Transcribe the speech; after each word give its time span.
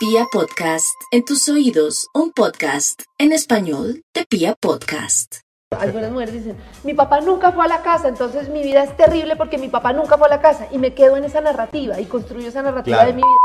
Pia 0.00 0.24
Podcast, 0.32 0.96
en 1.12 1.26
tus 1.26 1.46
oídos, 1.50 2.08
un 2.14 2.32
podcast 2.32 3.02
en 3.18 3.32
español 3.32 4.02
de 4.14 4.24
Pia 4.24 4.54
Podcast. 4.58 5.40
Algunas 5.78 6.10
mujeres 6.10 6.32
dicen, 6.32 6.56
mi 6.84 6.94
papá 6.94 7.20
nunca 7.20 7.52
fue 7.52 7.66
a 7.66 7.68
la 7.68 7.82
casa, 7.82 8.08
entonces 8.08 8.48
mi 8.48 8.62
vida 8.62 8.82
es 8.82 8.96
terrible 8.96 9.36
porque 9.36 9.58
mi 9.58 9.68
papá 9.68 9.92
nunca 9.92 10.16
fue 10.16 10.26
a 10.28 10.30
la 10.30 10.40
casa. 10.40 10.68
Y 10.72 10.78
me 10.78 10.94
quedo 10.94 11.18
en 11.18 11.24
esa 11.24 11.42
narrativa 11.42 12.00
y 12.00 12.06
construyo 12.06 12.48
esa 12.48 12.62
narrativa 12.62 12.96
Claro. 12.96 13.08
de 13.10 13.14
mi 13.16 13.20
vida. 13.22 13.36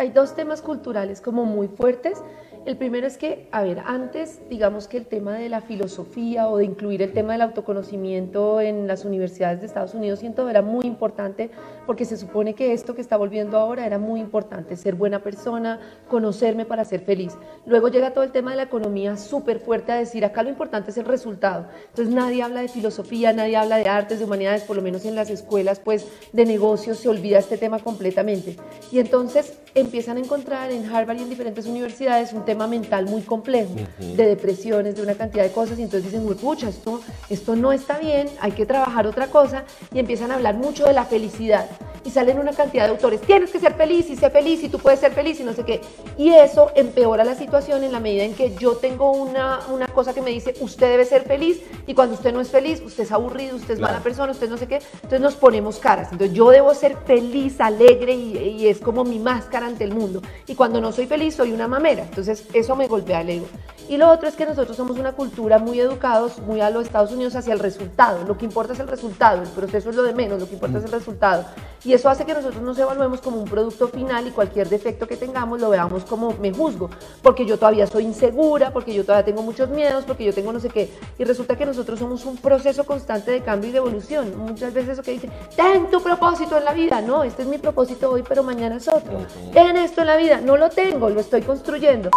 Hay 0.00 0.10
dos 0.10 0.34
temas 0.34 0.62
culturales 0.62 1.20
como 1.20 1.44
muy 1.44 1.68
fuertes. 1.68 2.18
El 2.66 2.76
primero 2.76 3.06
es 3.06 3.16
que, 3.16 3.48
a 3.52 3.62
ver, 3.62 3.80
antes 3.86 4.40
digamos 4.50 4.88
que 4.88 4.96
el 4.98 5.06
tema 5.06 5.32
de 5.34 5.48
la 5.48 5.60
filosofía 5.62 6.48
o 6.48 6.58
de 6.58 6.64
incluir 6.64 7.00
el 7.02 7.12
tema 7.12 7.32
del 7.32 7.42
autoconocimiento 7.42 8.60
en 8.60 8.86
las 8.86 9.04
universidades 9.06 9.60
de 9.60 9.66
Estados 9.66 9.94
Unidos 9.94 10.18
siento 10.18 10.48
era 10.48 10.60
muy 10.60 10.84
importante 10.86 11.50
porque 11.90 12.04
se 12.04 12.16
supone 12.16 12.54
que 12.54 12.72
esto 12.72 12.94
que 12.94 13.00
está 13.00 13.16
volviendo 13.16 13.58
ahora 13.58 13.84
era 13.84 13.98
muy 13.98 14.20
importante, 14.20 14.76
ser 14.76 14.94
buena 14.94 15.24
persona, 15.24 15.80
conocerme 16.08 16.64
para 16.64 16.84
ser 16.84 17.00
feliz. 17.00 17.32
Luego 17.66 17.88
llega 17.88 18.12
todo 18.12 18.22
el 18.22 18.30
tema 18.30 18.52
de 18.52 18.58
la 18.58 18.62
economía 18.62 19.16
súper 19.16 19.58
fuerte 19.58 19.90
a 19.90 19.96
decir, 19.96 20.24
acá 20.24 20.44
lo 20.44 20.50
importante 20.50 20.92
es 20.92 20.98
el 20.98 21.04
resultado. 21.04 21.66
Entonces 21.88 22.14
nadie 22.14 22.44
habla 22.44 22.60
de 22.60 22.68
filosofía, 22.68 23.32
nadie 23.32 23.56
habla 23.56 23.78
de 23.78 23.88
artes, 23.88 24.20
de 24.20 24.24
humanidades, 24.24 24.62
por 24.62 24.76
lo 24.76 24.82
menos 24.82 25.04
en 25.04 25.16
las 25.16 25.30
escuelas 25.30 25.80
pues 25.80 26.06
de 26.32 26.46
negocios 26.46 26.98
se 26.98 27.08
olvida 27.08 27.40
este 27.40 27.58
tema 27.58 27.80
completamente. 27.80 28.56
Y 28.92 29.00
entonces 29.00 29.58
empiezan 29.74 30.16
a 30.16 30.20
encontrar 30.20 30.70
en 30.70 30.88
Harvard 30.88 31.18
y 31.18 31.22
en 31.22 31.30
diferentes 31.30 31.66
universidades 31.66 32.32
un 32.32 32.44
tema 32.44 32.68
mental 32.68 33.06
muy 33.06 33.22
complejo, 33.22 33.74
de 33.98 34.26
depresiones, 34.26 34.94
de 34.94 35.02
una 35.02 35.14
cantidad 35.14 35.42
de 35.42 35.50
cosas, 35.50 35.76
y 35.78 35.82
entonces 35.82 36.12
dicen, 36.12 36.26
pucha, 36.36 36.68
esto, 36.68 37.00
esto 37.28 37.56
no 37.56 37.72
está 37.72 37.98
bien, 37.98 38.28
hay 38.40 38.52
que 38.52 38.64
trabajar 38.64 39.08
otra 39.08 39.26
cosa, 39.26 39.64
y 39.92 39.98
empiezan 39.98 40.30
a 40.30 40.34
hablar 40.34 40.54
mucho 40.54 40.84
de 40.84 40.92
la 40.92 41.04
felicidad. 41.04 41.68
Y 42.02 42.10
salen 42.10 42.38
una 42.38 42.52
cantidad 42.52 42.84
de 42.86 42.92
autores, 42.92 43.20
tienes 43.20 43.50
que 43.50 43.60
ser 43.60 43.74
feliz 43.74 44.08
y 44.08 44.16
sé 44.16 44.30
feliz 44.30 44.62
y 44.64 44.70
tú 44.70 44.78
puedes 44.78 45.00
ser 45.00 45.12
feliz 45.12 45.38
y 45.38 45.44
no 45.44 45.52
sé 45.52 45.64
qué. 45.64 45.82
Y 46.16 46.30
eso 46.30 46.70
empeora 46.74 47.24
la 47.24 47.34
situación 47.34 47.84
en 47.84 47.92
la 47.92 48.00
medida 48.00 48.24
en 48.24 48.34
que 48.34 48.56
yo 48.56 48.76
tengo 48.76 49.12
una, 49.12 49.60
una 49.70 49.86
cosa 49.86 50.14
que 50.14 50.22
me 50.22 50.30
dice, 50.30 50.54
usted 50.60 50.88
debe 50.88 51.04
ser 51.04 51.24
feliz 51.24 51.60
y 51.86 51.94
cuando 51.94 52.14
usted 52.14 52.32
no 52.32 52.40
es 52.40 52.48
feliz, 52.48 52.80
usted 52.84 53.04
es 53.04 53.12
aburrido, 53.12 53.56
usted 53.56 53.74
es 53.74 53.78
Claro. 53.80 53.92
mala 53.92 54.02
persona, 54.02 54.32
usted 54.32 54.48
no 54.48 54.56
sé 54.56 54.66
qué. 54.66 54.80
Entonces 54.94 55.20
nos 55.20 55.34
ponemos 55.34 55.78
caras. 55.78 56.08
Entonces 56.10 56.34
yo 56.34 56.48
debo 56.50 56.72
ser 56.74 56.96
feliz, 57.06 57.60
alegre 57.60 58.14
y, 58.14 58.38
y 58.38 58.68
es 58.68 58.78
como 58.78 59.04
mi 59.04 59.18
máscara 59.18 59.66
ante 59.66 59.84
el 59.84 59.94
mundo. 59.94 60.22
Y 60.46 60.54
cuando 60.54 60.80
no 60.80 60.92
soy 60.92 61.06
feliz, 61.06 61.34
soy 61.34 61.52
una 61.52 61.68
mamera. 61.68 62.04
Entonces 62.04 62.44
eso 62.54 62.76
me 62.76 62.88
golpea 62.88 63.20
el 63.20 63.28
ego. 63.30 63.46
Y 63.90 63.96
lo 63.96 64.08
otro 64.08 64.28
es 64.28 64.36
que 64.36 64.46
nosotros 64.46 64.76
somos 64.76 64.98
una 64.98 65.12
cultura 65.12 65.58
muy 65.58 65.80
educados, 65.80 66.38
muy 66.38 66.60
a 66.60 66.70
los 66.70 66.84
Estados 66.86 67.10
Unidos 67.12 67.34
hacia 67.34 67.52
el 67.52 67.58
resultado. 67.58 68.24
Lo 68.24 68.38
que 68.38 68.44
importa 68.44 68.72
es 68.72 68.78
el 68.80 68.86
resultado, 68.88 69.42
el 69.42 69.48
proceso 69.48 69.90
es 69.90 69.96
lo 69.96 70.02
de 70.04 70.14
menos, 70.14 70.38
lo 70.40 70.46
que 70.48 70.54
importa 70.54 70.78
es 70.78 70.84
el 70.84 70.92
resultado. 70.92 71.44
Y 71.84 71.94
eso 71.94 72.10
hace 72.10 72.26
que 72.26 72.34
nosotros 72.34 72.62
nos 72.62 72.78
evaluemos 72.78 73.20
como 73.20 73.38
un 73.38 73.48
producto 73.48 73.88
final 73.88 74.26
y 74.28 74.30
cualquier 74.30 74.68
defecto 74.68 75.06
que 75.06 75.16
tengamos 75.16 75.60
lo 75.60 75.70
veamos 75.70 76.04
como 76.04 76.34
me 76.34 76.52
juzgo, 76.52 76.90
porque 77.22 77.46
yo 77.46 77.58
todavía 77.58 77.86
soy 77.86 78.04
insegura, 78.04 78.70
porque 78.70 78.92
yo 78.92 79.04
todavía 79.04 79.24
tengo 79.24 79.42
muchos 79.42 79.70
miedos, 79.70 80.04
porque 80.04 80.24
yo 80.24 80.34
tengo 80.34 80.52
no 80.52 80.60
sé 80.60 80.68
qué. 80.68 80.90
Y 81.18 81.24
resulta 81.24 81.56
que 81.56 81.64
nosotros 81.64 81.98
somos 81.98 82.24
un 82.26 82.36
proceso 82.36 82.84
constante 82.84 83.30
de 83.30 83.40
cambio 83.40 83.70
y 83.70 83.72
de 83.72 83.78
evolución. 83.78 84.36
Muchas 84.36 84.74
veces 84.74 84.90
eso 84.90 85.02
que 85.02 85.12
dicen, 85.12 85.30
ten 85.56 85.90
tu 85.90 86.02
propósito 86.02 86.58
en 86.58 86.64
la 86.64 86.74
vida. 86.74 87.00
No, 87.00 87.24
este 87.24 87.42
es 87.42 87.48
mi 87.48 87.58
propósito 87.58 88.10
hoy, 88.10 88.22
pero 88.28 88.42
mañana 88.42 88.76
es 88.76 88.88
otro. 88.88 89.26
Ten 89.52 89.76
esto 89.76 90.02
en 90.02 90.06
la 90.06 90.16
vida. 90.16 90.40
No 90.40 90.56
lo 90.56 90.68
tengo, 90.68 91.08
lo 91.08 91.20
estoy 91.20 91.42
construyendo. 91.42 92.10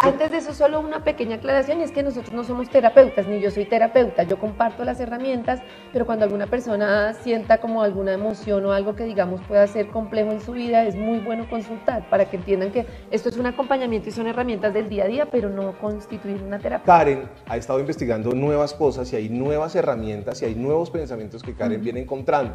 Antes 0.00 0.30
de 0.30 0.36
eso, 0.38 0.54
solo 0.54 0.78
una 0.78 1.02
pequeña 1.02 1.36
aclaración, 1.36 1.80
y 1.80 1.82
es 1.82 1.90
que 1.90 2.04
nosotros 2.04 2.32
no 2.32 2.44
somos 2.44 2.70
terapeutas, 2.70 3.26
ni 3.26 3.40
yo 3.40 3.50
soy 3.50 3.64
terapeuta, 3.64 4.22
yo 4.22 4.38
comparto 4.38 4.84
las 4.84 5.00
herramientas, 5.00 5.60
pero 5.92 6.06
cuando 6.06 6.24
alguna 6.24 6.46
persona 6.46 7.14
sienta 7.14 7.58
como 7.58 7.82
alguna 7.82 8.12
emoción 8.12 8.64
o 8.64 8.72
algo 8.72 8.94
que 8.94 9.02
digamos 9.02 9.40
pueda 9.42 9.66
ser 9.66 9.88
complejo 9.88 10.30
en 10.30 10.40
su 10.40 10.52
vida, 10.52 10.84
es 10.84 10.94
muy 10.94 11.18
bueno 11.18 11.50
consultar 11.50 12.08
para 12.10 12.30
que 12.30 12.36
entiendan 12.36 12.70
que 12.70 12.86
esto 13.10 13.28
es 13.28 13.36
un 13.38 13.46
acompañamiento 13.46 14.08
y 14.08 14.12
son 14.12 14.28
herramientas 14.28 14.72
del 14.72 14.88
día 14.88 15.02
a 15.02 15.08
día, 15.08 15.26
pero 15.26 15.50
no 15.50 15.76
constituir 15.78 16.44
una 16.44 16.60
terapia. 16.60 16.86
Karen 16.86 17.28
ha 17.48 17.56
estado 17.56 17.80
investigando 17.80 18.30
nuevas 18.30 18.74
cosas 18.74 19.12
y 19.12 19.16
hay 19.16 19.28
nuevas 19.28 19.74
herramientas 19.74 20.40
y 20.42 20.44
hay 20.44 20.54
nuevos 20.54 20.90
pensamientos 20.90 21.42
que 21.42 21.54
Karen 21.54 21.82
viene 21.82 21.98
encontrando. 21.98 22.54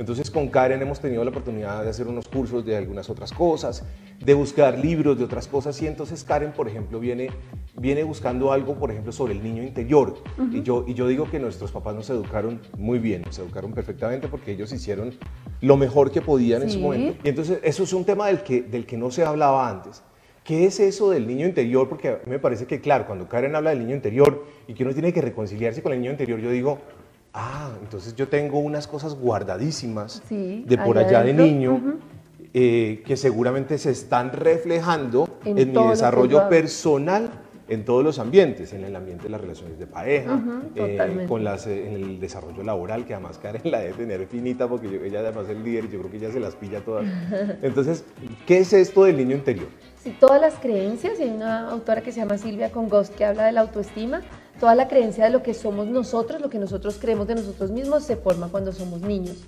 Entonces 0.00 0.30
con 0.30 0.48
Karen 0.48 0.80
hemos 0.80 0.98
tenido 0.98 1.22
la 1.22 1.28
oportunidad 1.28 1.84
de 1.84 1.90
hacer 1.90 2.08
unos 2.08 2.26
cursos 2.26 2.64
de 2.64 2.74
algunas 2.74 3.10
otras 3.10 3.32
cosas, 3.32 3.84
de 4.18 4.32
buscar 4.32 4.78
libros 4.78 5.18
de 5.18 5.24
otras 5.24 5.46
cosas 5.46 5.80
y 5.82 5.86
entonces 5.86 6.24
Karen, 6.24 6.52
por 6.52 6.66
ejemplo, 6.68 6.98
viene, 6.98 7.28
viene 7.78 8.02
buscando 8.02 8.50
algo, 8.50 8.76
por 8.76 8.90
ejemplo, 8.90 9.12
sobre 9.12 9.34
el 9.34 9.44
niño 9.44 9.62
interior. 9.62 10.14
y, 10.50 10.62
yo, 10.62 10.86
y 10.88 10.94
yo 10.94 11.06
digo 11.06 11.30
que 11.30 11.38
nuestros 11.38 11.70
papás 11.70 11.94
nos 11.94 12.08
educaron 12.08 12.62
muy 12.78 12.98
bien, 12.98 13.20
nos 13.26 13.38
educaron 13.40 13.74
perfectamente 13.74 14.26
porque 14.28 14.52
ellos 14.52 14.72
hicieron 14.72 15.12
lo 15.60 15.76
mejor 15.76 16.10
que 16.10 16.22
podían 16.22 16.62
en 16.62 16.70
su 16.70 16.80
momento. 16.80 17.18
Y 17.22 17.28
entonces 17.28 17.58
eso 17.62 17.82
es 17.82 17.92
un 17.92 18.06
tema 18.06 18.28
del 18.28 18.42
que, 18.42 18.62
del 18.62 18.86
que 18.86 18.96
no 18.96 19.10
se 19.10 19.22
hablaba 19.22 19.68
antes. 19.68 20.02
¿Qué 20.44 20.64
es 20.64 20.80
eso 20.80 21.10
del 21.10 21.26
niño 21.26 21.46
interior? 21.46 21.90
Porque 21.90 22.08
a 22.08 22.12
mí 22.24 22.30
me 22.30 22.38
parece 22.38 22.66
que, 22.66 22.80
claro, 22.80 23.06
cuando 23.06 23.28
Karen 23.28 23.54
habla 23.54 23.68
del 23.68 23.80
niño 23.80 23.94
interior 23.94 24.46
y 24.66 24.72
que 24.72 24.82
uno 24.82 24.94
tiene 24.94 25.12
que 25.12 25.20
reconciliarse 25.20 25.82
con 25.82 25.92
el 25.92 26.00
niño 26.00 26.12
interior, 26.12 26.40
yo 26.40 26.50
digo, 26.50 26.78
ah, 27.34 27.70
entonces 27.82 28.14
yo 28.16 28.28
tengo 28.28 28.58
unas 28.58 28.86
cosas 28.86 29.14
guardadísimas 29.14 30.22
Sí, 30.28 30.64
de 30.66 30.78
por 30.78 30.98
allá 30.98 31.20
allá 31.20 31.22
de 31.24 31.32
niño 31.34 31.98
eh, 32.52 33.02
que 33.06 33.16
seguramente 33.16 33.78
se 33.78 33.90
están 33.90 34.32
reflejando 34.32 35.28
En 35.44 35.54
mi 35.72 35.88
desarrollo 35.88 36.48
personal 36.48 37.30
en 37.68 37.84
todos 37.84 38.02
los 38.02 38.18
ambientes, 38.18 38.72
en 38.72 38.82
el 38.82 38.96
ambiente 38.96 39.22
de 39.24 39.28
las 39.30 39.40
relaciones 39.40 39.78
de 39.78 39.86
pareja, 39.86 40.40
eh, 40.74 41.24
con 41.28 41.44
las, 41.44 41.68
eh, 41.68 41.86
en 41.86 41.94
el 41.94 42.18
desarrollo 42.18 42.64
laboral, 42.64 43.06
que 43.06 43.14
además 43.14 43.38
Karen 43.38 43.62
la 43.70 43.78
debe 43.78 43.92
tener 43.92 44.26
finita 44.26 44.66
porque 44.66 44.90
yo- 44.90 45.04
ella 45.04 45.20
además 45.20 45.48
es 45.48 45.56
líder 45.56 45.84
y 45.84 45.88
yo 45.90 46.00
creo 46.00 46.10
que 46.10 46.16
ella 46.16 46.32
se 46.32 46.40
las 46.40 46.56
pilla 46.56 46.80
todas. 46.80 47.06
Entonces, 47.62 48.02
¿qué 48.44 48.58
es 48.58 48.72
esto 48.72 49.04
del 49.04 49.18
niño 49.18 49.36
interior? 49.36 49.68
Sí, 50.02 50.12
todas 50.18 50.40
las 50.40 50.54
creencias, 50.54 51.20
y 51.20 51.22
hay 51.22 51.30
una 51.30 51.70
autora 51.70 52.00
que 52.00 52.10
se 52.10 52.18
llama 52.18 52.38
Silvia 52.38 52.72
Congost 52.72 53.14
que 53.14 53.24
habla 53.24 53.44
de 53.44 53.52
la 53.52 53.60
autoestima, 53.60 54.20
toda 54.60 54.74
la 54.74 54.88
creencia 54.88 55.24
de 55.24 55.30
lo 55.30 55.42
que 55.42 55.54
somos 55.54 55.86
nosotros, 55.86 56.40
lo 56.40 56.50
que 56.50 56.58
nosotros 56.58 56.98
creemos 57.00 57.26
de 57.26 57.34
nosotros 57.34 57.70
mismos, 57.70 58.04
se 58.04 58.16
forma 58.16 58.48
cuando 58.48 58.72
somos 58.72 59.00
niños. 59.00 59.38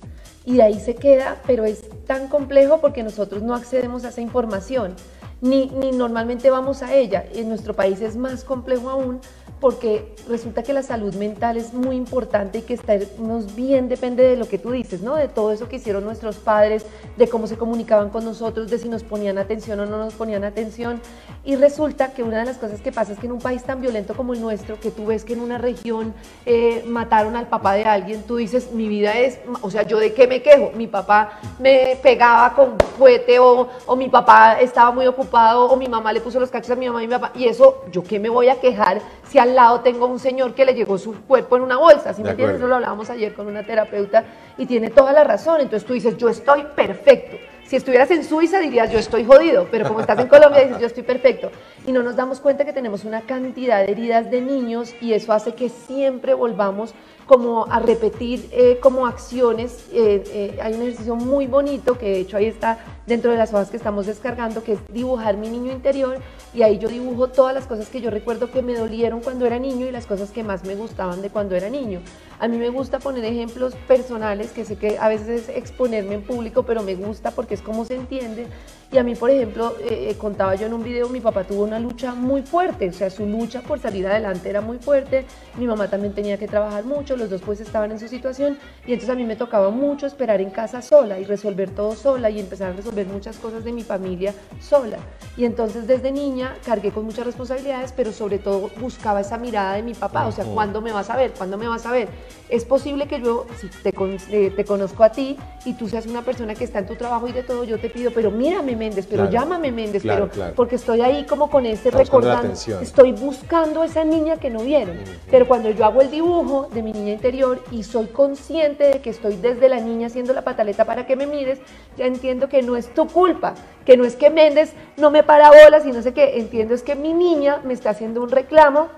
Y 0.46 0.56
de 0.56 0.62
ahí 0.62 0.80
se 0.80 0.94
queda, 0.94 1.40
pero 1.46 1.64
es 1.66 1.82
tan 2.06 2.28
complejo 2.28 2.80
porque 2.80 3.02
nosotros 3.02 3.42
no 3.42 3.54
accedemos 3.54 4.04
a 4.04 4.08
esa 4.08 4.22
información, 4.22 4.94
ni, 5.42 5.66
ni 5.66 5.92
normalmente 5.92 6.50
vamos 6.50 6.82
a 6.82 6.94
ella. 6.94 7.26
En 7.34 7.48
nuestro 7.48 7.74
país 7.74 8.00
es 8.00 8.16
más 8.16 8.42
complejo 8.42 8.88
aún 8.88 9.20
porque 9.62 10.12
resulta 10.28 10.64
que 10.64 10.72
la 10.72 10.82
salud 10.82 11.14
mental 11.14 11.56
es 11.56 11.72
muy 11.72 11.94
importante 11.94 12.58
y 12.58 12.62
que 12.62 12.74
estarnos 12.74 13.54
bien 13.54 13.88
depende 13.88 14.24
de 14.24 14.36
lo 14.36 14.48
que 14.48 14.58
tú 14.58 14.72
dices, 14.72 15.02
¿no? 15.02 15.14
De 15.14 15.28
todo 15.28 15.52
eso 15.52 15.68
que 15.68 15.76
hicieron 15.76 16.02
nuestros 16.02 16.38
padres, 16.38 16.84
de 17.16 17.28
cómo 17.28 17.46
se 17.46 17.56
comunicaban 17.56 18.10
con 18.10 18.24
nosotros, 18.24 18.68
de 18.68 18.78
si 18.78 18.88
nos 18.88 19.04
ponían 19.04 19.38
atención 19.38 19.78
o 19.78 19.86
no 19.86 19.98
nos 19.98 20.14
ponían 20.14 20.42
atención. 20.42 21.00
Y 21.44 21.54
resulta 21.54 22.12
que 22.12 22.24
una 22.24 22.40
de 22.40 22.46
las 22.46 22.58
cosas 22.58 22.80
que 22.80 22.90
pasa 22.90 23.12
es 23.12 23.20
que 23.20 23.26
en 23.26 23.32
un 23.32 23.38
país 23.38 23.62
tan 23.62 23.80
violento 23.80 24.16
como 24.16 24.34
el 24.34 24.40
nuestro, 24.40 24.80
que 24.80 24.90
tú 24.90 25.06
ves 25.06 25.24
que 25.24 25.34
en 25.34 25.40
una 25.40 25.58
región 25.58 26.12
eh, 26.44 26.82
mataron 26.84 27.36
al 27.36 27.46
papá 27.46 27.74
de 27.74 27.84
alguien, 27.84 28.24
tú 28.24 28.36
dices, 28.38 28.72
mi 28.72 28.88
vida 28.88 29.12
es, 29.12 29.38
o 29.60 29.70
sea, 29.70 29.84
¿yo 29.84 30.00
de 30.00 30.12
qué 30.12 30.26
me 30.26 30.42
quejo? 30.42 30.72
Mi 30.74 30.88
papá 30.88 31.38
me 31.60 31.96
pegaba 32.02 32.52
con 32.56 32.76
fuete 32.98 33.38
o, 33.38 33.68
o 33.86 33.94
mi 33.94 34.08
papá 34.08 34.60
estaba 34.60 34.90
muy 34.90 35.06
ocupado 35.06 35.66
o 35.66 35.76
mi 35.76 35.86
mamá 35.86 36.12
le 36.12 36.20
puso 36.20 36.40
los 36.40 36.50
cachos 36.50 36.72
a 36.72 36.74
mi 36.74 36.88
mamá 36.88 37.04
y 37.04 37.06
mi 37.06 37.12
papá. 37.12 37.30
Y 37.36 37.46
eso, 37.46 37.84
¿yo 37.92 38.02
qué 38.02 38.18
me 38.18 38.28
voy 38.28 38.48
a 38.48 38.58
quejar 38.58 39.00
si 39.30 39.38
al 39.38 39.51
lado 39.54 39.80
tengo 39.80 40.06
un 40.06 40.18
señor 40.18 40.54
que 40.54 40.64
le 40.64 40.74
llegó 40.74 40.98
su 40.98 41.14
cuerpo 41.22 41.56
en 41.56 41.62
una 41.62 41.76
bolsa? 41.76 42.12
¿Sí 42.12 42.22
me 42.22 42.28
De 42.28 42.30
entiendes? 42.32 42.58
Eso 42.58 42.66
lo 42.66 42.76
hablábamos 42.76 43.10
ayer 43.10 43.34
con 43.34 43.46
una 43.46 43.62
terapeuta 43.62 44.24
y 44.58 44.66
tiene 44.66 44.90
toda 44.90 45.12
la 45.12 45.24
razón. 45.24 45.60
Entonces 45.60 45.86
tú 45.86 45.94
dices, 45.94 46.16
yo 46.16 46.28
estoy 46.28 46.64
perfecto. 46.74 47.36
Si 47.72 47.76
estuvieras 47.76 48.10
en 48.10 48.22
Suiza 48.22 48.58
dirías, 48.58 48.92
yo 48.92 48.98
estoy 48.98 49.24
jodido, 49.24 49.66
pero 49.70 49.88
como 49.88 50.00
estás 50.00 50.18
en 50.18 50.26
Colombia 50.26 50.62
dices, 50.62 50.78
yo 50.78 50.86
estoy 50.86 51.04
perfecto. 51.04 51.50
Y 51.86 51.92
no 51.92 52.02
nos 52.02 52.16
damos 52.16 52.38
cuenta 52.38 52.66
que 52.66 52.72
tenemos 52.74 53.04
una 53.04 53.22
cantidad 53.22 53.84
de 53.84 53.92
heridas 53.92 54.30
de 54.30 54.42
niños 54.42 54.94
y 55.00 55.14
eso 55.14 55.32
hace 55.32 55.54
que 55.54 55.70
siempre 55.70 56.34
volvamos 56.34 56.94
como 57.24 57.66
a 57.70 57.78
repetir 57.78 58.46
eh, 58.52 58.78
como 58.82 59.06
acciones. 59.06 59.88
Eh, 59.90 60.22
eh, 60.26 60.58
hay 60.60 60.74
un 60.74 60.82
ejercicio 60.82 61.16
muy 61.16 61.46
bonito 61.46 61.96
que 61.96 62.10
de 62.10 62.20
hecho 62.20 62.36
ahí 62.36 62.44
está 62.44 62.78
dentro 63.06 63.30
de 63.30 63.38
las 63.38 63.54
hojas 63.54 63.70
que 63.70 63.78
estamos 63.78 64.04
descargando, 64.04 64.62
que 64.62 64.72
es 64.72 64.80
dibujar 64.92 65.38
mi 65.38 65.48
niño 65.48 65.72
interior 65.72 66.18
y 66.54 66.62
ahí 66.62 66.78
yo 66.78 66.88
dibujo 66.88 67.28
todas 67.28 67.54
las 67.54 67.66
cosas 67.66 67.88
que 67.88 68.00
yo 68.00 68.10
recuerdo 68.10 68.50
que 68.50 68.62
me 68.62 68.74
dolieron 68.74 69.20
cuando 69.20 69.46
era 69.46 69.58
niño 69.58 69.86
y 69.86 69.90
las 69.90 70.06
cosas 70.06 70.30
que 70.30 70.42
más 70.42 70.64
me 70.64 70.74
gustaban 70.74 71.22
de 71.22 71.30
cuando 71.30 71.56
era 71.56 71.70
niño. 71.70 72.00
A 72.42 72.48
mí 72.48 72.58
me 72.58 72.70
gusta 72.70 72.98
poner 72.98 73.24
ejemplos 73.24 73.76
personales, 73.86 74.50
que 74.50 74.64
sé 74.64 74.74
que 74.74 74.98
a 74.98 75.08
veces 75.08 75.28
es 75.28 75.48
exponerme 75.48 76.14
en 76.14 76.22
público, 76.22 76.64
pero 76.64 76.82
me 76.82 76.96
gusta 76.96 77.30
porque 77.30 77.54
es 77.54 77.62
como 77.62 77.84
se 77.84 77.94
entiende. 77.94 78.48
Y 78.90 78.98
a 78.98 79.04
mí, 79.04 79.14
por 79.14 79.30
ejemplo, 79.30 79.76
eh, 79.80 80.08
eh, 80.10 80.16
contaba 80.18 80.56
yo 80.56 80.66
en 80.66 80.74
un 80.74 80.82
video, 80.82 81.08
mi 81.08 81.20
papá 81.20 81.44
tuvo 81.44 81.62
una 81.62 81.78
lucha 81.78 82.14
muy 82.14 82.42
fuerte, 82.42 82.88
o 82.88 82.92
sea, 82.92 83.10
su 83.10 83.24
lucha 83.26 83.62
por 83.62 83.78
salir 83.78 84.06
adelante 84.06 84.50
era 84.50 84.60
muy 84.60 84.78
fuerte, 84.78 85.24
mi 85.56 85.66
mamá 85.66 85.88
también 85.88 86.14
tenía 86.14 86.36
que 86.36 86.46
trabajar 86.46 86.84
mucho, 86.84 87.16
los 87.16 87.30
dos 87.30 87.40
pues 87.40 87.60
estaban 87.60 87.90
en 87.92 87.98
su 87.98 88.08
situación 88.08 88.58
y 88.86 88.92
entonces 88.92 89.08
a 89.08 89.14
mí 89.14 89.24
me 89.24 89.36
tocaba 89.36 89.70
mucho 89.70 90.06
esperar 90.06 90.42
en 90.42 90.50
casa 90.50 90.82
sola 90.82 91.18
y 91.18 91.24
resolver 91.24 91.70
todo 91.70 91.94
sola 91.94 92.28
y 92.28 92.38
empezar 92.38 92.72
a 92.72 92.76
resolver 92.76 93.06
muchas 93.06 93.38
cosas 93.38 93.64
de 93.64 93.72
mi 93.72 93.82
familia 93.82 94.34
sola. 94.60 94.98
Y 95.38 95.46
entonces 95.46 95.86
desde 95.86 96.12
niña 96.12 96.56
cargué 96.62 96.90
con 96.90 97.06
muchas 97.06 97.24
responsabilidades, 97.24 97.92
pero 97.92 98.12
sobre 98.12 98.38
todo 98.38 98.68
buscaba 98.78 99.22
esa 99.22 99.38
mirada 99.38 99.76
de 99.76 99.82
mi 99.84 99.94
papá, 99.94 100.26
o 100.26 100.32
sea, 100.32 100.44
¿cuándo 100.44 100.82
me 100.82 100.92
vas 100.92 101.08
a 101.08 101.16
ver? 101.16 101.32
¿Cuándo 101.32 101.56
me 101.56 101.66
vas 101.66 101.86
a 101.86 101.92
ver? 101.92 102.08
Es 102.48 102.64
posible 102.64 103.06
que 103.06 103.20
yo, 103.20 103.46
si 103.58 103.68
te, 103.68 103.94
eh, 104.30 104.50
te 104.50 104.64
conozco 104.64 105.04
a 105.04 105.10
ti 105.10 105.38
y 105.64 105.74
tú 105.74 105.88
seas 105.88 106.06
una 106.06 106.22
persona 106.22 106.54
que 106.54 106.64
está 106.64 106.80
en 106.80 106.86
tu 106.86 106.96
trabajo 106.96 107.26
y 107.26 107.32
de 107.32 107.42
todo, 107.42 107.64
yo 107.64 107.78
te 107.78 107.88
pido, 107.88 108.10
pero 108.10 108.30
mírame 108.30 108.76
Méndez, 108.76 109.06
pero 109.08 109.30
llámame 109.30 109.72
Méndez, 109.72 110.02
pero 110.04 110.28
porque 110.54 110.76
estoy 110.76 111.00
ahí 111.00 111.24
como 111.24 111.48
con 111.48 111.64
este 111.64 111.90
recordando, 111.90 112.52
estoy 112.80 113.12
buscando 113.12 113.84
esa 113.84 114.04
niña 114.04 114.36
que 114.36 114.50
no 114.50 114.60
vieron. 114.60 114.98
Pero 115.30 115.48
cuando 115.48 115.70
yo 115.70 115.84
hago 115.84 116.02
el 116.02 116.10
dibujo 116.10 116.68
de 116.72 116.82
mi 116.82 116.92
niña 116.92 117.12
interior 117.12 117.62
y 117.70 117.84
soy 117.84 118.08
consciente 118.08 118.84
de 118.84 119.00
que 119.00 119.10
estoy 119.10 119.36
desde 119.36 119.68
la 119.68 119.80
niña 119.80 120.08
haciendo 120.08 120.32
la 120.32 120.42
pataleta 120.42 120.84
para 120.84 121.06
que 121.06 121.16
me 121.16 121.26
mires, 121.26 121.58
ya 121.96 122.06
entiendo 122.06 122.48
que 122.48 122.62
no 122.62 122.76
es 122.76 122.92
tu 122.92 123.06
culpa, 123.08 123.54
que 123.84 123.96
no 123.96 124.04
es 124.04 124.16
que 124.16 124.30
Méndez 124.30 124.74
no 124.96 125.10
me 125.10 125.22
para 125.22 125.50
bolas 125.50 125.86
y 125.86 125.92
no 125.92 126.02
sé 126.02 126.12
qué, 126.12 126.38
entiendo 126.38 126.74
es 126.74 126.82
que 126.82 126.94
mi 126.94 127.12
niña 127.12 127.60
me 127.64 127.72
está 127.72 127.90
haciendo 127.90 128.22
un 128.22 128.30
reclamo. 128.30 128.88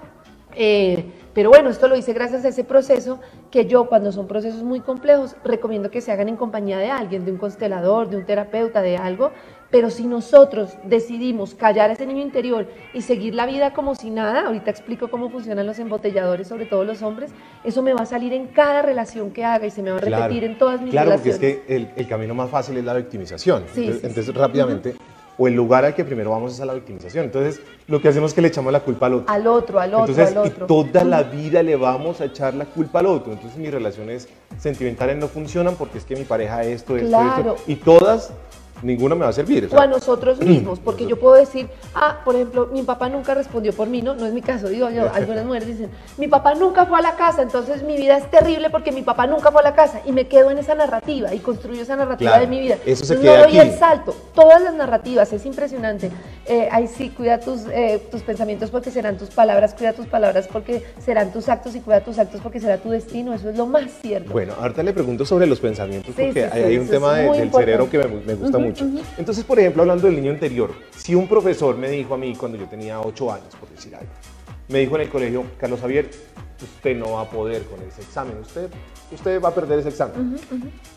Eh, 0.57 1.05
pero 1.35 1.51
bueno, 1.51 1.69
esto 1.69 1.89
lo 1.89 1.97
hice 1.97 2.13
gracias 2.13 2.45
a 2.45 2.49
ese 2.49 2.63
proceso 2.63 3.19
que 3.51 3.67
yo, 3.67 3.87
cuando 3.87 4.13
son 4.13 4.29
procesos 4.29 4.63
muy 4.63 4.81
complejos, 4.81 5.35
recomiendo 5.45 5.91
que 5.91 6.01
se 6.01 6.13
hagan 6.13 6.29
en 6.29 6.37
compañía 6.37 6.79
de 6.79 6.91
alguien, 6.91 7.25
de 7.25 7.33
un 7.33 7.39
constelador, 7.39 8.09
de 8.09 8.17
un 8.17 8.25
terapeuta, 8.25 8.83
de 8.83 8.97
algo. 8.97 9.33
Pero 9.69 9.91
si 9.91 10.07
nosotros 10.07 10.77
decidimos 10.85 11.57
callar 11.57 11.91
a 11.91 11.95
ese 11.95 12.07
niño 12.07 12.23
interior 12.23 12.69
y 12.93 13.03
seguir 13.03 13.35
la 13.35 13.47
vida 13.47 13.73
como 13.73 13.97
si 13.97 14.11
nada, 14.11 14.47
ahorita 14.47 14.71
explico 14.71 15.09
cómo 15.11 15.29
funcionan 15.29 15.67
los 15.67 15.81
embotelladores, 15.81 16.47
sobre 16.47 16.67
todo 16.67 16.85
los 16.85 17.03
hombres, 17.03 17.33
eso 17.65 17.83
me 17.83 17.93
va 17.93 18.03
a 18.03 18.07
salir 18.07 18.33
en 18.33 18.47
cada 18.47 18.83
relación 18.83 19.33
que 19.33 19.45
haga 19.45 19.67
y 19.67 19.71
se 19.71 19.83
me 19.83 19.91
va 19.91 19.97
a 19.97 20.01
repetir 20.01 20.45
en 20.45 20.57
todas 20.57 20.81
mis 20.81 20.95
relaciones. 20.95 21.21
Claro, 21.23 21.39
porque 21.41 21.57
es 21.57 21.67
que 21.67 21.97
el, 21.97 22.07
camino 22.07 22.35
más 22.37 22.49
fácil 22.51 22.77
es 22.77 22.85
la 22.85 22.95
victimización. 22.95 23.65
entonces, 23.75 24.33
rápidamente 24.33 24.95
o 25.39 25.49
el 25.49 25.55
lugar 25.55 25.85
al 25.85 25.95
que 25.95 26.05
primero 26.05 26.31
vamos 26.31 26.55
es 26.55 26.61
a 26.61 26.65
la 26.65 26.75
victimización. 26.75 27.25
Entonces, 27.25 27.61
lo 27.87 28.01
que 28.01 28.09
hacemos 28.09 28.31
es 28.31 28.35
que 28.35 28.43
le 28.43 28.49
echamos 28.49 28.73
la 28.73 28.81
culpa 28.81 29.07
al 29.07 29.15
otro. 29.15 29.33
Al 29.33 29.47
otro, 29.47 29.81
al 29.81 29.95
otro, 29.95 30.13
Entonces, 30.13 30.37
al 30.37 30.47
otro. 30.47 30.65
Y 30.65 30.69
toda 30.69 31.05
la 31.05 31.23
vida 31.23 31.63
le 31.63 31.77
vamos 31.77 32.21
a 32.21 32.27
echar 32.27 32.55
la 32.55 32.65
culpa 32.65 33.01
al 33.01 33.07
otro. 33.07 33.33
Entonces, 33.33 33.59
mis 33.59 33.71
relaciones 33.71 34.29
sentimentales 34.59 35.17
no 35.17 35.29
funcionan 35.29 35.75
porque 35.77 35.99
es 35.99 36.05
que 36.05 36.17
mi 36.17 36.25
pareja 36.25 36.65
esto, 36.65 36.97
esto, 36.97 37.21
esto. 37.21 37.57
Y 37.67 37.77
todas 37.77 38.33
ninguna 38.83 39.15
me 39.15 39.23
va 39.23 39.29
a 39.29 39.33
servir. 39.33 39.69
O, 39.71 39.81
a 39.81 39.87
nosotros 39.87 40.39
mismos, 40.45 40.79
porque 40.79 41.07
yo 41.07 41.19
puedo 41.19 41.35
decir, 41.35 41.69
ah, 41.95 42.21
por 42.25 42.35
ejemplo, 42.35 42.69
mi 42.73 42.83
papá 42.83 43.09
nunca 43.09 43.35
respondió 43.35 43.73
por 43.73 43.89
mí, 43.89 44.03
no, 44.03 44.15
no 44.15 44.27
es 44.27 44.33
mi 44.33 44.43
caso, 44.43 44.69
digo 44.69 44.91
yo, 44.91 45.11
algunas 45.13 45.45
mujeres 45.45 45.69
dicen, 45.69 45.91
mi 46.19 46.29
papá 46.29 46.55
nunca 46.55 46.87
fue 46.87 46.99
a 46.99 47.03
la 47.03 47.17
casa, 47.17 47.43
entonces 47.43 47.83
mi 47.83 47.97
vida 47.97 48.17
es 48.17 48.31
terrible 48.31 48.71
porque 48.71 48.93
mi 48.93 49.03
papá 49.03 49.27
nunca 49.27 49.51
fue 49.51 49.61
a 49.61 49.65
la 49.65 49.75
casa 49.75 50.01
y 50.05 50.13
me 50.13 50.27
quedo 50.27 50.51
en 50.51 50.59
esa 50.59 50.75
narrativa 50.75 51.35
y 51.35 51.39
construyo 51.39 51.83
esa 51.83 51.97
narrativa 51.97 52.39
de 52.39 52.47
mi 52.47 52.61
vida. 52.61 52.79
Eso 52.85 53.05
se 53.05 53.19
queda 53.19 53.39
no 53.39 53.45
doy 53.45 53.59
el 53.59 53.73
salto, 53.79 54.15
todas 54.35 54.63
las 54.63 54.75
narrativas, 54.75 55.33
es 55.33 55.47
impresionante. 55.47 56.11
Eh, 56.47 56.69
ahí 56.71 56.87
sí, 56.89 57.11
cuida 57.11 57.41
tus, 57.41 57.63
eh, 57.73 58.03
tus 58.11 58.23
pensamientos 58.23 58.71
porque 58.71 58.91
serán 58.91 59.17
tus 59.17 59.31
palabras, 59.31 59.75
cuida 59.75 59.93
tus 59.93 60.07
palabras 60.07 60.49
porque 60.51 60.83
serán 60.99 61.33
tus 61.33 61.49
actos 61.49 61.75
y 61.75 61.81
cuida 61.81 62.01
tus 62.01 62.19
actos 62.19 62.41
porque 62.41 62.61
será 62.61 62.79
tu 62.79 62.91
destino, 62.91 63.33
eso 63.33 63.49
es 63.49 63.57
lo 63.57 63.67
más 63.67 63.91
cierto. 64.03 64.33
Bueno, 64.33 64.55
ahorita 64.61 64.83
le 64.83 64.93
pregunto 64.93 65.25
sobre 65.25 65.47
los 65.47 65.61
pensamientos 65.61 66.15
porque 66.15 66.45
hay, 66.45 66.77
un 66.77 66.89
tema 66.89 67.15
del 67.15 67.51
cerebro 67.51 67.89
que 67.89 67.99
me, 67.99 68.35
gusta 68.35 68.59
mucho. 68.59 68.64
Entonces, 69.19 69.45
por 69.45 69.59
ejemplo, 69.59 69.83
hablando 69.83 70.07
del 70.07 70.17
niño 70.17 70.33
interior, 70.33 70.73
si 70.97 71.15
un 71.15 71.29
profesor 71.29 71.77
me 71.77 71.91
dijo 71.91 72.15
a 72.15 72.19
mí 72.19 72.35
cuando 72.35 72.59
yo 72.59 72.67
tenía 72.67 73.01
8 73.01 73.33
años, 73.33 73.55
por 73.59 73.69
decir 73.69 73.95
algo, 73.95 74.11
me 74.69 74.79
dijo 74.81 74.97
en 74.97 75.03
el 75.03 75.09
colegio, 75.09 75.45
Carlos 75.59 75.81
Javier, 75.81 76.11
usted 76.63 76.97
no 76.97 77.13
va 77.13 77.23
a 77.23 77.31
poder 77.31 77.63
con 77.65 77.81
ese 77.83 78.03
examen, 78.03 78.39
usted, 78.39 78.69
usted 79.13 79.41
va 79.41 79.49
a 79.49 79.55
perder 79.55 79.81
ese 79.81 79.91
examen. 79.91 80.37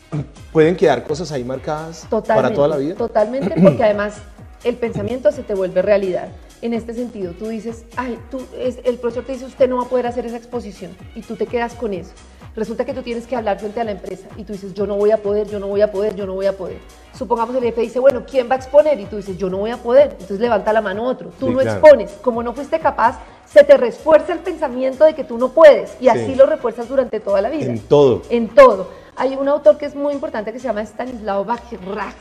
¿Pueden 0.52 0.76
quedar 0.76 1.04
cosas 1.04 1.30
ahí 1.32 1.44
marcadas 1.44 2.06
para 2.26 2.52
toda 2.52 2.68
la 2.68 2.76
vida? 2.76 2.94
Totalmente, 2.94 3.60
porque 3.62 3.84
además 3.84 4.18
el 4.64 4.76
pensamiento 4.76 5.30
se 5.32 5.42
te 5.42 5.54
vuelve 5.54 5.82
realidad. 5.82 6.28
En 6.60 6.74
este 6.74 6.92
sentido, 6.92 7.34
tú 7.34 7.46
dices, 7.46 7.84
ay, 7.96 8.18
tú, 8.32 8.42
es, 8.58 8.80
el 8.84 8.96
profesor 8.96 9.24
te 9.24 9.32
dice, 9.32 9.44
usted 9.44 9.68
no 9.68 9.76
va 9.76 9.84
a 9.84 9.88
poder 9.88 10.08
hacer 10.08 10.26
esa 10.26 10.36
exposición 10.36 10.90
y 11.14 11.20
tú 11.20 11.36
te 11.36 11.46
quedas 11.46 11.74
con 11.74 11.94
eso. 11.94 12.10
Resulta 12.56 12.84
que 12.84 12.92
tú 12.92 13.02
tienes 13.02 13.28
que 13.28 13.36
hablar 13.36 13.60
frente 13.60 13.80
a 13.80 13.84
la 13.84 13.92
empresa 13.92 14.26
y 14.36 14.42
tú 14.42 14.54
dices, 14.54 14.74
yo 14.74 14.84
no 14.84 14.96
voy 14.96 15.12
a 15.12 15.18
poder, 15.18 15.48
yo 15.48 15.60
no 15.60 15.68
voy 15.68 15.80
a 15.80 15.92
poder, 15.92 16.16
yo 16.16 16.26
no 16.26 16.34
voy 16.34 16.46
a 16.46 16.56
poder. 16.56 16.78
Supongamos 17.18 17.56
el 17.56 17.64
jefe 17.64 17.80
dice, 17.80 17.98
bueno, 17.98 18.22
¿quién 18.24 18.48
va 18.48 18.54
a 18.54 18.58
exponer? 18.58 19.00
Y 19.00 19.06
tú 19.06 19.16
dices, 19.16 19.36
yo 19.36 19.50
no 19.50 19.58
voy 19.58 19.70
a 19.70 19.76
poder. 19.76 20.12
Entonces 20.12 20.38
levanta 20.38 20.72
la 20.72 20.80
mano 20.80 21.04
otro. 21.04 21.30
Tú 21.40 21.50
no 21.50 21.60
expones. 21.60 22.12
Como 22.22 22.44
no 22.44 22.52
fuiste 22.52 22.78
capaz, 22.78 23.18
se 23.44 23.64
te 23.64 23.76
refuerza 23.76 24.32
el 24.32 24.38
pensamiento 24.38 25.04
de 25.04 25.14
que 25.14 25.24
tú 25.24 25.36
no 25.36 25.48
puedes 25.48 25.96
y 26.00 26.08
así 26.08 26.36
lo 26.36 26.46
refuerzas 26.46 26.88
durante 26.88 27.18
toda 27.18 27.42
la 27.42 27.50
vida. 27.50 27.72
En 27.72 27.80
todo. 27.80 28.22
En 28.30 28.48
todo. 28.48 28.88
Hay 29.20 29.34
un 29.34 29.48
autor 29.48 29.78
que 29.78 29.86
es 29.86 29.96
muy 29.96 30.14
importante 30.14 30.52
que 30.52 30.60
se 30.60 30.68
llama 30.68 30.80
Stanislaw 30.80 31.44
Bachrach, 31.44 32.14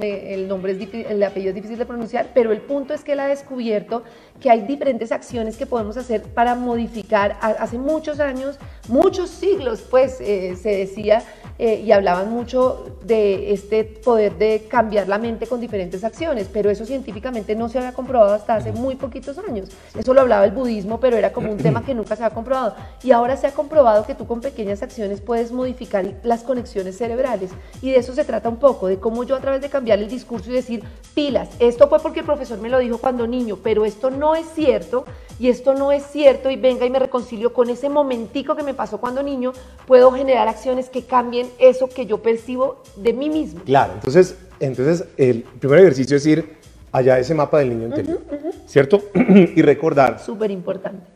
el 0.00 0.48
nombre 0.48 0.72
es 0.72 1.06
el 1.10 1.22
apellido 1.22 1.50
es 1.50 1.54
difícil 1.54 1.76
de 1.76 1.84
pronunciar, 1.84 2.30
pero 2.32 2.50
el 2.50 2.62
punto 2.62 2.94
es 2.94 3.04
que 3.04 3.12
él 3.12 3.20
ha 3.20 3.26
descubierto 3.26 4.04
que 4.40 4.50
hay 4.50 4.62
diferentes 4.62 5.12
acciones 5.12 5.58
que 5.58 5.66
podemos 5.66 5.98
hacer 5.98 6.22
para 6.22 6.54
modificar. 6.54 7.36
Hace 7.42 7.76
muchos 7.76 8.20
años, 8.20 8.58
muchos 8.88 9.28
siglos, 9.28 9.82
pues 9.82 10.18
eh, 10.22 10.56
se 10.56 10.70
decía 10.70 11.24
eh, 11.58 11.82
y 11.84 11.92
hablaban 11.92 12.30
mucho 12.30 12.96
de 13.04 13.52
este 13.52 13.84
poder 13.84 14.38
de 14.38 14.66
cambiar 14.68 15.08
la 15.08 15.18
mente 15.18 15.46
con 15.46 15.60
diferentes 15.60 16.04
acciones, 16.04 16.48
pero 16.50 16.70
eso 16.70 16.86
científicamente 16.86 17.54
no 17.54 17.68
se 17.68 17.78
había 17.78 17.92
comprobado 17.92 18.32
hasta 18.32 18.54
hace 18.54 18.72
muy 18.72 18.94
poquitos 18.94 19.36
años. 19.38 19.68
Eso 19.98 20.14
lo 20.14 20.20
hablaba 20.22 20.44
el 20.44 20.52
budismo, 20.52 21.00
pero 21.00 21.16
era 21.16 21.32
como 21.32 21.50
un 21.50 21.58
tema 21.58 21.84
que 21.84 21.94
nunca 21.94 22.16
se 22.16 22.22
había 22.22 22.34
comprobado. 22.34 22.76
Y 23.02 23.10
ahora 23.10 23.36
se 23.36 23.46
ha 23.48 23.52
comprobado 23.52 24.06
que 24.06 24.14
tú 24.14 24.26
con 24.26 24.40
pequeñas 24.40 24.82
acciones 24.82 25.20
puedes 25.20 25.50
modificar 25.50 25.97
las 26.22 26.42
conexiones 26.42 26.96
cerebrales. 26.96 27.50
Y 27.82 27.90
de 27.90 27.98
eso 27.98 28.14
se 28.14 28.24
trata 28.24 28.48
un 28.48 28.58
poco, 28.58 28.86
de 28.86 28.98
cómo 28.98 29.24
yo 29.24 29.36
a 29.36 29.40
través 29.40 29.60
de 29.60 29.68
cambiar 29.68 29.98
el 29.98 30.08
discurso 30.08 30.50
y 30.50 30.54
decir, 30.54 30.82
pilas, 31.14 31.48
esto 31.58 31.88
fue 31.88 32.00
porque 32.00 32.20
el 32.20 32.26
profesor 32.26 32.58
me 32.58 32.68
lo 32.68 32.78
dijo 32.78 32.98
cuando 32.98 33.26
niño, 33.26 33.58
pero 33.62 33.84
esto 33.84 34.10
no 34.10 34.34
es 34.34 34.46
cierto 34.54 35.04
y 35.38 35.48
esto 35.48 35.74
no 35.74 35.92
es 35.92 36.04
cierto 36.04 36.50
y 36.50 36.56
venga 36.56 36.86
y 36.86 36.90
me 36.90 36.98
reconcilio 36.98 37.52
con 37.52 37.70
ese 37.70 37.88
momentico 37.88 38.56
que 38.56 38.62
me 38.62 38.74
pasó 38.74 38.98
cuando 38.98 39.22
niño, 39.22 39.52
puedo 39.86 40.10
generar 40.12 40.48
acciones 40.48 40.88
que 40.88 41.04
cambien 41.04 41.48
eso 41.58 41.88
que 41.88 42.06
yo 42.06 42.22
percibo 42.22 42.82
de 42.96 43.12
mí 43.12 43.30
mismo. 43.30 43.60
Claro, 43.64 43.94
entonces, 43.94 44.36
entonces 44.60 45.06
el 45.16 45.42
primer 45.42 45.80
ejercicio 45.80 46.16
es 46.16 46.26
ir 46.26 46.58
allá 46.92 47.18
ese 47.18 47.34
mapa 47.34 47.58
del 47.58 47.70
niño 47.70 47.86
interior, 47.86 48.20
¿cierto? 48.66 49.02
y 49.14 49.62
recordar. 49.62 50.20
Súper 50.20 50.50
importante. 50.50 51.06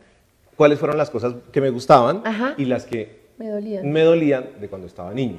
¿Cuáles 0.55 0.79
fueron 0.79 0.97
las 0.97 1.09
cosas 1.09 1.33
que 1.51 1.61
me 1.61 1.69
gustaban 1.69 2.23
y 2.57 2.65
las 2.65 2.85
que 2.85 3.22
me 3.37 3.49
dolían. 3.49 3.91
Me 3.91 4.01
dolían 4.01 4.45
de 4.59 4.67
cuando 4.67 4.87
estaba 4.87 5.13
niño. 5.13 5.37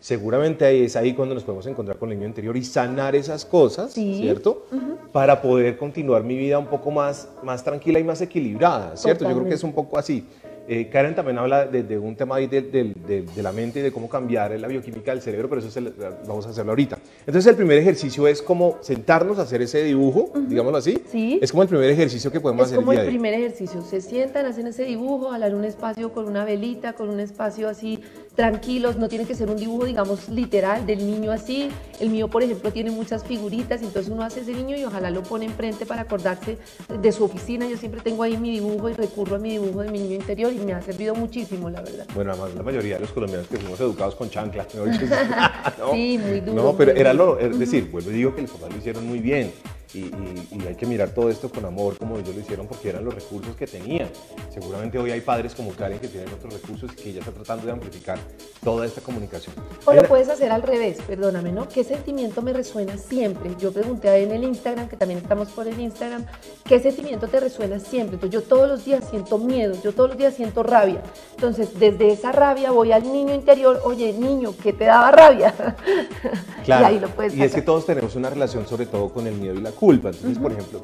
Seguramente 0.00 0.66
ahí 0.66 0.82
es 0.84 0.96
ahí 0.96 1.14
cuando 1.14 1.34
nos 1.34 1.44
podemos 1.44 1.66
encontrar 1.66 1.96
con 1.96 2.10
el 2.12 2.18
niño 2.18 2.28
interior 2.28 2.56
y 2.56 2.64
sanar 2.64 3.16
esas 3.16 3.44
cosas, 3.44 3.92
¿cierto? 3.94 4.66
Para 5.12 5.40
poder 5.40 5.76
continuar 5.76 6.22
mi 6.24 6.36
vida 6.36 6.58
un 6.58 6.66
poco 6.66 6.90
más, 6.90 7.28
más 7.42 7.64
tranquila 7.64 7.98
y 7.98 8.04
más 8.04 8.20
equilibrada, 8.20 8.96
¿cierto? 8.96 9.24
Yo 9.24 9.34
creo 9.34 9.48
que 9.48 9.54
es 9.54 9.64
un 9.64 9.72
poco 9.72 9.98
así. 9.98 10.26
Eh, 10.66 10.88
Karen 10.88 11.14
también 11.14 11.38
habla 11.38 11.66
de, 11.66 11.98
un 11.98 12.16
tema 12.16 12.36
ahí 12.36 12.46
de, 12.46 12.62
de, 12.62 13.42
la 13.42 13.52
mente 13.52 13.80
y 13.80 13.82
de 13.82 13.92
cómo 13.92 14.08
cambiar 14.08 14.58
la 14.58 14.66
bioquímica 14.66 15.10
del 15.10 15.20
cerebro, 15.20 15.48
pero 15.48 15.60
eso 15.60 15.80
vamos 16.26 16.46
a 16.46 16.50
hacerlo 16.50 16.72
ahorita. 16.72 16.98
Entonces 17.26 17.50
el 17.50 17.56
primer 17.56 17.78
ejercicio 17.78 18.26
es 18.26 18.40
como 18.40 18.78
sentarnos 18.80 19.38
a 19.38 19.42
hacer 19.42 19.60
ese 19.62 19.82
dibujo, 19.84 20.32
digámoslo 20.48 20.78
así. 20.78 21.02
Sí. 21.10 21.38
Es 21.42 21.50
como 21.50 21.62
el 21.62 21.68
primer 21.68 21.90
ejercicio 21.90 22.32
que 22.32 22.40
podemos 22.40 22.66
hacer. 22.66 22.78
Es 22.78 22.84
como 22.84 22.92
el, 22.92 23.06
primer 23.06 23.34
ejercicio. 23.34 23.82
Se 23.82 24.00
sientan, 24.00 24.46
hacen 24.46 24.66
ese 24.66 24.84
dibujo, 24.84 25.30
jalar 25.30 25.54
un 25.54 25.64
espacio 25.64 26.12
con 26.12 26.26
una 26.26 26.44
velita, 26.44 26.94
con 26.94 27.10
un 27.10 27.20
espacio 27.20 27.68
así 27.68 28.00
tranquilos, 28.34 28.96
no 28.96 29.08
tiene 29.08 29.26
que 29.26 29.34
ser 29.34 29.48
un 29.48 29.56
dibujo, 29.56 29.84
digamos, 29.84 30.28
literal 30.28 30.86
del 30.86 31.06
niño 31.06 31.30
así. 31.30 31.70
El 32.00 32.10
mío, 32.10 32.28
por 32.28 32.42
ejemplo, 32.42 32.72
tiene 32.72 32.90
muchas 32.90 33.24
figuritas, 33.24 33.82
entonces 33.82 34.12
uno 34.12 34.22
hace 34.22 34.40
ese 34.40 34.52
niño 34.52 34.76
y 34.76 34.84
ojalá 34.84 35.10
lo 35.10 35.22
pone 35.22 35.46
enfrente 35.46 35.86
para 35.86 36.02
acordarse 36.02 36.58
de 37.00 37.12
su 37.12 37.24
oficina. 37.24 37.66
Yo 37.68 37.76
siempre 37.76 38.00
tengo 38.00 38.22
ahí 38.22 38.36
mi 38.36 38.50
dibujo 38.50 38.88
y 38.88 38.94
recurro 38.94 39.36
a 39.36 39.38
mi 39.38 39.50
dibujo 39.50 39.82
de 39.82 39.90
mi 39.90 39.98
niño 39.98 40.16
interior 40.16 40.52
y 40.52 40.58
me 40.58 40.72
ha 40.72 40.82
servido 40.82 41.14
muchísimo, 41.14 41.70
la 41.70 41.80
verdad. 41.80 42.06
Bueno, 42.14 42.32
además 42.32 42.54
la 42.54 42.62
mayoría 42.62 42.94
de 42.96 43.02
los 43.02 43.12
colombianos 43.12 43.46
que 43.48 43.56
fuimos 43.56 43.78
educados 43.80 44.14
con 44.14 44.30
chancla. 44.30 44.66
Sí, 45.92 46.18
muy 46.18 46.40
duro. 46.40 46.62
No, 46.62 46.76
pero 46.76 46.92
era 46.92 47.12
lo, 47.12 47.38
es 47.38 47.58
decir, 47.58 47.90
vuelvo 47.90 48.10
y 48.10 48.14
digo 48.14 48.34
que 48.34 48.42
los 48.42 48.50
papás 48.50 48.70
lo 48.70 48.78
hicieron 48.78 49.06
muy 49.06 49.18
bien 49.18 49.52
y, 49.94 50.66
hay 50.66 50.74
que 50.74 50.86
mirar 50.86 51.10
todo 51.10 51.30
esto 51.30 51.50
con 51.50 51.64
amor 51.64 51.96
como 51.98 52.18
ellos 52.18 52.34
lo 52.34 52.40
hicieron 52.40 52.66
porque 52.66 52.88
eran 52.88 53.04
los 53.04 53.14
recursos 53.14 53.54
que 53.54 53.66
tenían. 53.66 54.08
Seguramente 54.52 54.98
hoy 54.98 55.10
hay 55.10 55.20
padres 55.20 55.54
como 55.54 55.72
Karen 55.72 55.98
que 55.98 56.08
tienen 56.08 56.32
otros 56.32 56.52
recursos 56.54 56.90
y 56.92 56.96
que 56.96 57.10
ella 57.10 57.20
está 57.20 57.32
tratando 57.32 57.66
de 57.66 57.72
amplificar 57.72 58.18
toda 58.62 58.86
esta 58.86 59.00
comunicación. 59.00 59.54
O 59.84 59.92
lo 59.92 60.02
puedes 60.04 60.28
hacer 60.28 60.50
al 60.50 60.62
revés, 60.62 60.98
perdóname, 61.06 61.52
¿no? 61.52 61.68
¿Qué 61.68 61.84
sentimiento 61.84 62.42
me 62.42 62.52
resuena 62.52 62.96
siempre? 62.96 63.50
Yo 63.58 63.72
pregunté 63.72 64.08
ahí 64.08 64.24
en 64.24 64.32
el 64.32 64.44
Instagram, 64.44 64.88
que 64.88 64.96
también 64.96 65.20
estamos 65.20 65.48
por 65.50 65.68
el 65.68 65.78
Instagram, 65.78 66.24
¿qué 66.64 66.80
sentimiento 66.80 67.28
te 67.28 67.40
resuena 67.40 67.78
siempre? 67.78 68.14
Entonces 68.14 68.40
yo 68.40 68.42
todos 68.42 68.68
los 68.68 68.84
días 68.84 69.04
siento 69.08 69.38
miedo, 69.38 69.76
yo 69.82 69.92
todos 69.92 70.10
los 70.10 70.18
días 70.18 70.34
siento 70.34 70.62
rabia. 70.62 71.02
Entonces 71.34 71.78
desde 71.78 72.10
esa 72.12 72.32
rabia 72.32 72.70
voy 72.70 72.92
al 72.92 73.02
niño 73.04 73.34
interior, 73.34 73.80
oye 73.84 74.12
niño, 74.12 74.54
¿qué 74.62 74.72
te 74.72 74.84
daba 74.84 75.10
rabia? 75.10 75.54
Claro. 76.64 76.84
y 76.84 76.86
ahí 76.86 76.98
lo 76.98 77.08
puedes 77.08 77.34
Y 77.34 77.42
es 77.42 77.52
que 77.52 77.60
todos 77.60 77.84
tenemos 77.84 78.16
una 78.16 78.30
relación 78.30 78.66
sobre 78.66 78.86
todo 78.86 79.10
con 79.10 79.26
el 79.26 79.34
miedo 79.34 79.54
y 79.54 79.60
la 79.60 79.70
culpa 79.70 79.83
culpa. 79.84 80.08
Entonces, 80.08 80.38
por 80.38 80.52
ejemplo, 80.52 80.80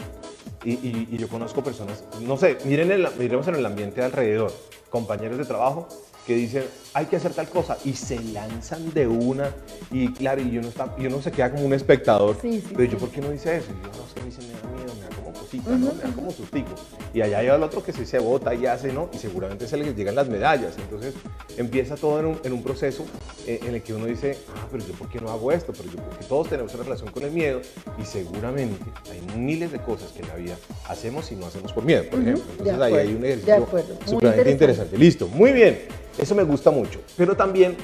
y, 0.62 1.16
yo 1.16 1.26
conozco 1.28 1.64
personas, 1.64 2.04
no 2.20 2.36
sé, 2.36 2.58
miren 2.66 2.90
el, 2.90 3.08
miremos 3.18 3.48
en 3.48 3.54
el 3.54 3.64
ambiente 3.64 4.02
alrededor, 4.02 4.52
compañeros 4.90 5.38
de 5.38 5.46
trabajo 5.46 5.88
que 6.30 6.36
dicen, 6.36 6.62
hay 6.94 7.06
que 7.06 7.16
hacer 7.16 7.34
tal 7.34 7.48
cosa, 7.48 7.76
y 7.84 7.92
se 7.92 8.20
lanzan 8.20 8.94
de 8.94 9.08
una, 9.08 9.52
y 9.90 10.12
claro, 10.12 10.40
y 10.40 10.58
uno, 10.58 10.68
está, 10.68 10.94
y 10.96 11.06
uno 11.06 11.20
se 11.20 11.32
queda 11.32 11.50
como 11.50 11.64
un 11.64 11.72
espectador, 11.72 12.36
Sí, 12.40 12.60
sí, 12.60 12.72
pero 12.72 12.84
yo, 12.84 12.98
¿por 12.98 13.08
qué 13.08 13.20
no 13.20 13.30
dice 13.30 13.56
eso? 13.56 13.66
Y 13.72 13.82
yo, 13.84 13.90
no, 13.90 14.24
mí 14.24 14.30
se 14.30 14.40
me 14.42 14.52
da 14.52 14.68
miedo, 14.76 14.94
me 14.94 15.08
da 15.08 15.16
como 15.16 15.32
cosita, 15.32 15.70
¿no? 15.70 15.92
me 15.92 16.02
da 16.04 16.12
como 16.14 16.30
sustico. 16.30 16.70
Y 17.12 17.20
allá 17.22 17.38
hay 17.38 17.48
el 17.48 17.60
otro 17.64 17.82
que 17.82 17.92
sí 17.92 18.06
se 18.06 18.20
bota 18.20 18.54
y 18.54 18.66
hace, 18.66 18.92
¿no? 18.92 19.10
Y 19.12 19.18
seguramente 19.18 19.66
se 19.66 19.76
le 19.76 19.92
llegan 19.92 20.14
las 20.14 20.28
medallas. 20.28 20.76
Entonces 20.78 21.14
empieza 21.56 21.96
todo 21.96 22.20
en 22.20 22.26
un, 22.26 22.40
en 22.44 22.52
un 22.52 22.62
proceso 22.62 23.04
eh, 23.48 23.58
en 23.66 23.74
el 23.74 23.82
que 23.82 23.92
uno 23.92 24.06
dice, 24.06 24.38
ah, 24.54 24.68
pero 24.70 24.86
yo, 24.86 24.92
¿por 24.92 25.08
qué 25.08 25.20
no 25.20 25.30
hago 25.30 25.50
esto? 25.50 25.72
Pero 25.72 25.90
yo, 25.90 25.96
porque 25.96 26.24
todos 26.26 26.48
tenemos 26.48 26.72
una 26.74 26.84
relación 26.84 27.10
con 27.10 27.24
el 27.24 27.32
miedo, 27.32 27.60
y 28.00 28.04
seguramente 28.04 28.84
hay 29.10 29.36
miles 29.36 29.72
de 29.72 29.80
cosas 29.80 30.12
que 30.12 30.22
en 30.22 30.28
la 30.28 30.36
vida 30.36 30.56
hacemos 30.86 31.32
y 31.32 31.34
no 31.34 31.46
hacemos 31.46 31.72
por 31.72 31.82
miedo, 31.82 32.04
por 32.08 32.20
ejemplo. 32.20 32.44
de 32.44 32.52
Entonces 32.52 32.80
ahí 32.80 32.94
hay 32.94 33.14
un 33.14 33.24
ejercicio 33.24 33.66
supremamente 34.06 34.12
interesante. 34.12 34.50
interesante. 34.52 34.98
Listo, 34.98 35.26
muy 35.26 35.50
bien. 35.50 36.00
Eso 36.20 36.34
me 36.34 36.42
gusta 36.42 36.70
mucho. 36.70 37.00
Pero 37.16 37.34
también, 37.34 37.76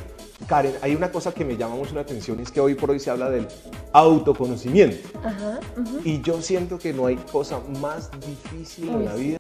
Karen, 0.47 0.75
hay 0.83 0.95
una 0.95 1.11
cosa 1.11 1.33
que 1.33 1.45
me 1.45 1.57
llama 1.57 1.75
mucho 1.75 1.95
la 1.95 2.03
atención 2.03 2.39
es 2.41 2.51
que 2.51 2.61
hoy 2.61 2.75
por 2.75 2.91
hoy 2.91 3.01
se 3.01 3.11
habla 3.11 3.31
del 3.31 3.49
autoconocimiento. 3.93 5.09
Ajá, 5.25 5.59
ujú. 5.77 6.01
Y 6.05 6.21
yo 6.21 6.43
siento 6.43 6.79
que 6.79 6.93
no 6.93 7.07
hay 7.07 7.17
cosa 7.17 7.61
más 7.81 8.11
difícil 8.21 8.91
en 8.91 9.05
la 9.07 9.15
vida 9.15 9.39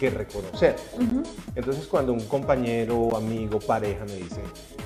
que 0.00 0.08
reconocer. 0.08 0.76
Entonces 1.54 1.86
cuando 1.86 2.14
un 2.14 2.20
compañero, 2.20 3.14
amigo, 3.14 3.58
pareja 3.58 4.06
me 4.06 4.14
dice, 4.14 4.40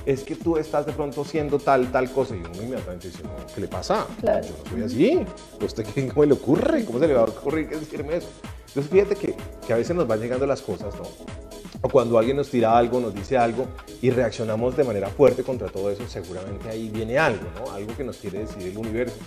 es 0.05 0.23
que 0.23 0.35
tú 0.35 0.57
estás 0.57 0.85
de 0.85 0.91
pronto 0.91 1.23
siendo 1.23 1.59
tal, 1.59 1.91
tal 1.93 2.11
cosa, 2.11 2.35
y 2.35 2.39
uno 2.39 2.61
inmediatamente 2.61 3.07
dice, 3.07 3.23
no, 3.23 3.29
¿qué 3.55 3.61
le 3.61 3.67
pasa? 3.69 4.05
Claro. 4.19 4.45
Yo 4.45 4.53
no 4.63 4.69
soy 4.69 4.83
así. 4.83 5.25
¿A 5.61 5.65
¿Usted 5.65 5.85
qué, 5.85 6.09
cómo 6.09 6.25
le 6.25 6.33
ocurre? 6.33 6.83
¿Cómo 6.83 6.99
se 6.99 7.07
le 7.07 7.13
va 7.13 7.21
a 7.21 7.25
ocurrir 7.25 7.69
que 7.69 7.77
decirme 7.77 8.17
eso? 8.17 8.27
Entonces 8.67 8.91
fíjate 8.91 9.15
que, 9.15 9.35
que 9.65 9.71
a 9.71 9.77
veces 9.77 9.95
nos 9.95 10.07
van 10.07 10.19
llegando 10.19 10.45
las 10.45 10.61
cosas, 10.61 10.93
¿no? 10.95 11.03
O 11.85 11.89
cuando 11.89 12.17
alguien 12.17 12.37
nos 12.37 12.49
tira 12.49 12.77
algo, 12.77 13.01
nos 13.01 13.13
dice 13.13 13.37
algo 13.37 13.67
y 14.01 14.09
reaccionamos 14.09 14.77
de 14.77 14.85
manera 14.85 15.09
fuerte 15.09 15.43
contra 15.43 15.67
todo 15.67 15.91
eso, 15.91 16.07
seguramente 16.07 16.69
ahí 16.69 16.87
viene 16.87 17.19
algo, 17.19 17.45
¿no? 17.59 17.71
Algo 17.73 17.95
que 17.95 18.05
nos 18.05 18.17
quiere 18.17 18.39
decir 18.39 18.65
el 18.65 18.77
universo. 18.77 19.17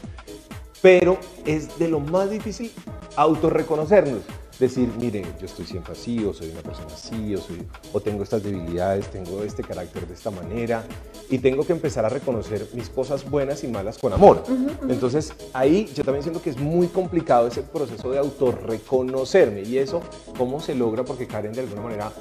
Pero 0.81 1.19
es 1.45 1.79
de 1.79 1.89
lo 1.89 2.01
más 2.01 2.31
difícil 2.31 2.73
autorreconocernos. 3.15 4.23
Decir, 4.59 4.89
mire, 4.99 5.23
yo 5.39 5.45
estoy 5.45 5.67
siempre 5.67 5.93
así, 5.93 6.25
o 6.25 6.33
soy 6.33 6.49
una 6.49 6.63
persona 6.63 6.89
así, 6.95 7.35
o, 7.35 7.39
soy, 7.39 7.63
o 7.93 8.01
tengo 8.01 8.23
estas 8.23 8.43
debilidades, 8.43 9.07
tengo 9.11 9.43
este 9.43 9.63
carácter 9.63 10.07
de 10.07 10.15
esta 10.15 10.31
manera, 10.31 10.83
y 11.29 11.39
tengo 11.39 11.67
que 11.67 11.75
empezar 11.75 12.07
a 12.07 12.09
reconocer 12.09 12.67
mis 12.73 12.89
cosas 12.89 13.29
buenas 13.29 13.63
y 13.65 13.69
malas 13.69 13.99
con 13.99 14.15
amor. 14.15 14.45
Entonces, 14.89 15.35
ahí 15.53 15.91
yo 15.95 16.05
también 16.05 16.23
siento 16.23 16.41
que 16.41 16.49
es 16.49 16.57
muy 16.57 16.87
complicado 16.87 17.49
ese 17.49 17.61
proceso 17.61 18.11
de 18.11 18.19
autorreconocerme, 18.19 19.61
y 19.61 19.77
eso, 19.77 20.01
¿cómo 20.39 20.59
se 20.59 20.75
logra? 20.75 21.05
Porque 21.05 21.27
Karen, 21.27 21.53
de 21.53 21.61
alguna 21.61 21.83
manera, 21.83 22.13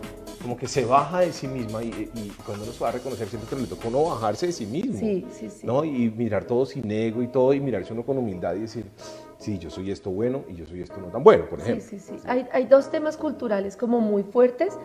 como 0.42 0.58
que 0.58 0.68
se 0.68 0.84
baja 0.84 1.22
de 1.22 1.32
sí 1.32 1.48
misma, 1.48 1.84
y, 1.84 1.88
y 1.88 2.34
cuando 2.46 2.66
uno 2.66 2.74
se 2.74 2.80
va 2.80 2.90
a 2.90 2.92
reconocer, 2.92 3.30
siento 3.30 3.48
que 3.48 3.56
le 3.56 3.68
toca 3.68 3.86
a 3.86 3.88
uno 3.88 4.04
bajarse 4.04 4.48
de 4.48 4.52
sí 4.52 4.66
mismo. 4.66 5.00
Sí, 5.00 5.26
sí, 5.32 5.50
sí. 5.50 5.66
¿no? 5.66 5.86
Y 5.86 6.12
mirar 6.12 6.44
todo 6.44 6.66
sin 6.66 6.92
ego 6.92 7.24
y 7.24 7.30
todo, 7.30 7.54
y 7.54 7.62
mirarse 7.62 7.94
uno 7.94 8.04
con 8.04 8.18
humildad 8.18 8.56
y 8.56 8.60
decir, 8.60 8.86
sí, 9.46 9.60
yo 9.60 9.70
soy 9.70 9.92
esto 9.92 10.10
bueno 10.10 10.44
y 10.50 10.56
yo 10.56 10.66
soy 10.66 10.82
esto 10.82 11.00
no 11.00 11.08
tan 11.10 11.24
bueno, 11.24 11.46
por 11.48 11.62
Sí, 11.62 11.66
ejemplo. 11.72 11.88
sí, 11.88 12.00
sí. 12.00 12.16
Hay, 12.26 12.48
hay 12.52 12.66
dos 12.66 12.90
temas 12.90 13.16
culturales 13.16 13.78
como 13.78 14.02
muy 14.02 14.24
fuertes. 14.24 14.76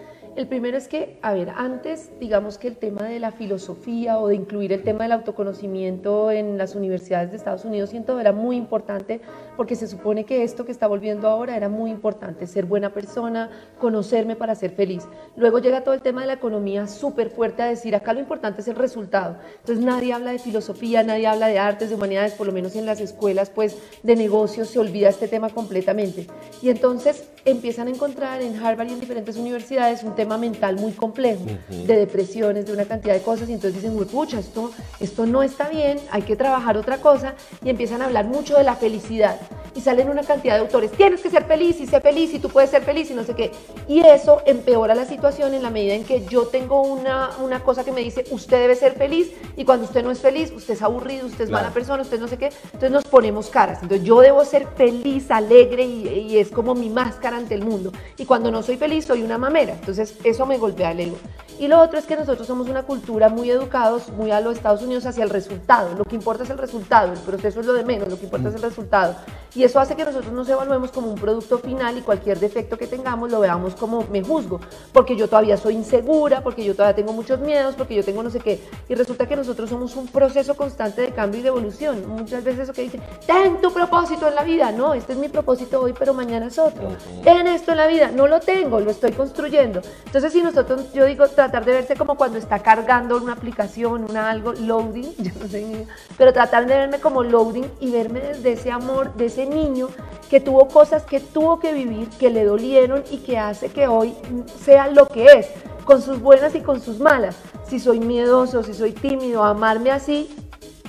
El 0.41 0.47
primero 0.47 0.79
es 0.79 0.89
que, 0.89 1.19
a 1.21 1.35
ver, 1.35 1.51
antes, 1.51 2.13
digamos 2.19 2.57
que 2.57 2.67
el 2.67 2.79
tema 2.79 3.03
de 3.03 3.21
la 3.21 3.31
filosofía 3.31 4.19
o 4.19 4.29
de 4.29 4.37
incluir 4.37 4.73
el 4.73 4.83
tema 4.83 5.03
del 5.03 5.13
autoconocimiento 5.13 6.31
en 6.31 6.57
las 6.57 6.75
universidades 6.75 7.31
de 7.31 7.37
Estados 7.37 7.67
Unidos, 7.67 7.91
siento, 7.91 8.19
era 8.19 8.33
muy 8.33 8.57
importante 8.57 9.21
porque 9.59 9.77
se 9.77 9.87
supone 9.87 10.25
que 10.25 10.43
esto 10.43 10.65
que 10.65 10.73
está 10.73 10.87
volviendo 10.87 11.29
ahora 11.29 11.55
era 11.59 11.69
muy 11.69 11.91
importante, 11.91 12.47
ser 12.47 12.65
buena 12.65 12.95
persona, 12.95 13.51
conocerme 13.79 14.35
para 14.35 14.55
ser 14.55 14.71
feliz. 14.71 15.07
Luego 15.37 15.59
llega 15.59 15.85
todo 15.85 15.93
el 15.93 16.01
tema 16.01 16.23
de 16.23 16.29
la 16.29 16.33
economía 16.33 16.87
súper 16.87 17.29
fuerte 17.29 17.63
a 17.63 17.67
decir, 17.67 17.95
acá 17.95 18.15
lo 18.15 18.21
importante 18.21 18.63
es 18.63 18.69
el 18.69 18.77
resultado. 18.77 19.37
Entonces 19.59 19.85
nadie 19.85 20.15
habla 20.15 20.31
de 20.31 20.39
filosofía, 20.39 21.03
nadie 21.03 21.27
habla 21.27 21.49
de 21.49 21.59
artes, 21.59 21.91
de 21.91 21.97
humanidades, 21.97 22.33
por 22.33 22.47
lo 22.47 22.55
menos 22.55 22.75
en 22.77 22.87
las 22.87 23.03
escuelas, 23.03 23.51
pues 23.51 23.77
de 24.03 24.17
negocios 24.17 24.69
se 24.69 24.79
olvida 24.79 25.11
este 25.11 25.29
tema 25.29 25.51
completamente. 25.51 26.27
Y 26.63 26.71
entonces 26.71 27.29
empiezan 27.45 27.89
a 27.89 27.91
encontrar 27.91 28.41
en 28.41 28.57
Harvard 28.57 28.89
y 28.89 28.93
en 28.95 29.01
diferentes 29.01 29.37
universidades 29.37 30.03
un 30.03 30.15
tema 30.15 30.30
mental 30.39 30.77
muy 30.77 30.93
complejo, 30.93 31.43
de 31.69 31.97
depresiones, 31.97 32.67
de 32.67 32.73
una 32.73 32.85
cantidad 32.85 33.15
de 33.15 33.23
cosas, 33.23 33.49
y 33.49 33.53
entonces 33.55 33.83
dicen, 33.83 33.99
"Uy, 33.99 34.05
pucha, 34.07 34.39
esto, 34.39 34.71
esto 35.01 35.27
no 35.27 35.43
está 35.43 35.69
bien, 35.69 35.99
hay 36.11 36.23
que 36.23 36.37
trabajar 36.37 36.77
otra 36.77 36.99
cosa, 36.99 37.35
y 37.65 37.71
empiezan 37.71 38.03
a 38.03 38.07
hablar 38.07 38.27
mucho 38.27 38.57
de 38.57 38.65
la 38.65 38.77
felicidad. 38.77 39.39
Y 39.75 39.81
salen 39.83 40.11
una 40.11 40.23
cantidad 40.23 40.55
de 40.57 40.63
autores, 40.63 40.91
tienes 40.91 41.21
que 41.21 41.31
ser 41.31 41.45
feliz 41.45 41.81
y 41.81 41.87
sé 41.87 42.01
feliz 42.01 42.35
y 42.35 42.41
tú 42.41 42.49
puedes 42.49 42.71
ser 42.71 42.83
feliz 42.83 43.09
y 43.11 43.15
no 43.15 43.23
sé 43.25 43.35
qué. 43.35 43.53
Y 43.87 44.01
eso 44.01 44.43
empeora 44.45 44.95
la 44.97 45.05
situación 45.05 45.55
en 45.55 45.63
la 45.63 45.71
medida 45.71 45.95
en 45.95 46.05
que 46.05 46.27
yo 46.27 46.47
tengo 46.49 46.83
una, 46.83 47.31
una 47.43 47.63
cosa 47.63 47.85
que 47.85 47.93
me 47.93 48.01
dice, 48.01 48.25
usted 48.31 48.59
debe 48.61 48.75
ser 48.75 48.95
feliz 48.95 49.31
y 49.57 49.65
cuando 49.65 49.85
usted 49.87 50.03
no 50.03 50.11
es 50.11 50.19
feliz, 50.19 50.51
usted 50.55 50.75
es 50.75 50.83
aburrido, 50.83 51.27
usted 51.27 51.45
es 51.45 51.51
Claro. 51.51 51.65
mala 51.65 51.75
persona, 51.75 52.03
usted 52.03 52.19
no 52.19 52.27
sé 52.29 52.37
qué. 52.37 52.47
Entonces 52.65 52.91
nos 52.91 53.05
ponemos 53.05 53.49
caras. 53.49 53.79
Entonces 53.83 54.05
yo 54.07 54.21
debo 54.21 54.45
ser 54.45 54.67
feliz, 54.77 55.31
alegre 55.31 55.85
y, 55.85 56.09
y 56.09 56.39
es 56.39 56.49
como 56.51 56.75
mi 56.75 56.91
máscara 56.91 57.37
ante 57.37 57.55
el 57.55 57.65
mundo. 57.65 57.93
Y 58.19 58.25
cuando 58.25 58.51
no 58.51 58.63
soy 58.65 58.77
feliz, 58.77 59.05
soy 59.05 59.23
una 59.23 59.39
mamera. 59.39 59.75
Entonces 59.75 60.10
eso 60.25 60.47
me 60.47 60.59
golpea 60.59 60.93
el 60.93 61.01
ego. 61.01 61.17
Y 61.59 61.69
lo 61.69 61.79
otro 61.79 61.99
es 61.99 62.07
que 62.07 62.17
nosotros 62.17 62.47
somos 62.47 62.71
una 62.71 62.85
cultura 62.85 63.29
muy 63.29 63.51
educados, 63.51 64.09
muy 64.09 64.31
a 64.31 64.41
los 64.41 64.57
Estados 64.57 64.83
Unidos 64.83 65.05
hacia 65.05 65.25
el 65.25 65.29
resultado. 65.29 65.95
Lo 65.95 66.05
que 66.05 66.15
importa 66.15 66.43
es 66.43 66.49
el 66.49 66.57
resultado, 66.57 67.13
el 67.13 67.19
proceso 67.19 67.61
es 67.61 67.67
lo 67.67 67.75
de 67.75 67.85
menos, 67.85 68.09
lo 68.09 68.19
que 68.19 68.25
importa 68.25 68.49
es 68.49 68.55
el 68.55 68.63
resultado. 68.63 69.15
Y 69.55 69.65
eso 69.65 69.81
hace 69.81 69.97
que 69.97 70.05
nosotros 70.05 70.33
nos 70.33 70.49
evaluemos 70.49 70.91
como 70.93 71.09
un 71.09 71.17
producto 71.17 71.59
final 71.59 71.99
y 71.99 72.03
cualquier 72.03 72.39
defecto 72.39 72.79
que 72.79 72.87
tengamos 72.87 73.31
lo 73.31 73.41
veamos 73.41 73.75
como 73.75 74.05
me 74.11 74.23
juzgo, 74.23 74.61
porque 74.93 75.17
yo 75.17 75.29
todavía 75.29 75.57
soy 75.57 75.75
insegura, 75.75 76.43
porque 76.43 76.65
yo 76.65 76.75
todavía 76.75 76.95
tengo 76.95 77.13
muchos 77.13 77.41
miedos, 77.41 77.75
porque 77.75 77.95
yo 77.95 78.05
tengo 78.05 78.23
no 78.23 78.31
sé 78.31 78.39
qué. 78.41 78.61
Y 78.89 78.95
resulta 78.95 79.27
que 79.27 79.37
nosotros 79.37 79.71
somos 79.71 79.97
un 79.97 80.07
proceso 80.07 80.55
constante 80.57 81.03
de 81.03 81.11
cambio 81.13 81.41
y 81.41 81.43
de 81.43 81.49
evolución. 81.49 82.09
Muchas 82.09 82.45
veces 82.45 82.61
eso 82.61 82.73
que 82.73 82.83
dicen, 82.83 83.03
ten 83.27 83.61
tu 83.61 83.73
propósito 83.73 84.29
en 84.29 84.35
la 84.35 84.45
vida. 84.45 84.71
No, 84.73 84.95
este 84.95 85.13
es 85.13 85.19
mi 85.19 85.29
propósito 85.29 85.81
hoy, 85.81 85.95
pero 85.99 86.15
mañana 86.15 86.47
es 86.47 86.59
otro. 86.59 86.89
Ten 87.25 87.47
esto 87.49 87.73
en 87.73 87.79
la 87.79 87.87
vida. 87.87 88.11
No 88.11 88.27
lo 88.27 88.41
tengo, 88.41 88.81
lo 88.81 88.91
estoy 88.91 89.13
construyendo. 89.13 89.81
Entonces, 90.07 90.33
si 90.33 90.43
nosotros, 90.43 90.93
yo 90.93 91.07
digo, 91.07 91.27
tratar 91.29 91.65
de 91.65 91.73
verse 91.73 91.97
como 91.97 92.17
cuando 92.17 92.39
está 92.39 92.61
cargando 92.61 93.17
una 93.17 93.33
aplicación, 93.33 94.07
una 94.09 94.31
algo, 94.31 94.53
loading, 94.53 95.15
yo 95.19 95.33
no 95.41 95.49
sé, 95.49 95.87
pero 96.17 96.33
tratar 96.33 96.67
de 96.67 96.75
verme 96.75 97.01
como 97.01 97.23
loading 97.23 97.67
y 97.81 97.91
verme 97.91 98.21
desde 98.21 98.53
ese 98.53 98.71
amor, 98.71 99.15
de 99.15 99.27
ese 99.27 99.40
niño 99.47 99.89
que 100.29 100.41
tuvo 100.41 100.69
cosas 100.69 101.05
que 101.05 101.21
tuvo 101.21 101.59
que 101.59 101.73
vivir, 101.73 102.09
que 102.11 102.31
le 102.31 102.45
dolieron 102.45 103.03
y 103.11 103.19
que 103.19 103.39
hace 103.39 103.69
que 103.69 103.89
hoy 103.89 104.15
sea 104.63 104.89
lo 104.89 105.07
que 105.07 105.25
es, 105.25 105.49
con 105.85 106.01
sus 106.03 106.21
buenas 106.21 106.55
y 106.55 106.61
con 106.61 106.81
sus 106.81 107.01
malas. 107.01 107.37
Si 107.67 107.81
soy 107.81 108.01
miedoso, 108.01 108.63
si 108.63 108.75
soy 108.75 108.93
tímido, 108.93 109.43
amarme 109.43 109.91
así, 109.91 110.35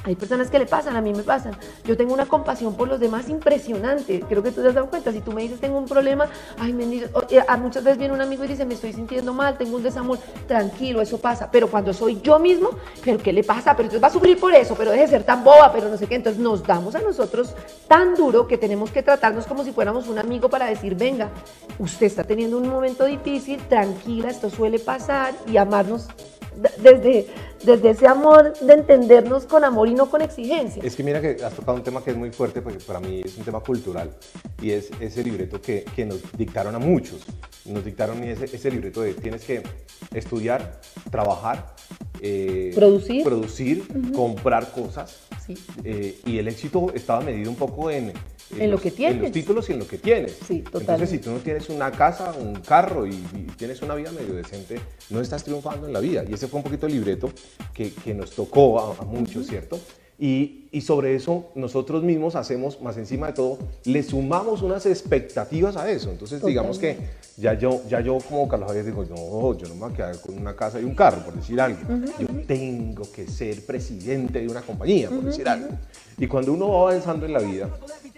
hay 0.04 0.16
personas 0.16 0.50
que 0.50 0.58
le 0.58 0.66
pasan, 0.66 0.96
a 0.96 1.02
mí 1.02 1.14
me 1.14 1.24
pasan. 1.24 1.56
Yo 1.86 1.96
tengo 1.96 2.14
una 2.14 2.26
compasión 2.26 2.76
por 2.76 2.88
los 2.88 3.00
demás 3.00 3.30
impresionante. 3.30 4.22
Creo 4.28 4.42
que 4.42 4.52
tú 4.52 4.62
te 4.62 4.70
has 4.70 4.74
dado 4.74 4.90
cuenta. 4.90 5.12
Si 5.12 5.22
tú 5.22 5.32
me 5.32 5.44
dices 5.44 5.60
tengo 5.60 5.78
un 5.78 5.86
problema, 5.86 6.28
ay, 6.58 6.74
me 6.74 6.84
eh, 6.96 7.10
muchas 7.60 7.84
veces 7.84 8.00
viene 8.00 8.14
un 8.14 8.22
amigo 8.22 8.44
y 8.44 8.48
dice 8.48 8.66
me 8.66 8.74
estoy 8.74 8.94
sintiendo 8.94 9.34
mal, 9.34 9.58
tengo 9.58 9.76
un 9.76 9.84
desamor. 9.84 10.18
Tranquilo, 10.48 11.02
eso 11.02 11.20
pasa. 11.20 11.50
Pero 11.52 11.70
cuando 11.70 11.94
soy 11.94 12.20
yo 12.22 12.40
mismo, 12.40 12.72
¿pero 13.04 13.20
qué 13.20 13.32
le 13.32 13.44
pasa? 13.44 13.76
Pero 13.76 13.88
entonces 13.88 14.04
va 14.04 14.08
a 14.08 14.12
sufrir 14.12 14.40
por 14.40 14.54
eso, 14.54 14.76
pero 14.76 14.92
deje 14.92 15.04
de 15.04 15.10
ser 15.10 15.24
tan 15.24 15.44
boba, 15.44 15.72
pero 15.72 15.88
no 15.88 15.98
sé 15.98 16.08
qué. 16.08 16.16
Entonces 16.16 16.42
nos 16.42 16.66
damos 16.66 16.96
a 16.96 17.02
nosotros 17.02 17.54
tan 17.88 18.16
duro 18.16 18.48
que 18.48 18.58
tenemos 18.58 18.90
que 18.90 19.04
tratarnos 19.04 19.46
como 19.46 19.64
si 19.64 19.72
fuéramos 19.72 20.08
un 20.08 20.18
amigo 20.18 20.50
para 20.50 20.66
decir, 20.66 20.96
venga, 20.96 21.30
usted 21.78 22.08
está 22.08 22.24
teniendo 22.24 22.58
un 22.58 22.68
momento 22.68 23.06
difícil, 23.06 23.60
tranquila, 23.68 24.30
esto 24.30 24.50
suele 24.50 24.80
pasar 24.80 25.34
y 25.46 25.58
amarnos 25.58 26.08
desde, 26.78 27.28
desde 27.64 27.92
ese 27.92 28.08
amor 28.08 28.54
de 28.60 28.74
entendernos 28.74 29.46
con 29.46 29.64
amor 29.64 29.88
y 29.88 29.94
no 29.94 30.10
con 30.10 30.22
exigencia. 30.22 30.82
Es 30.84 30.96
que 30.96 31.04
mira 31.04 31.22
que 31.22 31.44
has 31.44 31.54
tocado 31.54 31.78
un 31.78 31.84
tema 31.84 32.04
que 32.04 32.12
es 32.12 32.18
muy 32.18 32.32
fuerte 32.32 32.62
porque 32.62 32.80
para 32.80 33.00
mí 33.00 33.22
es 33.24 33.38
un 33.38 33.44
tema 33.44 33.60
cultural 33.60 34.12
y 34.62 34.72
es 34.72 34.90
ese 35.00 35.24
libreto 35.24 35.62
que, 35.62 35.86
que 35.96 36.06
nos 36.06 36.20
dictaron 36.38 36.76
a 36.76 36.80
muchos. 36.80 37.22
Nos 37.66 37.86
dictaron 37.86 38.24
ese, 38.24 38.46
ese 38.46 38.72
libreto 38.72 39.02
de 39.02 39.14
tienes 39.14 39.44
que 39.44 39.62
estudiar, 40.14 40.82
trabajar, 41.12 41.76
eh, 42.22 42.72
Producir. 42.76 43.24
producir 43.24 43.84
comprar 44.14 44.72
cosas. 44.72 45.20
Sí. 45.46 45.56
Eh, 45.84 46.20
y 46.26 46.38
el 46.38 46.48
éxito 46.48 46.92
estaba 46.94 47.22
medido 47.22 47.50
un 47.50 47.56
poco 47.56 47.90
en, 47.90 48.14
En 48.60 48.68
lo 48.70 48.74
los, 48.74 48.82
que 48.82 48.90
en 48.90 48.96
tienes. 48.96 49.22
los 49.22 49.32
títulos 49.32 49.70
y 49.70 49.74
en 49.74 49.80
lo 49.80 49.88
que 49.88 49.98
tienes. 49.98 50.38
Sí, 50.48 50.64
Entonces, 50.74 51.10
si 51.10 51.20
tú 51.20 51.32
no 51.32 51.38
tienes 51.40 51.70
una 51.70 51.92
casa, 51.92 52.34
un 52.40 52.56
carro 52.56 53.06
y, 53.08 53.12
y 53.12 53.48
tienes 53.58 53.82
una 53.82 53.96
vida 53.96 54.12
medio 54.12 54.34
decente, 54.34 54.80
no 55.10 55.22
estás 55.22 55.44
triunfando 55.44 55.88
en 55.88 55.94
la 55.94 56.00
vida. 56.00 56.24
Y 56.30 56.34
ese 56.34 56.48
fue 56.48 56.58
un 56.58 56.64
poquito 56.64 56.88
el 56.88 56.94
libreto 56.94 57.32
que, 57.74 57.94
que 57.94 58.14
nos 58.14 58.32
tocó 58.32 58.80
a, 58.80 59.02
a 59.02 59.06
muchos, 59.06 59.48
¿cierto? 59.48 59.80
Y, 60.22 60.68
y 60.72 60.82
sobre 60.82 61.16
eso 61.16 61.50
nosotros 61.56 62.04
mismos 62.04 62.36
hacemos, 62.36 62.80
más 62.80 62.96
encima 62.96 63.26
de 63.26 63.34
todo, 63.34 63.58
le 63.86 64.04
sumamos 64.04 64.62
unas 64.62 64.86
expectativas 64.86 65.76
a 65.76 65.90
eso. 65.90 66.12
Entonces, 66.12 66.46
digamos 66.46 66.78
que 66.78 66.96
ya 67.38 67.56
yo, 67.56 67.82
ya 67.90 68.02
yo 68.02 68.20
como 68.30 68.48
Carlos 68.48 68.68
Javier 68.68 68.86
digo, 68.86 69.04
no, 69.04 69.58
yo 69.58 69.68
no 69.68 69.74
me 69.74 69.82
voy 69.82 69.94
a 69.94 69.96
quedar 69.96 70.22
con 70.22 70.38
una 70.38 70.56
casa 70.56 70.80
y 70.80 70.84
un 70.84 70.94
carro, 70.94 71.26
por 71.26 71.34
decir 71.34 71.60
algo. 71.60 71.80
Yo 72.20 72.28
tengo 72.46 73.12
que 73.12 73.26
ser 73.26 73.66
presidente 73.66 74.42
de 74.42 74.48
una 74.48 74.62
compañía, 74.62 75.10
por 75.10 75.24
decir 75.24 75.50
algo. 75.50 75.70
Y 76.20 76.28
cuando 76.28 76.54
uno 76.54 76.70
va 76.70 76.92
avanzando 76.92 77.26
en 77.26 77.34
la 77.34 77.40
vida 77.40 77.68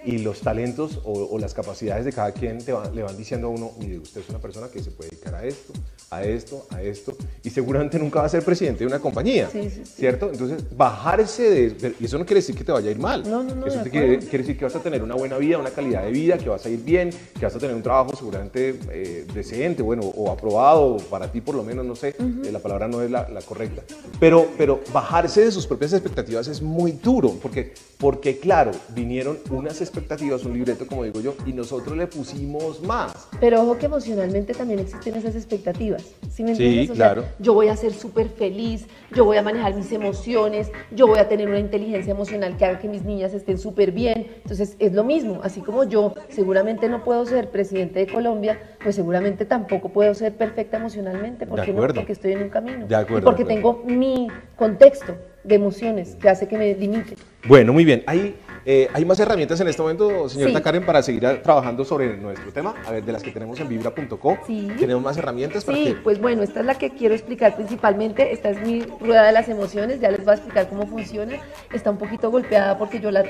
y 0.03 0.17
los 0.17 0.41
talentos 0.41 0.99
o, 1.05 1.29
o 1.31 1.39
las 1.39 1.53
capacidades 1.53 2.03
de 2.03 2.11
cada 2.11 2.33
quien 2.33 2.57
te 2.57 2.73
le 2.93 3.03
van 3.03 3.15
diciendo 3.15 3.47
a 3.47 3.49
uno, 3.51 3.71
mire, 3.79 3.99
usted 3.99 4.19
es 4.19 4.29
una 4.29 4.39
persona 4.39 4.67
que 4.67 4.83
se 4.83 4.91
puede 4.91 5.09
dedicar 5.11 5.35
a 5.35 5.45
esto, 5.45 5.71
a 6.09 6.21
esto, 6.21 6.67
a 6.69 6.81
esto. 6.81 7.15
Y 7.45 7.49
seguramente 7.49 7.99
nunca 7.99 8.21
va 8.21 8.25
a 8.25 8.29
ser 8.29 8.41
presidente 8.43 8.79
de 8.79 8.87
una 8.87 8.99
compañía, 8.99 9.49
¿cierto? 9.83 10.29
Entonces, 10.31 10.63
bajarse 10.77 11.49
de... 11.49 11.93
Y 11.99 12.05
eso 12.05 12.17
no 12.17 12.25
quiere 12.25 12.39
decir 12.39 12.55
que 12.55 12.63
te 12.63 12.71
vaya 12.71 12.87
a 12.87 12.91
ir 12.91 12.99
mal. 12.99 13.23
No, 13.29 13.43
no, 13.43 13.53
no, 13.53 13.67
eso 13.67 13.81
quiere, 13.83 14.19
quiere, 14.19 14.37
decir 14.37 14.57
que 14.57 14.63
vas 14.63 14.75
a 14.77 14.79
tener 14.79 15.03
una 15.03 15.15
buena 15.15 15.37
vida, 15.37 15.57
una 15.57 15.71
calidad 15.71 16.05
de 16.05 16.11
vida, 16.11 16.37
que 16.37 16.47
vas 16.47 16.65
a 16.65 16.69
ir 16.69 16.81
bien, 16.81 17.09
que 17.37 17.45
vas 17.45 17.53
a 17.53 17.59
tener 17.59 17.75
un 17.75 17.83
trabajo 17.83 18.15
seguramente 18.15 18.79
eh, 18.91 19.25
decente, 19.33 19.83
bueno, 19.83 20.03
o 20.03 20.31
aprobado, 20.31 20.97
para 21.09 21.29
ti 21.29 21.41
por 21.41 21.55
lo 21.55 21.63
menos, 21.63 21.85
no 21.85 21.97
sé, 21.97 22.15
eh, 22.17 22.49
la 22.49 22.59
palabra 22.59 22.87
no 22.87 23.01
es 23.01 23.11
la, 23.11 23.27
la, 23.27 23.41
correcta. 23.41 23.83
Pero, 24.21 24.47
pero 24.57 24.79
bajarse 24.93 25.43
de 25.43 25.51
sus 25.51 25.67
propias 25.67 25.91
expectativas 25.91 26.47
es 26.47 26.61
muy 26.61 26.93
duro, 26.93 27.37
porque, 27.41 27.73
porque 27.97 28.39
claro, 28.39 28.71
vinieron 28.95 29.37
unas 29.49 29.81
expectativas, 29.81 30.45
un 30.45 30.53
libreto, 30.53 30.87
como 30.87 31.03
digo 31.03 31.19
yo, 31.19 31.35
y 31.45 31.51
nosotros 31.51 31.97
le 31.97 32.07
pusimos 32.07 32.81
más. 32.83 33.27
Pero 33.41 33.63
ojo 33.63 33.77
que 33.77 33.87
emocionalmente 33.87 34.53
también 34.53 34.79
existen 34.79 35.15
esas 35.15 35.35
expectativas. 35.35 36.03
¿Sí 36.33 36.43
me 36.43 36.51
entiendes? 36.51 36.87
Sí, 36.87 36.93
claro. 36.93 37.32
Yo 37.39 37.53
voy 37.53 37.67
a 37.67 37.75
ser 37.75 37.93
súper 37.93 38.29
feliz, 38.29 38.87
yo 39.15 39.25
voy 39.25 39.37
a 39.37 39.41
manejar 39.41 39.73
mis 39.75 39.91
emociones, 39.91 40.71
yo 40.91 41.07
voy 41.07 41.19
a 41.19 41.27
tener 41.27 41.47
una 41.47 41.59
inteligencia 41.59 42.11
emocional 42.11 42.57
que 42.57 42.65
haga 42.65 42.79
que 42.79 42.87
mis 42.87 43.03
niñas 43.03 43.33
estén 43.33 43.57
súper 43.57 43.91
bien. 43.91 44.27
Entonces 44.37 44.75
es 44.79 44.93
lo 44.93 45.03
mismo, 45.03 45.39
así 45.43 45.61
como 45.61 45.83
yo 45.83 46.13
seguramente 46.29 46.89
no 46.89 47.03
puedo 47.03 47.25
ser 47.25 47.49
presidente 47.49 47.99
de 47.99 48.07
Colombia, 48.07 48.59
pues 48.83 48.95
seguramente 48.95 49.45
tampoco 49.45 49.89
puedo 49.89 50.13
ser 50.13 50.35
perfecta 50.35 50.77
emocionalmente. 50.77 51.45
¿Por 51.45 51.61
qué 51.61 51.73
no? 51.73 51.81
Porque 51.87 52.13
estoy 52.13 52.33
en 52.33 52.43
un 52.43 52.49
camino. 52.49 52.87
De 52.87 52.95
acuerdo, 52.95 53.19
y 53.19 53.23
porque 53.23 53.45
tengo 53.45 53.83
mi 53.85 54.27
contexto 54.55 55.15
de 55.43 55.55
emociones 55.55 56.15
que 56.15 56.29
hace 56.29 56.47
que 56.47 56.57
me 56.57 56.73
limite. 56.73 57.15
Bueno, 57.47 57.73
muy 57.73 57.83
bien. 57.83 58.03
Hay, 58.07 58.35
eh, 58.65 58.87
hay 58.93 59.05
más 59.05 59.19
herramientas 59.19 59.59
en 59.59 59.67
este 59.67 59.81
momento, 59.81 60.29
señorita 60.29 60.61
Karen, 60.61 60.85
para 60.85 61.03
seguir 61.03 61.41
trabajando 61.43 61.83
sobre 61.83 62.17
nuestro 62.17 62.51
tema, 62.51 62.73
a 62.85 62.91
ver, 62.91 63.03
de 63.03 63.11
las 63.11 63.21
que 63.21 63.31
tenemos 63.31 63.59
en 63.59 63.67
vibra.co. 63.67 64.37
Sí. 64.47 64.69
¿Tenemos 64.79 65.03
más 65.03 65.17
herramientas 65.17 65.65
para 65.65 65.77
Sí, 65.77 65.97
pues 66.03 66.19
bueno, 66.19 66.43
esta 66.43 66.61
es 66.61 66.65
la 66.65 66.75
que 66.75 66.91
quiero 66.91 67.13
explicar 67.13 67.55
principalmente. 67.55 68.31
Esta 68.31 68.49
es 68.49 68.61
mi 68.65 68.81
rueda 68.81 69.23
de 69.23 69.31
las 69.31 69.49
emociones, 69.49 69.99
ya 69.99 70.11
les 70.11 70.23
voy 70.23 70.31
a 70.31 70.35
explicar 70.35 70.69
cómo 70.69 70.87
funciona. 70.87 71.37
Está 71.71 71.91
un 71.91 71.97
poquito 71.97 72.31
golpeada 72.31 72.77
porque 72.77 72.99
yo 72.99 73.11
la, 73.11 73.23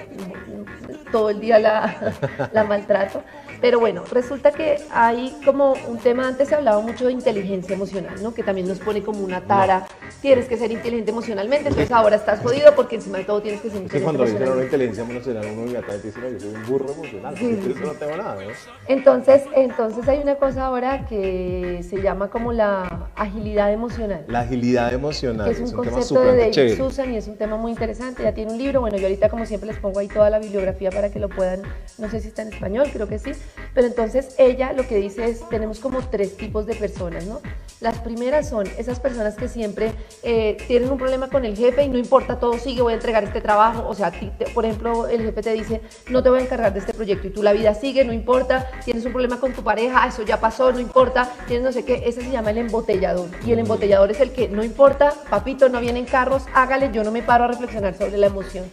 todo 1.11 1.29
el 1.29 1.39
día 1.39 1.59
la, 1.59 2.13
la 2.53 2.63
maltrato. 2.63 3.23
Pero 3.61 3.79
bueno, 3.79 4.03
resulta 4.11 4.51
que 4.51 4.77
hay 4.91 5.35
como 5.45 5.73
un 5.87 5.97
tema, 5.97 6.27
antes 6.27 6.49
se 6.49 6.55
hablaba 6.55 6.81
mucho 6.81 7.07
de 7.07 7.13
inteligencia 7.13 7.75
emocional, 7.75 8.21
¿no? 8.21 8.33
Que 8.33 8.43
también 8.43 8.67
nos 8.67 8.79
pone 8.79 9.01
como 9.01 9.23
una 9.23 9.41
tara, 9.41 9.87
tienes 10.21 10.47
que 10.47 10.57
ser 10.57 10.71
inteligente 10.71 11.11
emocionalmente, 11.11 11.69
entonces 11.69 11.91
ahora 11.91 12.15
estás 12.15 12.41
jodido 12.41 12.73
porque 12.75 12.95
encima 12.95 13.17
de 13.19 13.25
todo 13.25 13.41
tienes 13.41 13.61
que 13.61 13.69
ser 13.69 13.81
inteligente 13.81 13.97
es 13.97 14.03
cuando 14.03 14.25
dicen 14.25 14.51
una 14.51 14.63
inteligencia 14.63 15.03
emocional, 15.03 15.45
uno 15.45 15.61
inmediatamente 15.61 16.07
dice, 16.07 16.19
yo 16.21 16.39
soy 16.39 16.55
un 16.55 16.65
burro 16.65 16.91
emocional, 16.93 17.37
sí, 17.37 17.59
sí, 17.63 17.75
no 17.83 17.91
tengo 17.91 18.17
nada, 18.17 18.35
¿no? 18.35 18.51
Entonces, 18.87 19.43
entonces 19.55 20.07
hay 20.07 20.19
una 20.19 20.35
cosa 20.35 20.65
ahora 20.65 21.05
que 21.07 21.81
se 21.87 22.01
llama 22.01 22.29
como 22.29 22.53
la 22.53 23.09
agilidad 23.15 23.71
emocional. 23.71 24.25
La 24.27 24.41
agilidad 24.41 24.93
emocional. 24.93 25.45
Que 25.45 25.51
es 25.51 25.59
un, 25.59 25.71
concepto 25.71 26.21
de 26.21 26.51
Dave 26.51 26.75
Susan 26.75 27.13
y 27.13 27.17
es 27.17 27.27
un 27.27 27.37
tema 27.37 27.57
muy 27.57 27.71
interesante, 27.71 28.23
ya 28.23 28.33
tiene 28.33 28.51
un 28.51 28.57
libro, 28.57 28.81
bueno, 28.81 28.97
yo 28.97 29.03
ahorita 29.03 29.29
como 29.29 29.45
siempre 29.45 29.67
les 29.67 29.77
pongo 29.77 29.99
ahí 29.99 30.07
toda 30.07 30.29
la 30.29 30.39
bibliografía 30.39 30.89
para 30.91 31.11
que 31.11 31.19
lo 31.19 31.29
puedan, 31.29 31.61
no 31.97 32.09
sé 32.09 32.19
si 32.19 32.29
está 32.29 32.41
en 32.41 32.53
español, 32.53 32.87
creo 32.91 33.07
que 33.07 33.19
sí, 33.19 33.31
pero 33.73 33.87
entonces 33.87 34.35
ella 34.37 34.73
lo 34.73 34.87
que 34.87 34.97
dice 34.97 35.25
es, 35.25 35.47
tenemos 35.49 35.79
como 35.79 36.01
tres 36.09 36.37
tipos 36.37 36.65
de 36.65 36.75
personas, 36.75 37.25
¿no? 37.25 37.41
Las 37.83 37.99
primeras 37.99 38.47
son 38.47 38.65
esas 38.77 39.01
personas 39.01 39.35
que 39.35 39.49
siempre 39.49 39.91
eh, 40.23 40.55
tienen 40.69 40.89
un 40.89 40.97
problema 40.97 41.27
con 41.27 41.43
el 41.43 41.57
jefe 41.57 41.83
y 41.83 41.89
no 41.89 41.97
importa, 41.97 42.39
todo 42.39 42.57
sigue, 42.57 42.81
voy 42.81 42.93
a 42.93 42.95
entregar 42.95 43.25
este 43.25 43.41
trabajo. 43.41 43.85
O 43.89 43.93
sea, 43.93 44.09
por 44.53 44.63
ejemplo, 44.63 45.09
el 45.09 45.21
jefe 45.21 45.41
te 45.41 45.51
dice, 45.51 45.81
no 46.09 46.23
te 46.23 46.29
voy 46.29 46.39
a 46.39 46.43
encargar 46.43 46.71
de 46.71 46.79
este 46.79 46.93
proyecto 46.93 47.27
y 47.27 47.31
tú 47.31 47.43
la 47.43 47.51
vida 47.51 47.73
sigue, 47.73 48.05
no 48.05 48.13
importa, 48.13 48.71
tienes 48.85 49.05
un 49.05 49.11
problema 49.11 49.37
con 49.37 49.51
tu 49.51 49.65
pareja, 49.65 50.07
eso 50.07 50.23
ya 50.23 50.39
pasó, 50.39 50.71
no 50.71 50.79
importa, 50.79 51.29
tienes 51.45 51.65
no 51.65 51.73
sé 51.73 51.83
qué, 51.83 52.03
ese 52.05 52.21
se 52.21 52.31
llama 52.31 52.51
el 52.51 52.59
embotellador. 52.59 53.27
Y 53.45 53.51
el 53.51 53.59
embotellador 53.59 54.11
es 54.11 54.21
el 54.21 54.31
que, 54.31 54.47
no 54.47 54.63
importa, 54.63 55.13
papito, 55.29 55.67
no 55.67 55.81
vienen 55.81 56.05
carros, 56.05 56.43
hágale, 56.53 56.89
yo 56.93 57.03
no 57.03 57.11
me 57.11 57.21
paro 57.21 57.43
a 57.43 57.47
reflexionar 57.47 57.97
sobre 57.97 58.17
la 58.17 58.27
emoción. 58.27 58.63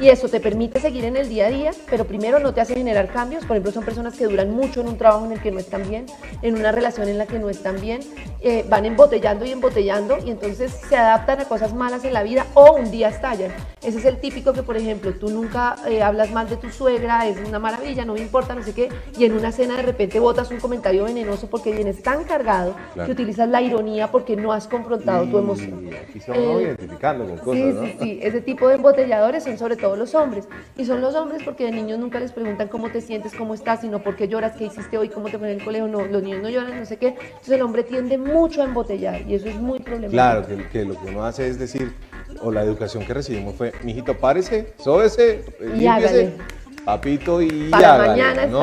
Y 0.00 0.08
eso 0.08 0.30
te 0.30 0.40
permite 0.40 0.80
seguir 0.80 1.04
en 1.04 1.18
el 1.18 1.28
día 1.28 1.48
a 1.48 1.50
día, 1.50 1.72
pero 1.90 2.06
primero 2.06 2.38
no 2.38 2.54
te 2.54 2.62
hace 2.62 2.74
generar 2.74 3.12
cambios. 3.12 3.44
Por 3.44 3.56
ejemplo, 3.56 3.72
son 3.72 3.84
personas 3.84 4.14
que 4.14 4.24
duran 4.24 4.52
mucho 4.52 4.80
en 4.80 4.88
un 4.88 4.96
trabajo 4.96 5.26
en 5.26 5.32
el 5.32 5.42
que 5.42 5.50
no 5.50 5.58
están 5.58 5.86
bien, 5.86 6.06
en 6.40 6.54
una 6.54 6.72
relación 6.72 7.08
en 7.08 7.18
la 7.18 7.26
que 7.26 7.38
no 7.38 7.50
están 7.50 7.78
bien. 7.78 8.00
Eh, 8.40 8.53
van 8.62 8.84
embotellando 8.84 9.44
y 9.44 9.50
embotellando 9.50 10.18
y 10.24 10.30
entonces 10.30 10.72
se 10.88 10.96
adaptan 10.96 11.40
a 11.40 11.44
cosas 11.46 11.74
malas 11.74 12.04
en 12.04 12.12
la 12.12 12.22
vida 12.22 12.46
o 12.54 12.74
un 12.74 12.90
día 12.90 13.08
estallan. 13.08 13.52
Ese 13.82 13.98
es 13.98 14.04
el 14.04 14.18
típico 14.18 14.52
que, 14.52 14.62
por 14.62 14.76
ejemplo, 14.76 15.12
tú 15.12 15.28
nunca 15.28 15.76
eh, 15.86 16.02
hablas 16.02 16.30
mal 16.30 16.48
de 16.48 16.56
tu 16.56 16.70
suegra, 16.70 17.26
es 17.26 17.36
una 17.46 17.58
maravilla, 17.58 18.04
no 18.04 18.14
me 18.14 18.20
importa, 18.20 18.54
no 18.54 18.62
sé 18.62 18.72
qué, 18.72 18.88
y 19.18 19.24
en 19.24 19.32
una 19.32 19.52
cena 19.52 19.76
de 19.76 19.82
repente 19.82 20.20
botas 20.20 20.50
un 20.50 20.58
comentario 20.58 21.04
venenoso 21.04 21.48
porque 21.48 21.72
vienes 21.72 22.02
tan 22.02 22.24
cargado 22.24 22.74
que 22.94 23.10
utilizas 23.10 23.48
la 23.48 23.60
ironía 23.60 24.10
porque 24.10 24.36
no 24.36 24.52
has 24.52 24.68
confrontado 24.68 25.26
tu 25.26 25.38
emoción. 25.38 25.90
Aquí 26.08 26.18
estamos 26.18 26.62
identificando 26.62 27.26
con 27.26 27.38
cosas, 27.38 27.62
sí, 27.62 27.72
sí, 27.72 27.96
sí, 28.00 28.18
ese 28.22 28.40
tipo 28.40 28.68
de 28.68 28.76
embotelladores 28.76 29.44
son 29.44 29.58
sobre 29.58 29.76
todo 29.76 29.96
los 29.96 30.14
hombres. 30.14 30.48
Y 30.76 30.84
son 30.84 31.00
los 31.00 31.14
hombres 31.14 31.42
porque 31.44 31.64
de 31.64 31.72
niños 31.72 31.98
nunca 31.98 32.20
les 32.20 32.32
preguntan 32.32 32.68
cómo 32.68 32.90
te 32.90 33.00
sientes, 33.00 33.34
cómo 33.34 33.54
estás, 33.54 33.80
sino 33.80 34.02
por 34.02 34.16
qué 34.16 34.28
lloras, 34.28 34.56
qué 34.56 34.64
hiciste 34.64 34.98
hoy, 34.98 35.08
cómo 35.08 35.28
te 35.28 35.38
fue 35.38 35.50
en 35.50 35.58
el 35.58 35.64
colegio. 35.64 35.88
No, 35.88 36.04
los 36.04 36.22
niños 36.22 36.42
no 36.42 36.48
lloran, 36.48 36.78
no 36.78 36.86
sé 36.86 36.96
qué. 36.96 37.08
Entonces 37.08 37.50
el 37.50 37.62
hombre 37.62 37.82
tiende 37.82 38.18
mucho 38.18 38.33
a 38.34 38.64
embotellar 38.64 39.22
y 39.28 39.34
eso 39.34 39.48
es 39.48 39.56
muy 39.56 39.78
problemático. 39.78 40.12
Claro, 40.12 40.68
que, 40.72 40.84
lo 40.84 41.00
que 41.00 41.08
uno 41.08 41.24
hace 41.24 41.46
es 41.46 41.58
decir, 41.58 41.92
o 42.42 42.50
la 42.50 42.62
educación 42.62 43.06
que 43.06 43.14
recibimos 43.14 43.54
fue, 43.54 43.72
mijito, 43.84 44.16
párese, 44.18 44.74
sóbese, 44.78 45.44
límpiese, 45.60 46.32
papito 46.84 47.40
y 47.40 47.70
Para 47.70 48.06
mañana 48.06 48.46
¿no? 48.46 48.62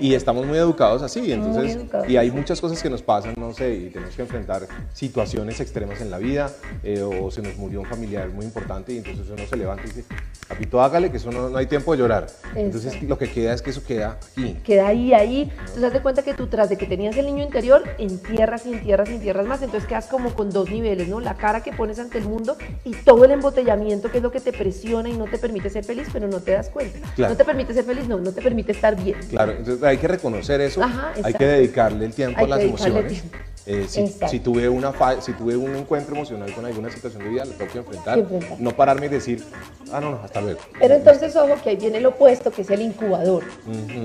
y, 0.00 0.14
estamos 0.14 0.46
muy 0.46 0.58
educados 0.58 1.02
así, 1.02 1.32
entonces, 1.32 1.78
y 2.08 2.16
hay 2.16 2.30
muchas 2.30 2.60
cosas 2.60 2.82
que 2.82 2.90
nos 2.90 3.02
pasan, 3.02 3.34
no 3.36 3.52
sé, 3.52 3.74
y 3.74 3.90
tenemos 3.90 4.14
que 4.14 4.22
enfrentar 4.22 4.66
situaciones 4.92 5.60
extremas 5.60 6.00
en 6.00 6.10
la 6.10 6.18
vida, 6.18 6.50
eh, 6.82 7.02
o 7.02 7.30
se 7.30 7.42
nos 7.42 7.56
murió 7.56 7.80
un 7.80 7.86
familiar 7.86 8.28
muy 8.28 8.44
importante 8.44 8.92
y 8.92 8.98
entonces 8.98 9.26
uno 9.30 9.42
se 9.48 9.56
levanta 9.56 9.84
y 9.84 9.86
dice, 9.86 10.04
papito, 10.48 10.80
hágale, 10.82 11.10
que 11.10 11.16
eso 11.16 11.30
no, 11.30 11.56
hay 11.56 11.66
tiempo 11.66 11.92
de 11.92 11.98
llorar. 11.98 12.26
Entonces 12.54 13.02
lo 13.02 13.16
que 13.16 13.30
queda 13.30 13.52
es 13.52 13.62
que 13.62 13.70
eso 13.70 13.82
queda 13.84 14.18
aquí. 14.32 14.56
Queda 14.64 14.88
ahí, 14.88 15.12
ahí. 15.14 15.42
Entonces 15.42 15.84
haz 15.84 15.92
de 15.92 16.02
cuenta 16.02 16.22
que 16.22 16.34
tú 16.34 16.48
tras 16.48 16.68
de 16.68 16.76
que 16.76 16.86
tenías 16.86 17.16
el 17.16 17.26
niño 17.26 17.44
interior, 17.44 17.82
entierras 17.98 18.66
y 18.66 18.72
entierras 18.72 19.08
y 19.10 19.14
entierras 19.14 19.46
más, 19.46 19.62
entonces 19.62 19.88
quedas 19.88 20.06
como 20.06 20.34
con 20.34 20.50
dos 20.50 20.70
niveles, 20.70 21.08
¿no? 21.08 21.20
La 21.20 21.34
cara 21.34 21.62
que 21.62 21.72
pones 21.72 21.98
ante 21.98 22.18
el 22.18 22.24
mundo 22.24 22.56
y 22.84 22.92
todo 22.92 23.24
el 23.24 23.30
embotellamiento 23.30 24.10
que 24.10 24.18
es 24.18 24.22
lo 24.22 24.30
que 24.30 24.40
te 24.40 24.52
presiona 24.52 25.08
y 25.08 25.16
no 25.16 25.24
te 25.24 25.38
permite 25.38 25.70
ser 25.70 25.84
feliz, 25.84 26.08
pero 26.12 26.28
no 26.28 26.40
te 26.40 26.52
das 26.52 26.68
cuenta. 26.68 26.98
No 27.30 27.36
te 27.36 27.44
permite 27.44 27.72
ser 27.72 27.84
feliz, 27.84 28.08
no, 28.08 28.18
no 28.18 28.32
te 28.32 28.42
permite 28.42 28.72
estar 28.72 29.00
bien. 29.00 29.16
Claro, 29.30 29.52
entonces 29.52 29.80
hay 29.84 29.98
que 29.98 30.08
reconocer 30.08 30.60
eso, 30.60 30.82
hay 31.22 31.32
que 31.32 31.46
dedicarle 31.46 32.06
el 32.06 32.12
tiempo 32.12 32.44
a 32.44 32.48
las 32.48 32.60
emociones. 32.60 33.22
Eh, 33.66 33.86
si, 33.86 34.40
tuve 34.40 34.68
una 34.68 34.92
si 35.20 35.32
tuve 35.34 35.56
un 35.56 35.76
encuentro 35.76 36.16
emocional 36.16 36.52
con 36.52 36.66
alguna 36.66 36.90
situación 36.90 37.22
de 37.22 37.28
vida, 37.28 37.44
lo 37.44 37.52
tengo 37.52 37.70
que 37.70 37.78
enfrentar, 37.78 38.18
no 38.58 38.72
pararme 38.72 39.06
y 39.06 39.10
decir, 39.10 39.44
ah, 39.92 40.00
no, 40.00 40.10
no, 40.10 40.20
hasta 40.24 40.40
luego. 40.40 40.58
Pero 40.80 40.94
entonces, 40.94 41.36
ojo, 41.36 41.54
que 41.62 41.70
ahí 41.70 41.76
viene 41.76 41.98
el 41.98 42.06
opuesto, 42.06 42.50
que 42.50 42.62
es 42.62 42.70
el 42.70 42.82
incubador. 42.82 43.44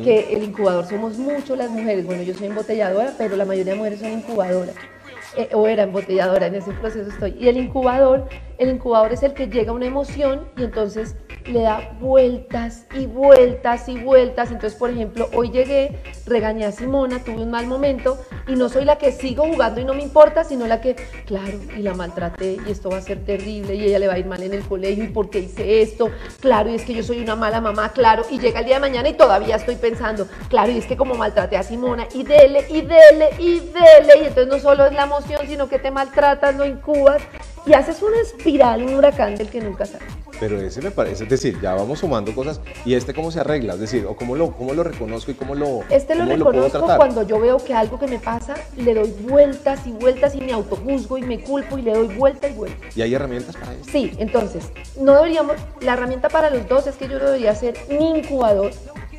Que 0.04 0.34
el 0.34 0.44
incubador 0.44 0.86
somos 0.88 1.18
mucho 1.18 1.56
las 1.56 1.72
mujeres. 1.72 2.06
Bueno, 2.06 2.22
yo 2.22 2.36
soy 2.36 2.48
embotelladora, 2.48 3.14
pero 3.18 3.36
la 3.38 3.46
mayoría 3.46 3.74
de 3.74 3.78
mujeres 3.80 4.02
son 4.02 4.12
incubadoras. 4.12 4.76
Eh, 5.36 5.50
o 5.54 5.68
era 5.68 5.84
embotelladora, 5.84 6.46
en 6.46 6.56
ese 6.56 6.72
proceso 6.74 7.10
estoy. 7.10 7.36
Y 7.40 7.48
el 7.48 7.58
incubador, 7.58 8.30
el 8.58 8.70
incubador 8.70 9.14
es 9.14 9.24
el 9.24 9.34
que 9.34 9.48
llega 9.48 9.72
a 9.72 9.76
una 9.76 9.86
emoción 9.86 10.48
y 10.58 10.64
entonces 10.64 11.16
le 11.46 11.62
da 11.62 11.96
vueltas 12.00 12.86
y 12.96 13.06
vueltas 13.06 13.88
y 13.88 14.00
vueltas. 14.00 14.52
Entonces, 14.52 14.78
por 14.78 14.90
ejemplo, 14.90 15.30
hoy 15.34 15.52
llegué, 15.52 16.02
regañé 16.26 16.66
a 16.66 16.72
Simona, 16.72 17.24
tuve 17.24 17.44
un 17.44 17.52
mal 17.52 17.68
momento 17.68 18.18
y 18.48 18.54
no 18.56 18.70
soy 18.70 18.86
la 18.86 18.98
que 18.98 19.12
sigo 19.12 19.46
jugando 19.46 19.82
y 19.82 19.86
no 19.86 19.94
me 19.94 20.02
importa, 20.02 20.44
sino 20.44 20.66
la 20.68 20.82
que, 20.82 20.96
claro, 21.26 21.60
y 21.76 21.82
la 21.82 21.94
maltraté 21.94 22.58
y 22.66 22.72
esto 22.72 22.90
va 22.90 22.98
a 22.98 23.02
ser 23.02 23.24
terrible 23.26 23.76
y 23.76 23.84
ella 23.84 24.00
le 24.00 24.08
va 24.08 24.14
a 24.14 24.20
ir 24.20 24.26
mal 24.26 24.42
en 24.42 24.54
el 24.54 24.64
colegio 24.64 25.04
y 25.04 25.10
por 25.10 25.30
qué 25.30 25.40
hice 25.40 25.82
esto, 25.82 26.10
claro, 26.40 26.70
y 26.72 26.76
es 26.76 26.84
que 26.84 26.94
yo 26.94 27.04
soy 27.04 27.22
una 27.22 27.36
mala 27.36 27.62
mamá, 27.62 27.90
claro, 27.90 28.24
y 28.30 28.40
llega 28.40 28.60
el 28.60 28.66
día 28.66 28.76
de 28.76 28.82
mañana 28.82 29.10
y 29.10 29.14
todavía 29.14 29.56
estoy 29.56 29.76
pensando, 29.76 30.28
claro, 30.50 30.72
y 30.72 30.78
es 30.78 30.86
que 30.86 30.98
como 30.98 31.16
maltraté 31.16 31.58
a 31.58 31.64
Simona 31.64 32.08
y 32.14 32.24
dele 32.24 32.66
y 32.70 32.82
dele 32.82 33.30
y 33.40 33.60
dele, 33.60 34.24
y 34.24 34.28
entonces 34.28 34.48
no 34.48 34.60
solo 34.60 34.86
es 34.86 34.94
la 34.94 35.04
emoción, 35.04 35.42
sino 35.48 35.70
que 35.70 35.80
te 35.80 35.92
maltratas, 35.92 36.56
lo 36.56 36.66
incubas 36.66 37.22
y 37.66 37.74
haces 37.74 38.02
una 38.02 38.20
espiral, 38.20 38.84
un 38.84 38.96
huracán 38.96 39.36
del 39.36 39.50
que 39.50 39.62
nunca 39.62 39.86
sale. 39.86 40.06
Pero 40.40 40.60
ese 40.60 40.82
me 40.82 40.92
parece, 40.92 41.24
es 41.24 41.30
decir, 41.30 41.60
ya 41.62 41.74
vamos 41.74 42.00
sumando 42.00 42.36
cosas 42.36 42.60
y 42.84 42.94
este 42.94 43.14
cómo 43.14 43.32
se 43.32 43.40
arregla, 43.40 43.74
es 43.74 43.80
decir, 43.80 44.06
o 44.06 44.16
cómo 44.16 44.36
lo, 44.36 44.52
cómo 44.52 44.74
lo 44.74 44.84
reconozco 44.84 45.32
y 45.32 45.34
cómo 45.36 45.56
lo 45.56 45.82
Este 45.90 46.14
lo 46.14 46.26
reconozco 46.26 46.86
cuando 46.98 47.24
yo 47.24 47.40
veo 47.40 47.58
que 47.58 47.74
algo 47.74 47.98
que 47.98 48.08
me 48.08 48.20
pasa, 48.20 48.56
le 48.76 48.94
doy 48.94 49.14
vueltas 49.28 49.88
y 49.88 49.92
vueltas 49.92 50.36
y 50.36 50.42
me 50.42 50.52
autojuzgo 50.52 51.18
y 51.18 51.22
me 51.22 51.40
culpo 51.40 51.78
y 51.78 51.84
le 51.84 51.94
doy 51.94 52.08
vuelta 52.08 52.50
y 52.50 52.54
vuelta. 52.54 52.86
¿Y 52.96 53.02
hay 53.02 53.14
herramientas 53.14 53.56
para 53.56 53.74
eso? 53.74 53.90
Sí, 53.90 54.12
entonces, 54.18 54.66
no 55.00 55.16
deberíamos, 55.16 55.56
la 55.80 55.94
herramienta 55.94 56.28
para 56.28 56.50
los 56.50 56.68
dos 56.68 56.88
es 56.88 56.96
que 56.96 57.08
yo 57.08 57.18
no 57.18 57.26
debería 57.26 57.56
ser 57.56 57.76
ni 57.90 58.20
incubador, 58.20 58.72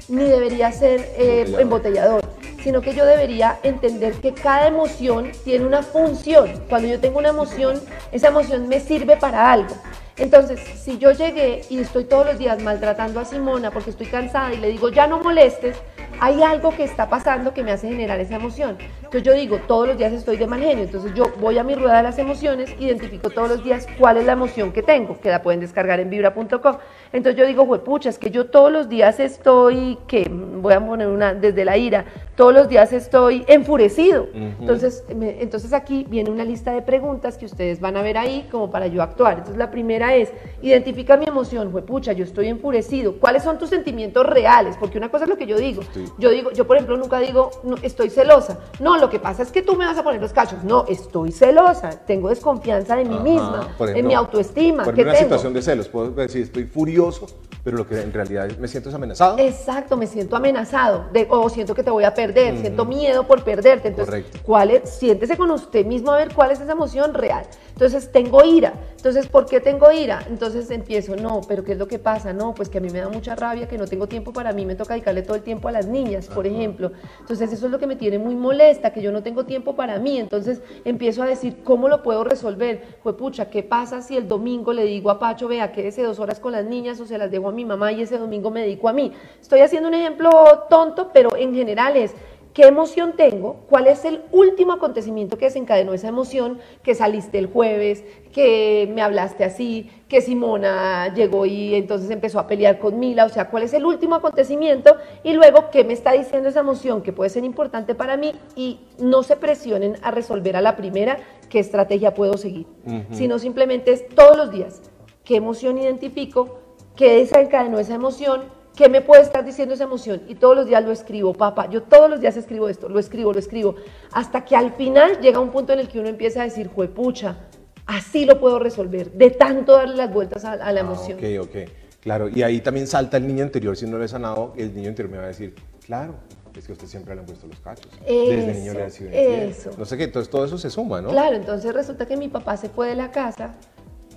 ni 0.08 0.24
debería 0.24 0.70
ser 0.70 1.00
eh, 1.16 1.56
embotellador 1.58 2.35
sino 2.66 2.80
que 2.80 2.94
yo 2.94 3.06
debería 3.06 3.60
entender 3.62 4.14
que 4.14 4.34
cada 4.34 4.66
emoción 4.66 5.30
tiene 5.44 5.64
una 5.64 5.84
función. 5.84 6.50
Cuando 6.68 6.88
yo 6.88 6.98
tengo 6.98 7.20
una 7.20 7.28
emoción, 7.28 7.80
esa 8.10 8.26
emoción 8.26 8.66
me 8.66 8.80
sirve 8.80 9.16
para 9.16 9.52
algo. 9.52 9.72
Entonces, 10.16 10.58
si 10.82 10.98
yo 10.98 11.12
llegué 11.12 11.60
y 11.70 11.78
estoy 11.78 12.06
todos 12.06 12.26
los 12.26 12.40
días 12.40 12.60
maltratando 12.60 13.20
a 13.20 13.24
Simona 13.24 13.70
porque 13.70 13.90
estoy 13.90 14.08
cansada 14.08 14.52
y 14.52 14.56
le 14.56 14.70
digo, 14.70 14.88
ya 14.88 15.06
no 15.06 15.20
molestes, 15.20 15.76
hay 16.20 16.42
algo 16.42 16.74
que 16.74 16.84
está 16.84 17.08
pasando 17.08 17.52
que 17.52 17.62
me 17.62 17.72
hace 17.72 17.88
generar 17.88 18.18
esa 18.20 18.36
emoción. 18.36 18.76
Entonces 18.96 19.22
yo 19.22 19.32
digo, 19.32 19.58
todos 19.66 19.88
los 19.88 19.98
días 19.98 20.12
estoy 20.12 20.36
de 20.36 20.46
mal 20.46 20.60
genio, 20.60 20.84
entonces 20.84 21.14
yo 21.14 21.32
voy 21.40 21.58
a 21.58 21.64
mi 21.64 21.74
rueda 21.74 21.98
de 21.98 22.02
las 22.02 22.18
emociones, 22.18 22.74
identifico 22.78 23.30
todos 23.30 23.48
los 23.48 23.64
días 23.64 23.86
cuál 23.98 24.16
es 24.16 24.26
la 24.26 24.32
emoción 24.32 24.72
que 24.72 24.82
tengo, 24.82 25.18
que 25.20 25.30
la 25.30 25.42
pueden 25.42 25.60
descargar 25.60 26.00
en 26.00 26.10
vibra.com. 26.10 26.76
Entonces 27.12 27.38
yo 27.38 27.46
digo, 27.46 27.66
pucha, 27.84 28.08
es 28.08 28.18
que 28.18 28.30
yo 28.30 28.46
todos 28.46 28.72
los 28.72 28.88
días 28.88 29.20
estoy, 29.20 29.98
que 30.06 30.28
voy 30.30 30.74
a 30.74 30.84
poner 30.84 31.08
una 31.08 31.34
desde 31.34 31.64
la 31.64 31.76
ira, 31.76 32.04
todos 32.34 32.52
los 32.52 32.68
días 32.68 32.92
estoy 32.92 33.44
enfurecido. 33.46 34.28
entonces, 34.34 35.04
entonces 35.08 35.72
aquí 35.72 36.06
viene 36.08 36.30
una 36.30 36.44
lista 36.44 36.72
de 36.72 36.82
preguntas 36.82 37.36
que 37.38 37.46
ustedes 37.46 37.80
van 37.80 37.96
a 37.96 38.02
ver 38.02 38.18
ahí 38.18 38.46
como 38.50 38.70
para 38.70 38.86
yo 38.86 39.02
actuar. 39.02 39.34
Entonces 39.34 39.56
la 39.56 39.70
primera 39.70 40.14
es, 40.14 40.32
identifica 40.62 41.16
mi 41.16 41.26
emoción, 41.26 41.70
pucha, 41.86 42.12
yo 42.12 42.24
estoy 42.24 42.48
enfurecido. 42.48 43.14
¿Cuáles 43.18 43.42
son 43.42 43.58
tus 43.58 43.70
sentimientos 43.70 44.26
reales? 44.26 44.76
Porque 44.78 44.98
una 44.98 45.08
cosa 45.08 45.24
es 45.24 45.30
lo 45.30 45.36
que 45.36 45.46
yo 45.46 45.56
digo. 45.56 45.82
Yo 46.18 46.30
digo, 46.30 46.50
yo 46.52 46.66
por 46.66 46.76
ejemplo 46.76 46.96
nunca 46.96 47.18
digo, 47.20 47.50
no, 47.64 47.76
estoy 47.82 48.10
celosa. 48.10 48.58
No, 48.80 48.96
lo 48.98 49.08
que 49.10 49.18
pasa 49.18 49.42
es 49.42 49.50
que 49.50 49.62
tú 49.62 49.76
me 49.76 49.86
vas 49.86 49.98
a 49.98 50.02
poner 50.02 50.20
los 50.20 50.32
cachos. 50.32 50.62
No, 50.64 50.84
estoy 50.88 51.32
celosa. 51.32 51.90
Tengo 52.06 52.28
desconfianza 52.28 52.96
de 52.96 53.04
mí 53.04 53.18
misma, 53.18 53.68
en 53.80 54.06
mi 54.06 54.14
autoestima. 54.14 54.84
Por 54.84 54.94
ejemplo, 54.94 55.12
una 55.12 55.20
situación 55.20 55.52
de 55.52 55.62
celos, 55.62 55.88
puedo 55.88 56.10
decir, 56.10 56.42
estoy 56.42 56.64
furioso, 56.64 57.26
pero 57.64 57.78
lo 57.78 57.86
que 57.86 58.00
en 58.00 58.12
realidad 58.12 58.48
me 58.58 58.68
siento 58.68 58.88
es 58.88 58.94
amenazado. 58.94 59.38
Exacto, 59.38 59.96
me 59.96 60.06
siento 60.06 60.36
amenazado. 60.36 61.06
De, 61.12 61.26
o 61.28 61.48
siento 61.48 61.74
que 61.74 61.82
te 61.82 61.90
voy 61.90 62.04
a 62.04 62.14
perder, 62.14 62.58
siento 62.58 62.84
miedo 62.84 63.26
por 63.26 63.42
perderte. 63.42 63.88
Entonces, 63.88 64.24
¿cuál 64.42 64.70
es? 64.70 64.88
Siéntese 64.90 65.36
con 65.36 65.50
usted 65.50 65.84
mismo 65.84 66.12
a 66.12 66.16
ver 66.18 66.32
cuál 66.34 66.50
es 66.50 66.60
esa 66.60 66.72
emoción 66.72 67.14
real. 67.14 67.44
Entonces, 67.72 68.10
tengo 68.12 68.44
ira. 68.44 68.74
Entonces, 69.06 69.30
¿por 69.30 69.46
qué 69.46 69.60
tengo 69.60 69.92
ira? 69.92 70.26
Entonces 70.28 70.68
empiezo, 70.68 71.14
no, 71.14 71.40
pero 71.46 71.62
¿qué 71.62 71.70
es 71.74 71.78
lo 71.78 71.86
que 71.86 72.00
pasa? 72.00 72.32
No, 72.32 72.52
pues 72.52 72.68
que 72.68 72.78
a 72.78 72.80
mí 72.80 72.90
me 72.90 72.98
da 72.98 73.08
mucha 73.08 73.36
rabia, 73.36 73.68
que 73.68 73.78
no 73.78 73.86
tengo 73.86 74.08
tiempo 74.08 74.32
para 74.32 74.52
mí, 74.52 74.66
me 74.66 74.74
toca 74.74 74.94
dedicarle 74.94 75.22
todo 75.22 75.36
el 75.36 75.44
tiempo 75.44 75.68
a 75.68 75.70
las 75.70 75.86
niñas, 75.86 76.26
por 76.26 76.44
ejemplo. 76.44 76.90
Entonces, 77.20 77.52
eso 77.52 77.66
es 77.66 77.70
lo 77.70 77.78
que 77.78 77.86
me 77.86 77.94
tiene 77.94 78.18
muy 78.18 78.34
molesta, 78.34 78.92
que 78.92 79.00
yo 79.00 79.12
no 79.12 79.22
tengo 79.22 79.44
tiempo 79.44 79.76
para 79.76 80.00
mí. 80.00 80.18
Entonces, 80.18 80.60
empiezo 80.84 81.22
a 81.22 81.26
decir, 81.26 81.62
¿cómo 81.62 81.88
lo 81.88 82.02
puedo 82.02 82.24
resolver? 82.24 82.98
Pues, 83.04 83.14
pucha, 83.14 83.48
¿qué 83.48 83.62
pasa 83.62 84.02
si 84.02 84.16
el 84.16 84.26
domingo 84.26 84.72
le 84.72 84.82
digo 84.82 85.08
a 85.10 85.20
Pacho, 85.20 85.46
vea, 85.46 85.70
quédese 85.70 86.02
dos 86.02 86.18
horas 86.18 86.40
con 86.40 86.50
las 86.50 86.64
niñas 86.64 86.98
o 86.98 87.06
se 87.06 87.16
las 87.16 87.30
dejo 87.30 87.48
a 87.48 87.52
mi 87.52 87.64
mamá 87.64 87.92
y 87.92 88.02
ese 88.02 88.18
domingo 88.18 88.50
me 88.50 88.62
dedico 88.62 88.88
a 88.88 88.92
mí? 88.92 89.12
Estoy 89.40 89.60
haciendo 89.60 89.88
un 89.88 89.94
ejemplo 89.94 90.30
tonto, 90.68 91.12
pero 91.14 91.36
en 91.36 91.54
general 91.54 91.96
es 91.96 92.12
¿Qué 92.56 92.62
emoción 92.62 93.12
tengo? 93.18 93.66
¿Cuál 93.68 93.86
es 93.86 94.06
el 94.06 94.22
último 94.32 94.72
acontecimiento 94.72 95.36
que 95.36 95.44
desencadenó 95.44 95.92
esa 95.92 96.08
emoción? 96.08 96.58
Que 96.82 96.94
saliste 96.94 97.38
el 97.38 97.48
jueves, 97.48 98.02
que 98.32 98.90
me 98.94 99.02
hablaste 99.02 99.44
así, 99.44 99.90
que 100.08 100.22
Simona 100.22 101.12
llegó 101.12 101.44
y 101.44 101.74
entonces 101.74 102.08
empezó 102.08 102.38
a 102.38 102.46
pelear 102.46 102.78
con 102.78 102.98
Mila. 102.98 103.26
O 103.26 103.28
sea, 103.28 103.50
¿cuál 103.50 103.64
es 103.64 103.74
el 103.74 103.84
último 103.84 104.14
acontecimiento? 104.14 104.96
Y 105.22 105.34
luego, 105.34 105.68
¿qué 105.70 105.84
me 105.84 105.92
está 105.92 106.12
diciendo 106.12 106.48
esa 106.48 106.60
emoción 106.60 107.02
que 107.02 107.12
puede 107.12 107.28
ser 107.28 107.44
importante 107.44 107.94
para 107.94 108.16
mí? 108.16 108.32
Y 108.54 108.80
no 108.98 109.22
se 109.22 109.36
presionen 109.36 109.98
a 110.00 110.10
resolver 110.10 110.56
a 110.56 110.62
la 110.62 110.76
primera 110.76 111.18
qué 111.50 111.58
estrategia 111.58 112.14
puedo 112.14 112.38
seguir, 112.38 112.66
sino 113.10 113.38
simplemente 113.38 113.92
es 113.92 114.08
todos 114.08 114.34
los 114.34 114.50
días 114.50 114.80
qué 115.24 115.36
emoción 115.36 115.76
identifico, 115.76 116.60
qué 116.96 117.18
desencadenó 117.18 117.78
esa 117.78 117.96
emoción 117.96 118.55
¿Qué 118.76 118.90
me 118.90 119.00
puede 119.00 119.22
estar 119.22 119.42
diciendo 119.42 119.72
esa 119.72 119.84
emoción? 119.84 120.20
Y 120.28 120.34
todos 120.34 120.54
los 120.54 120.66
días 120.66 120.84
lo 120.84 120.92
escribo, 120.92 121.32
papá. 121.32 121.70
Yo 121.70 121.82
todos 121.82 122.10
los 122.10 122.20
días 122.20 122.36
escribo 122.36 122.68
esto, 122.68 122.90
lo 122.90 122.98
escribo, 122.98 123.32
lo 123.32 123.38
escribo. 123.38 123.76
Hasta 124.12 124.44
que 124.44 124.54
al 124.54 124.74
final 124.74 125.18
llega 125.22 125.40
un 125.40 125.50
punto 125.50 125.72
en 125.72 125.78
el 125.78 125.88
que 125.88 125.98
uno 125.98 126.08
empieza 126.08 126.42
a 126.42 126.44
decir, 126.44 126.68
juepucha, 126.68 127.38
así 127.86 128.26
lo 128.26 128.38
puedo 128.38 128.58
resolver, 128.58 129.10
de 129.12 129.30
tanto 129.30 129.72
darle 129.72 129.96
las 129.96 130.12
vueltas 130.12 130.44
a, 130.44 130.56
la 130.56 130.66
ah, 130.66 130.78
emoción. 130.78 131.18
ok, 131.18 131.48
ok. 131.48 131.56
Claro, 132.02 132.28
y 132.28 132.42
ahí 132.42 132.60
también 132.60 132.86
salta 132.86 133.16
el 133.16 133.26
niño 133.26 133.44
interior, 133.44 133.76
si 133.78 133.86
no 133.86 133.96
lo 133.96 134.04
he 134.04 134.08
sanado, 134.08 134.52
el 134.58 134.74
niño 134.74 134.90
interior 134.90 135.10
me 135.10 135.18
va 135.18 135.24
a 135.24 135.28
decir, 135.28 135.54
claro, 135.84 136.14
es 136.54 136.66
que 136.66 136.72
usted 136.72 136.86
siempre 136.86 137.14
le 137.14 137.22
han 137.22 137.26
puesto 137.26 137.46
los 137.46 137.58
cachos. 137.60 137.90
Desde 138.06 138.54
niño 138.54 138.74
le 138.74 138.82
ha 138.82 138.90
sido 138.90 139.10
Eso. 139.10 139.70
No 139.78 139.86
sé 139.86 139.96
qué, 139.96 140.04
entonces 140.04 140.30
todo 140.30 140.44
eso 140.44 140.58
se 140.58 140.68
suma, 140.68 141.00
¿no? 141.00 141.08
Claro, 141.08 141.34
entonces 141.34 141.72
resulta 141.72 142.04
que 142.04 142.16
mi 142.18 142.28
papá 142.28 142.58
se 142.58 142.68
fue 142.68 142.88
de 142.88 142.94
la 142.94 143.10
casa 143.10 143.54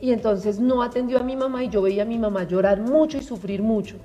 y 0.02 0.12
entonces 0.12 0.60
no 0.60 0.84
atendió 0.84 1.20
a 1.20 1.24
mi 1.24 1.38
mamá 1.38 1.64
y 1.64 1.70
yo 1.70 1.82
veía 1.82 2.04
a 2.04 2.06
mi 2.06 2.20
mamá 2.20 2.44
llorar 2.44 2.82
mucho 2.82 3.18
y 3.18 3.24
sufrir 3.24 3.64
mucho. 3.64 3.96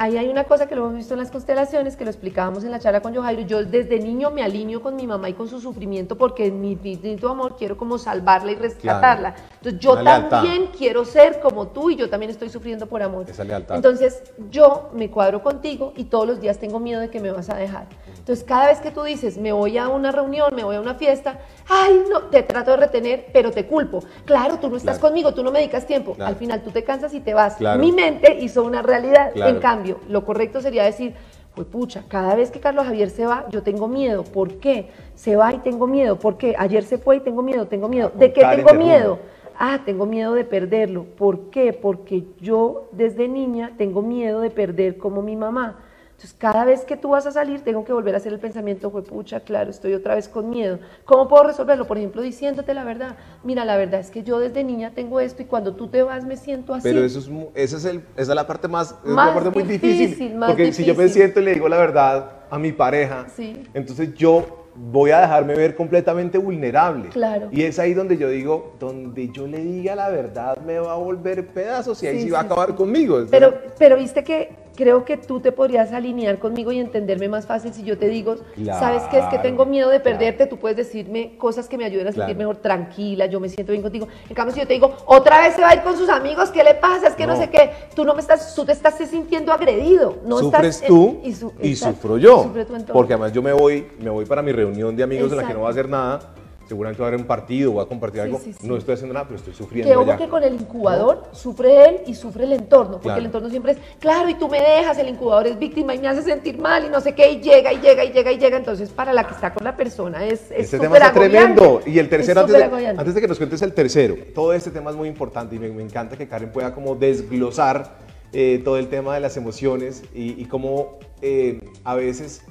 Ahí 0.00 0.16
hay 0.16 0.28
una 0.28 0.44
cosa 0.44 0.68
que 0.68 0.76
lo 0.76 0.82
hemos 0.82 0.94
visto 0.94 1.14
en 1.14 1.18
las 1.18 1.32
constelaciones, 1.32 1.96
que 1.96 2.04
lo 2.04 2.10
explicábamos 2.10 2.62
en 2.62 2.70
la 2.70 2.78
charla 2.78 3.00
con 3.00 3.12
Johairo. 3.12 3.42
Yo 3.42 3.64
desde 3.64 3.98
niño 3.98 4.30
me 4.30 4.44
alineo 4.44 4.80
con 4.80 4.94
mi 4.94 5.08
mamá 5.08 5.28
y 5.28 5.32
con 5.32 5.48
su 5.48 5.60
sufrimiento 5.60 6.16
porque 6.16 6.46
en 6.46 6.60
mi 6.60 6.70
infinito 6.70 7.28
amor 7.28 7.56
quiero 7.58 7.76
como 7.76 7.98
salvarla 7.98 8.52
y 8.52 8.54
rescatarla. 8.54 9.34
Entonces 9.54 9.80
yo 9.80 10.00
también 10.04 10.68
quiero 10.68 11.04
ser 11.04 11.40
como 11.40 11.66
tú 11.66 11.90
y 11.90 11.96
yo 11.96 12.08
también 12.08 12.30
estoy 12.30 12.48
sufriendo 12.48 12.86
por 12.86 13.02
amor. 13.02 13.28
Esa 13.28 13.42
lealtad. 13.42 13.74
Entonces 13.74 14.22
yo 14.52 14.90
me 14.94 15.10
cuadro 15.10 15.42
contigo 15.42 15.92
y 15.96 16.04
todos 16.04 16.28
los 16.28 16.40
días 16.40 16.58
tengo 16.58 16.78
miedo 16.78 17.00
de 17.00 17.10
que 17.10 17.18
me 17.18 17.32
vas 17.32 17.50
a 17.50 17.56
dejar. 17.56 17.88
Entonces 18.16 18.44
cada 18.44 18.68
vez 18.68 18.78
que 18.78 18.92
tú 18.92 19.02
dices, 19.02 19.36
me 19.36 19.50
voy 19.50 19.78
a 19.78 19.88
una 19.88 20.12
reunión, 20.12 20.54
me 20.54 20.62
voy 20.62 20.76
a 20.76 20.80
una 20.80 20.94
fiesta, 20.94 21.40
ay, 21.68 22.04
no, 22.08 22.20
te 22.24 22.44
trato 22.44 22.70
de 22.70 22.76
retener, 22.76 23.30
pero 23.32 23.50
te 23.50 23.66
culpo. 23.66 24.04
Claro, 24.24 24.58
tú 24.60 24.70
no 24.70 24.76
estás 24.76 25.00
conmigo, 25.00 25.34
tú 25.34 25.42
no 25.42 25.50
me 25.50 25.58
dedicas 25.58 25.86
tiempo. 25.86 26.14
Al 26.20 26.36
final 26.36 26.62
tú 26.62 26.70
te 26.70 26.84
cansas 26.84 27.12
y 27.14 27.20
te 27.20 27.34
vas. 27.34 27.60
Mi 27.80 27.90
mente 27.90 28.38
hizo 28.40 28.62
una 28.62 28.80
realidad. 28.80 29.32
En 29.34 29.58
cambio, 29.58 29.87
lo 30.08 30.24
correcto 30.24 30.60
sería 30.60 30.84
decir, 30.84 31.14
pues 31.54 31.66
pucha, 31.66 32.04
cada 32.08 32.34
vez 32.34 32.50
que 32.50 32.60
Carlos 32.60 32.84
Javier 32.84 33.10
se 33.10 33.26
va, 33.26 33.46
yo 33.50 33.62
tengo 33.62 33.88
miedo. 33.88 34.22
¿Por 34.22 34.58
qué? 34.58 34.90
Se 35.14 35.34
va 35.34 35.52
y 35.52 35.58
tengo 35.58 35.86
miedo. 35.86 36.18
¿Por 36.18 36.38
qué? 36.38 36.54
Ayer 36.58 36.84
se 36.84 36.98
fue 36.98 37.16
y 37.16 37.20
tengo 37.20 37.42
miedo, 37.42 37.66
tengo 37.66 37.88
miedo. 37.88 38.12
¿De 38.14 38.32
qué 38.32 38.42
tengo 38.42 38.74
miedo? 38.74 39.18
Ah, 39.58 39.80
tengo 39.84 40.06
miedo 40.06 40.34
de 40.34 40.44
perderlo. 40.44 41.04
¿Por 41.04 41.50
qué? 41.50 41.72
Porque 41.72 42.24
yo 42.40 42.88
desde 42.92 43.26
niña 43.26 43.72
tengo 43.76 44.02
miedo 44.02 44.40
de 44.40 44.50
perder 44.50 44.98
como 44.98 45.20
mi 45.20 45.34
mamá. 45.34 45.80
Entonces, 46.18 46.36
cada 46.36 46.64
vez 46.64 46.80
que 46.80 46.96
tú 46.96 47.10
vas 47.10 47.26
a 47.26 47.30
salir, 47.30 47.60
tengo 47.60 47.84
que 47.84 47.92
volver 47.92 48.12
a 48.12 48.16
hacer 48.16 48.32
el 48.32 48.40
pensamiento, 48.40 48.90
fue 48.90 49.04
pucha, 49.04 49.38
claro, 49.38 49.70
estoy 49.70 49.94
otra 49.94 50.16
vez 50.16 50.28
con 50.28 50.50
miedo. 50.50 50.80
¿Cómo 51.04 51.28
puedo 51.28 51.44
resolverlo? 51.44 51.86
Por 51.86 51.96
ejemplo, 51.96 52.22
diciéndote 52.22 52.74
la 52.74 52.82
verdad. 52.82 53.14
Mira, 53.44 53.64
la 53.64 53.76
verdad 53.76 54.00
es 54.00 54.10
que 54.10 54.24
yo 54.24 54.40
desde 54.40 54.64
niña 54.64 54.90
tengo 54.92 55.20
esto 55.20 55.42
y 55.42 55.44
cuando 55.44 55.76
tú 55.76 55.86
te 55.86 56.02
vas 56.02 56.24
me 56.24 56.36
siento 56.36 56.74
así. 56.74 56.82
Pero 56.82 57.04
eso 57.04 57.20
es, 57.20 57.30
esa, 57.54 57.76
es 57.76 57.84
el, 57.84 58.02
esa 58.16 58.32
es 58.32 58.34
la 58.34 58.48
parte 58.48 58.66
más, 58.66 58.96
es 59.04 59.12
la 59.12 59.32
parte 59.32 59.50
muy 59.50 59.62
difícil. 59.62 60.36
porque 60.44 60.72
si 60.72 60.84
yo 60.84 60.96
me 60.96 61.08
siento 61.08 61.38
y 61.38 61.44
le 61.44 61.54
digo 61.54 61.68
la 61.68 61.78
verdad 61.78 62.32
a 62.50 62.58
mi 62.58 62.72
pareja, 62.72 63.26
entonces 63.72 64.12
yo 64.14 64.66
voy 64.74 65.10
a 65.10 65.20
dejarme 65.20 65.54
ver 65.54 65.74
completamente 65.74 66.38
vulnerable. 66.38 67.10
Claro. 67.10 67.48
Y 67.50 67.62
es 67.62 67.78
ahí 67.78 67.94
donde 67.94 68.16
yo 68.16 68.28
digo, 68.28 68.74
donde 68.78 69.28
yo 69.30 69.46
le 69.46 69.58
diga 69.58 69.94
la 69.94 70.08
verdad 70.08 70.58
me 70.58 70.78
va 70.78 70.92
a 70.92 70.96
volver 70.96 71.46
pedazos 71.48 72.02
y 72.02 72.06
ahí 72.06 72.22
sí, 72.22 72.30
va 72.30 72.40
a 72.40 72.42
acabar 72.42 72.74
conmigo. 72.74 73.24
Pero, 73.30 73.54
pero 73.78 73.96
viste 73.96 74.22
que 74.24 74.67
creo 74.78 75.04
que 75.04 75.16
tú 75.16 75.40
te 75.40 75.50
podrías 75.50 75.92
alinear 75.92 76.38
conmigo 76.38 76.70
y 76.70 76.78
entenderme 76.78 77.28
más 77.28 77.46
fácil 77.46 77.74
si 77.74 77.82
yo 77.82 77.98
te 77.98 78.08
digo, 78.08 78.36
¿sabes 78.64 79.02
qué? 79.10 79.18
Es 79.18 79.24
que 79.24 79.40
tengo 79.40 79.66
miedo 79.66 79.90
de 79.90 79.98
perderte, 79.98 80.46
tú 80.46 80.56
puedes 80.56 80.76
decirme 80.76 81.36
cosas 81.36 81.68
que 81.68 81.76
me 81.76 81.84
ayuden 81.84 82.06
a 82.06 82.12
sentir 82.12 82.36
mejor, 82.36 82.58
tranquila, 82.58 83.26
yo 83.26 83.40
me 83.40 83.48
siento 83.48 83.72
bien 83.72 83.82
contigo. 83.82 84.06
En 84.28 84.36
cambio, 84.36 84.54
si 84.54 84.60
yo 84.60 84.68
te 84.68 84.74
digo, 84.74 84.94
otra 85.06 85.40
vez 85.40 85.56
se 85.56 85.62
va 85.62 85.70
a 85.70 85.74
ir 85.74 85.82
con 85.82 85.96
sus 85.96 86.08
amigos, 86.08 86.50
¿qué 86.50 86.62
le 86.62 86.74
pasa? 86.74 87.08
Es 87.08 87.16
que 87.16 87.26
no, 87.26 87.36
sé 87.36 87.50
qué, 87.50 87.72
tú 87.96 88.04
no 88.04 88.14
me 88.14 88.20
estás, 88.20 88.54
tú 88.54 88.64
te 88.64 88.70
estás 88.70 88.94
sintiendo 88.98 89.52
agredido. 89.52 90.18
No 90.24 90.38
Sufres 90.38 90.76
estás, 90.76 90.86
tú 90.86 91.22
y, 91.24 91.74
sufro 91.74 92.16
yo. 92.16 92.48
porque 92.92 93.14
además 93.14 93.32
yo 93.32 93.42
me 93.42 93.52
voy, 93.52 93.88
me 93.98 94.10
voy 94.10 94.26
para 94.26 94.42
mi 94.42 94.52
reunión 94.52 94.94
de 94.94 95.02
amigos 95.02 95.32
en 95.32 95.38
la 95.38 95.44
que 95.48 95.54
no 95.54 95.62
va 95.62 95.68
a 95.68 95.70
hacer 95.72 95.88
nada 95.88 96.20
seguramente 96.68 97.00
va 97.00 97.06
a 97.06 97.08
haber 97.08 97.20
un 97.20 97.26
partido, 97.26 97.74
va 97.74 97.84
a 97.84 97.86
compartir 97.86 98.20
algo, 98.20 98.40
no 98.62 98.76
estoy 98.76 98.94
haciendo 98.94 99.14
nada, 99.14 99.26
pero 99.26 99.38
estoy 99.38 99.54
sufriendo. 99.54 99.90
Que 99.90 99.96
ojo 99.96 100.18
que 100.18 100.28
con 100.28 100.44
el 100.44 100.54
incubador 100.54 101.24
sufre 101.32 101.88
él 101.88 101.96
y 102.06 102.14
sufre 102.14 102.44
el 102.44 102.52
entorno, 102.52 103.00
porque 103.00 103.18
el 103.18 103.26
entorno 103.26 103.48
siempre 103.48 103.72
es, 103.72 103.78
claro, 103.98 104.28
y 104.28 104.34
tú 104.34 104.48
me 104.48 104.60
dejas, 104.60 104.98
el 104.98 105.08
incubador 105.08 105.46
es 105.46 105.58
víctima 105.58 105.94
y 105.94 105.98
me 105.98 106.08
hace 106.08 106.22
sentir 106.22 106.58
mal 106.58 106.84
y 106.84 106.90
no 106.90 107.00
sé 107.00 107.14
qué, 107.14 107.32
y 107.32 107.40
llega 107.40 107.72
y 107.72 107.80
llega 107.80 108.04
y 108.04 108.12
llega 108.12 108.32
y 108.32 108.38
llega, 108.38 108.56
entonces 108.58 108.90
para 108.90 109.12
la 109.12 109.24
que 109.24 109.34
está 109.34 109.54
con 109.54 109.64
la 109.64 109.76
persona 109.76 110.26
es... 110.26 110.50
es 110.50 110.64
este 110.64 110.78
tema 110.78 110.98
es 110.98 111.12
tremendo. 111.12 111.80
Y 111.86 111.98
el 111.98 112.08
tercero, 112.08 112.42
antes 112.42 112.54
de, 112.54 112.86
antes 112.86 113.14
de, 113.14 113.20
que 113.20 113.28
nos 113.28 113.38
cuentes 113.38 113.62
el 113.62 113.72
tercero, 113.72 114.16
todo 114.34 114.52
este 114.52 114.70
tema 114.70 114.90
es 114.90 114.96
muy 114.96 115.08
importante 115.08 115.56
y 115.56 115.58
me, 115.58 115.82
encanta 115.82 116.16
que 116.16 116.28
Karen 116.28 116.52
pueda 116.52 116.74
como 116.74 116.96
desglosar 116.96 117.96
eh, 118.32 118.60
todo 118.62 118.76
el 118.76 118.88
tema 118.88 119.14
de 119.14 119.20
las 119.20 119.38
emociones 119.38 120.02
y, 120.14 120.40
y 120.40 120.44
cómo 120.44 120.98
eh, 121.22 121.60
a 121.84 121.94
veces 121.94 122.42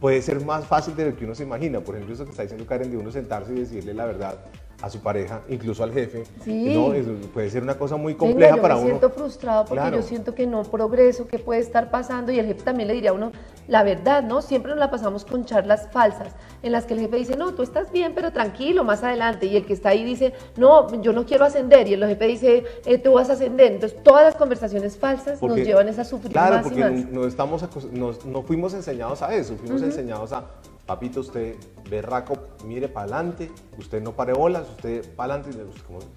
puede 0.00 0.22
ser 0.22 0.44
más 0.44 0.66
fácil 0.66 0.94
de 0.96 1.10
lo 1.10 1.16
que 1.16 1.24
uno 1.24 1.34
se 1.34 1.42
imagina. 1.42 1.80
Por 1.80 1.94
ejemplo, 1.94 2.14
eso 2.14 2.24
que 2.24 2.30
está 2.30 2.42
diciendo 2.42 2.66
Karen 2.66 2.90
de 2.90 2.96
uno 2.96 3.10
sentarse 3.10 3.52
y 3.52 3.60
decirle 3.60 3.94
la 3.94 4.06
verdad 4.06 4.38
a 4.80 4.90
su 4.90 5.00
pareja, 5.00 5.42
incluso 5.48 5.82
al 5.82 5.92
jefe. 5.92 6.24
Sí. 6.44 6.72
¿no? 6.74 6.92
puede 7.32 7.50
ser 7.50 7.62
una 7.62 7.76
cosa 7.76 7.96
muy 7.96 8.14
compleja 8.14 8.56
para 8.56 8.76
uno. 8.76 8.86
Yo 8.86 8.94
me 8.94 9.00
siento 9.00 9.10
frustrado 9.10 9.64
porque 9.64 9.90
yo 9.90 10.02
siento 10.02 10.34
que 10.34 10.46
no 10.46 10.62
progreso, 10.62 11.26
que 11.26 11.38
puede 11.38 11.60
estar 11.60 11.90
pasando 11.90 12.30
y 12.30 12.38
el 12.38 12.46
jefe 12.46 12.62
también 12.62 12.88
le 12.88 12.94
diría 12.94 13.10
a 13.10 13.12
uno 13.12 13.32
la 13.66 13.82
verdad, 13.82 14.22
¿no? 14.22 14.40
Siempre 14.40 14.70
nos 14.70 14.78
la 14.78 14.90
pasamos 14.90 15.24
con 15.24 15.44
charlas 15.44 15.88
falsas 15.90 16.32
en 16.62 16.72
las 16.72 16.86
que 16.86 16.94
el 16.94 17.00
jefe 17.00 17.16
dice, 17.16 17.36
no, 17.36 17.54
tú 17.54 17.62
estás 17.62 17.92
bien, 17.92 18.12
pero 18.14 18.32
tranquilo, 18.32 18.84
más 18.84 19.02
adelante. 19.02 19.46
Y 19.46 19.56
el 19.56 19.66
que 19.66 19.72
está 19.72 19.90
ahí 19.90 20.04
dice, 20.04 20.32
no, 20.56 20.90
yo 21.02 21.12
no 21.12 21.26
quiero 21.26 21.44
ascender. 21.44 21.86
Y 21.88 21.94
el 21.94 22.04
jefe 22.06 22.26
dice, 22.26 22.64
eh, 22.86 22.98
tú 22.98 23.12
vas 23.14 23.30
a 23.30 23.34
ascender. 23.34 23.72
Entonces, 23.72 24.02
todas 24.02 24.24
las 24.24 24.36
conversaciones 24.36 24.96
falsas 24.96 25.42
nos 25.42 25.56
llevan 25.56 25.88
a 25.88 25.90
esa 25.90 26.04
sufrir 26.04 26.32
claro, 26.32 26.60
porque 26.62 26.80
No, 27.10 27.26
estamos, 27.26 27.64
no, 27.92 28.42
fuimos 28.42 28.74
enseñados 28.74 29.22
a 29.22 29.34
eso, 29.34 29.56
fuimos 29.56 29.82
enseñados 29.82 30.32
a 30.32 30.44
papito, 30.88 31.20
usted 31.20 31.54
berraco, 31.90 32.34
mire 32.64 32.88
para 32.88 33.04
adelante, 33.04 33.50
usted 33.76 34.02
no 34.02 34.12
pare 34.12 34.32
bolas, 34.32 34.66
usted 34.70 35.04
para 35.14 35.34
adelante, 35.34 35.62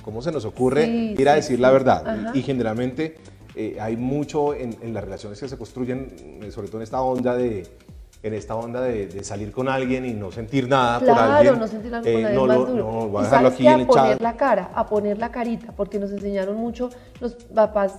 ¿cómo, 0.01 0.21
se 0.21 0.31
nos 0.31 0.45
ocurre 0.45 0.85
ir 0.87 1.27
a 1.27 1.35
decir 1.35 1.59
la 1.59 1.71
verdad? 1.71 2.33
Y, 2.33 2.41
generalmente 2.41 3.17
eh, 3.53 3.77
hay 3.81 3.97
mucho 3.97 4.53
en, 4.53 4.77
en, 4.81 4.93
las 4.93 5.03
relaciones 5.03 5.41
que 5.41 5.49
se 5.49 5.57
construyen, 5.57 6.39
eh, 6.41 6.51
sobre 6.51 6.69
todo 6.69 6.77
en 6.77 6.83
esta 6.83 7.01
onda 7.01 7.35
de, 7.35 7.67
en 8.23 8.33
esta 8.33 8.55
onda 8.55 8.79
de, 8.79 9.23
salir 9.25 9.51
con 9.51 9.67
alguien 9.67 10.05
y 10.05 10.13
no 10.13 10.31
sentir 10.31 10.69
nada 10.69 11.01
por 11.01 11.09
alguien. 11.09 11.59
no 11.59 11.67
sentir 11.67 11.91
nada 11.91 12.03
con 12.03 12.11
eh, 12.11 12.33
no, 12.33 12.45
más 12.47 12.57
duro. 12.57 12.75
No, 12.75 13.07
voy 13.09 13.21
a 13.21 13.23
dejarlo 13.25 13.49
aquí 13.49 13.67
en 13.67 13.79
el 13.81 13.81
a 13.81 13.87
poner 13.87 14.21
la 14.21 14.37
cara, 14.37 14.71
a 14.73 14.85
poner 14.85 15.17
la 15.17 15.31
carita, 15.31 15.73
porque 15.75 15.99
nos 15.99 16.11
enseñaron 16.11 16.55
mucho 16.55 16.89
los 17.19 17.33
papás 17.33 17.97